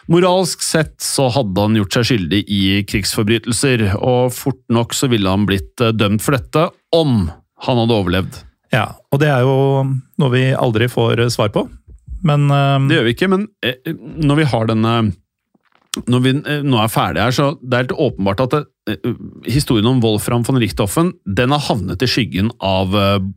Moralsk 0.08 0.62
sett 0.64 1.02
så 1.04 1.26
hadde 1.36 1.60
han 1.66 1.76
gjort 1.76 1.98
seg 1.98 2.06
skyldig 2.08 2.38
i 2.48 2.62
krigsforbrytelser, 2.88 3.90
og 4.00 4.32
fort 4.32 4.62
nok 4.72 4.96
så 4.96 5.10
ville 5.12 5.28
han 5.28 5.44
blitt 5.50 5.84
dømt 6.00 6.24
for 6.24 6.38
dette 6.38 6.70
om 6.96 7.26
han 7.66 7.82
hadde 7.82 7.98
overlevd. 7.98 8.38
Ja, 8.72 8.86
og 9.12 9.20
det 9.20 9.28
er 9.34 9.44
jo 9.44 9.84
noe 9.84 10.32
vi 10.32 10.46
aldri 10.56 10.88
får 10.92 11.26
svar 11.36 11.52
på, 11.52 11.66
men 12.24 12.48
Det 12.88 12.96
gjør 12.96 13.06
vi 13.10 13.16
ikke, 13.18 13.30
men 13.36 13.48
når 14.24 14.40
vi 14.40 14.48
har 14.54 14.72
denne 14.72 14.94
når 16.08 16.24
vi 16.24 16.34
nå 16.68 16.80
er 16.82 16.92
ferdige 16.92 17.28
her, 17.28 17.36
så 17.36 17.52
det 17.62 17.74
er 17.74 17.86
helt 17.86 18.02
åpenbart 18.08 18.44
at 18.46 18.58
det, 18.58 18.66
historien 19.44 19.90
om 19.90 19.98
Wolfram 20.00 20.46
von 20.48 20.60
Richthofen 20.62 21.10
den 21.26 21.52
har 21.52 21.60
havnet 21.66 22.06
i 22.06 22.08
skyggen 22.08 22.54
av 22.64 22.94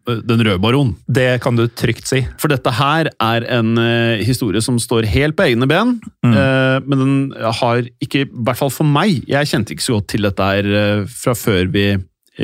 Den 0.06 0.44
røde 0.46 0.60
baron. 0.62 0.92
Det 1.10 1.40
kan 1.42 1.58
du 1.58 1.64
trygt 1.66 2.06
si. 2.06 2.20
For 2.38 2.52
dette 2.52 2.70
her 2.76 3.10
er 3.10 3.46
en 3.58 3.72
uh, 3.74 4.22
historie 4.22 4.62
som 4.62 4.78
står 4.78 5.08
helt 5.10 5.34
på 5.34 5.48
egne 5.48 5.66
ben, 5.70 5.96
mm. 6.22 6.36
uh, 6.36 6.78
men 6.86 7.02
den 7.02 7.16
har 7.58 7.82
ikke, 7.98 8.28
i 8.28 8.44
hvert 8.46 8.60
fall 8.60 8.70
for 8.70 8.86
meg 8.86 9.24
Jeg 9.26 9.50
kjente 9.50 9.74
ikke 9.74 9.88
så 9.88 9.98
godt 9.98 10.08
til 10.14 10.28
dette 10.28 10.52
her 10.52 10.70
fra 11.10 11.34
før 11.34 11.66
vi 11.74 11.88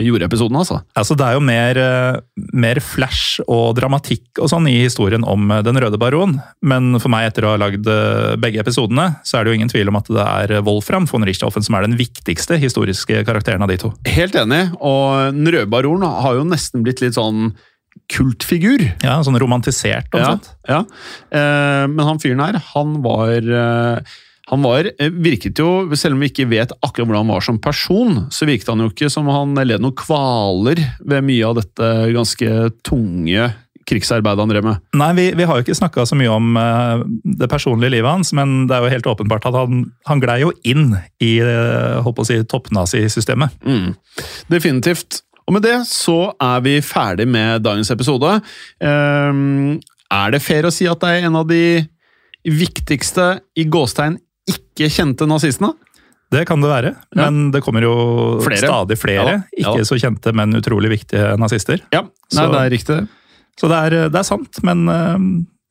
gjorde 0.05 0.27
episoden, 0.29 0.59
altså. 0.61 0.81
Altså, 0.99 1.17
det 1.19 1.27
er 1.27 1.37
jo 1.37 1.45
mer, 1.45 1.81
mer, 2.53 2.81
flash 2.85 3.41
og 3.47 3.77
dramatikk 3.79 4.43
og 4.43 4.51
sånn 4.53 4.69
i 4.71 4.75
historien 4.83 5.25
om 5.27 5.49
Den 5.65 5.79
røde 5.81 5.99
baron, 6.01 6.37
men 6.67 6.99
for 7.03 7.13
meg, 7.13 7.31
etter 7.31 7.47
å 7.47 7.55
ha 7.55 7.61
lagd 7.61 7.89
begge 8.43 8.61
episodene, 8.63 9.09
så 9.27 9.39
er 9.39 9.45
det 9.45 9.53
jo 9.53 9.61
ingen 9.61 9.73
tvil 9.73 9.93
om 9.93 10.01
at 10.01 10.11
det 10.13 10.27
er 10.27 10.57
Wolfram 10.67 11.09
von 11.11 11.27
Richthofen 11.27 11.65
som 11.65 11.79
er 11.79 11.87
den 11.87 11.97
viktigste 11.99 12.59
historiske 12.61 13.23
karakteren 13.29 13.65
av 13.65 13.73
de 13.73 13.79
to. 13.81 13.93
Helt 14.09 14.37
enig, 14.39 14.69
og 14.81 15.33
Den 15.37 15.49
røde 15.55 15.71
baron 15.71 16.05
har 16.05 16.37
jo 16.39 16.45
nesten 16.49 16.85
blitt 16.87 17.03
litt 17.05 17.17
sånn 17.17 17.55
kultfigur. 18.13 18.83
Ja, 19.03 19.19
sånn 19.25 19.39
romantisert 19.41 20.13
omtrent. 20.15 20.53
ja. 20.69 20.77
Ja, 20.77 20.81
eh, 21.31 21.87
men 21.91 22.07
han 22.07 22.21
fyren 22.23 22.43
her, 22.45 22.59
han 22.75 23.01
var 23.05 23.37
eh, 23.41 24.17
han 24.47 24.63
var, 24.63 24.87
virket 25.11 25.59
jo, 25.59 25.71
selv 25.99 26.15
om 26.15 26.23
vi 26.23 26.31
ikke 26.31 26.47
vet 26.47 26.71
akkurat 26.79 27.09
hvordan 27.09 27.25
han 27.25 27.35
var 27.35 27.43
som 27.43 27.57
person, 27.63 28.19
så 28.31 28.47
virket 28.47 28.71
han 28.71 28.85
jo 28.85 28.93
ikke 28.93 29.11
som 29.11 29.27
han 29.33 29.59
led 29.59 29.83
noen 29.83 29.97
kvaler 29.99 30.79
ved 31.03 31.27
mye 31.27 31.49
av 31.49 31.57
dette 31.59 31.89
ganske 32.15 32.53
tunge 32.87 33.49
krigsarbeidet 33.87 34.43
han 34.43 34.51
drev 34.51 34.67
med. 34.67 34.83
Nei, 34.99 35.11
vi, 35.19 35.27
vi 35.39 35.47
har 35.47 35.59
jo 35.59 35.65
ikke 35.67 35.77
snakka 35.79 36.07
så 36.09 36.19
mye 36.19 36.31
om 36.33 36.59
uh, 36.59 37.05
det 37.39 37.49
personlige 37.51 37.95
livet 37.95 38.11
hans, 38.11 38.33
men 38.37 38.67
det 38.67 38.77
er 38.77 38.83
jo 38.83 38.95
helt 38.97 39.11
åpenbart 39.13 39.47
at 39.51 39.59
han, 39.59 39.85
han 40.11 40.23
glei 40.23 40.41
jo 40.43 40.53
inn 40.67 40.89
i 41.23 41.37
uh, 41.43 42.03
holdt 42.07 42.23
å 42.25 42.27
si, 42.27 42.41
toppnazisystemet. 42.51 43.55
Mm. 43.67 43.95
Definitivt. 44.51 45.23
Og 45.47 45.55
med 45.55 45.67
det 45.67 45.77
så 45.87 46.33
er 46.43 46.63
vi 46.67 46.81
ferdig 46.83 47.29
med 47.31 47.63
dagens 47.63 47.93
episode. 47.95 48.39
Um, 48.83 49.77
er 50.11 50.35
det 50.35 50.43
fair 50.43 50.67
å 50.67 50.75
si 50.75 50.89
at 50.91 51.03
det 51.03 51.13
er 51.13 51.29
en 51.29 51.39
av 51.39 51.47
de 51.51 51.63
viktigste 52.47 53.37
i 53.59 53.67
gåstegn 53.71 54.19
ikke 54.51 54.89
kjente 54.93 55.27
nazistene? 55.29 55.73
Det 56.35 56.43
kan 56.49 56.59
det 56.61 56.69
være, 56.69 56.91
men 57.15 57.51
det 57.55 57.61
kommer 57.63 57.85
jo 57.87 57.93
Flere. 58.43 58.59
stadig 58.59 58.97
flere. 58.99 59.35
Ja, 59.37 59.43
ja. 59.63 59.73
Ikke 59.75 59.85
så 59.87 59.95
kjente, 60.03 60.33
men 60.35 60.57
utrolig 60.59 60.91
viktige 60.91 61.37
nazister. 61.39 61.79
Ja, 61.95 62.03
nei, 62.03 62.11
Så- 62.35 62.49
det 62.53 62.61
er 62.65 62.71
riktig. 62.75 63.09
Så 63.57 63.69
det 63.71 63.79
er, 63.93 64.09
det 64.11 64.19
er 64.19 64.27
sant, 64.27 64.59
men 64.67 64.89
eh, 64.89 65.19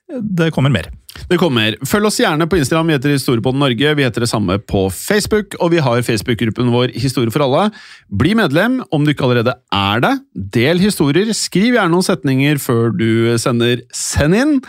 det 0.08 0.52
kommer 0.54 0.70
mer. 0.70 0.92
Det 1.30 1.38
kommer. 1.40 1.78
Følg 1.88 2.10
oss 2.10 2.20
gjerne 2.20 2.46
på 2.50 2.58
Instagram. 2.60 2.90
Vi 2.90 2.96
heter 2.98 3.14
Historiepodden 3.14 3.62
Norge. 3.64 3.94
Vi 3.98 4.04
heter 4.04 4.26
det 4.26 4.30
samme 4.30 4.58
på 4.60 4.84
Facebook, 4.94 5.56
og 5.64 5.72
vi 5.74 5.80
har 5.82 6.04
Facebook-gruppen 6.06 6.70
vår 6.74 6.94
Historie 7.00 7.32
for 7.34 7.46
alle. 7.46 7.70
Bli 8.12 8.36
medlem 8.38 8.82
om 8.94 9.06
du 9.06 9.14
ikke 9.14 9.26
allerede 9.26 9.56
er 9.74 10.04
det. 10.04 10.12
Del 10.58 10.84
historier. 10.84 11.32
Skriv 11.34 11.78
gjerne 11.78 11.94
noen 11.94 12.06
setninger 12.06 12.60
før 12.62 12.92
du 12.94 13.38
sender 13.42 13.82
'send 13.94 14.36
inn'. 14.36 14.60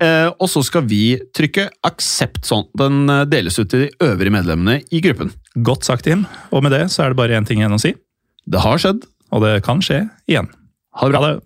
Eh, 0.00 0.30
og 0.40 0.48
så 0.48 0.64
skal 0.64 0.82
vi 0.82 1.18
trykke 1.34 1.68
'aksept', 1.84 2.46
sånn 2.46 2.66
den 2.76 3.10
eh, 3.10 3.24
deles 3.24 3.58
ut 3.58 3.68
til 3.68 3.86
de 3.86 3.90
øvrige 4.00 4.32
medlemmene 4.32 4.82
i 4.90 5.00
gruppen. 5.00 5.32
Godt 5.62 5.84
sagt, 5.84 6.06
Jim. 6.06 6.26
Og 6.52 6.62
med 6.62 6.72
det 6.72 6.90
så 6.90 7.04
er 7.04 7.08
det 7.10 7.16
bare 7.16 7.36
én 7.36 7.46
ting 7.46 7.58
igjen 7.58 7.74
å 7.74 7.80
si. 7.80 7.94
Det 8.48 8.60
har 8.60 8.78
skjedd. 8.78 9.04
Og 9.32 9.42
det 9.42 9.64
kan 9.64 9.80
skje 9.82 10.08
igjen. 10.28 10.48
Ha 10.94 11.06
det 11.06 11.12
bra. 11.12 11.20
Ha 11.20 11.34
det. 11.34 11.45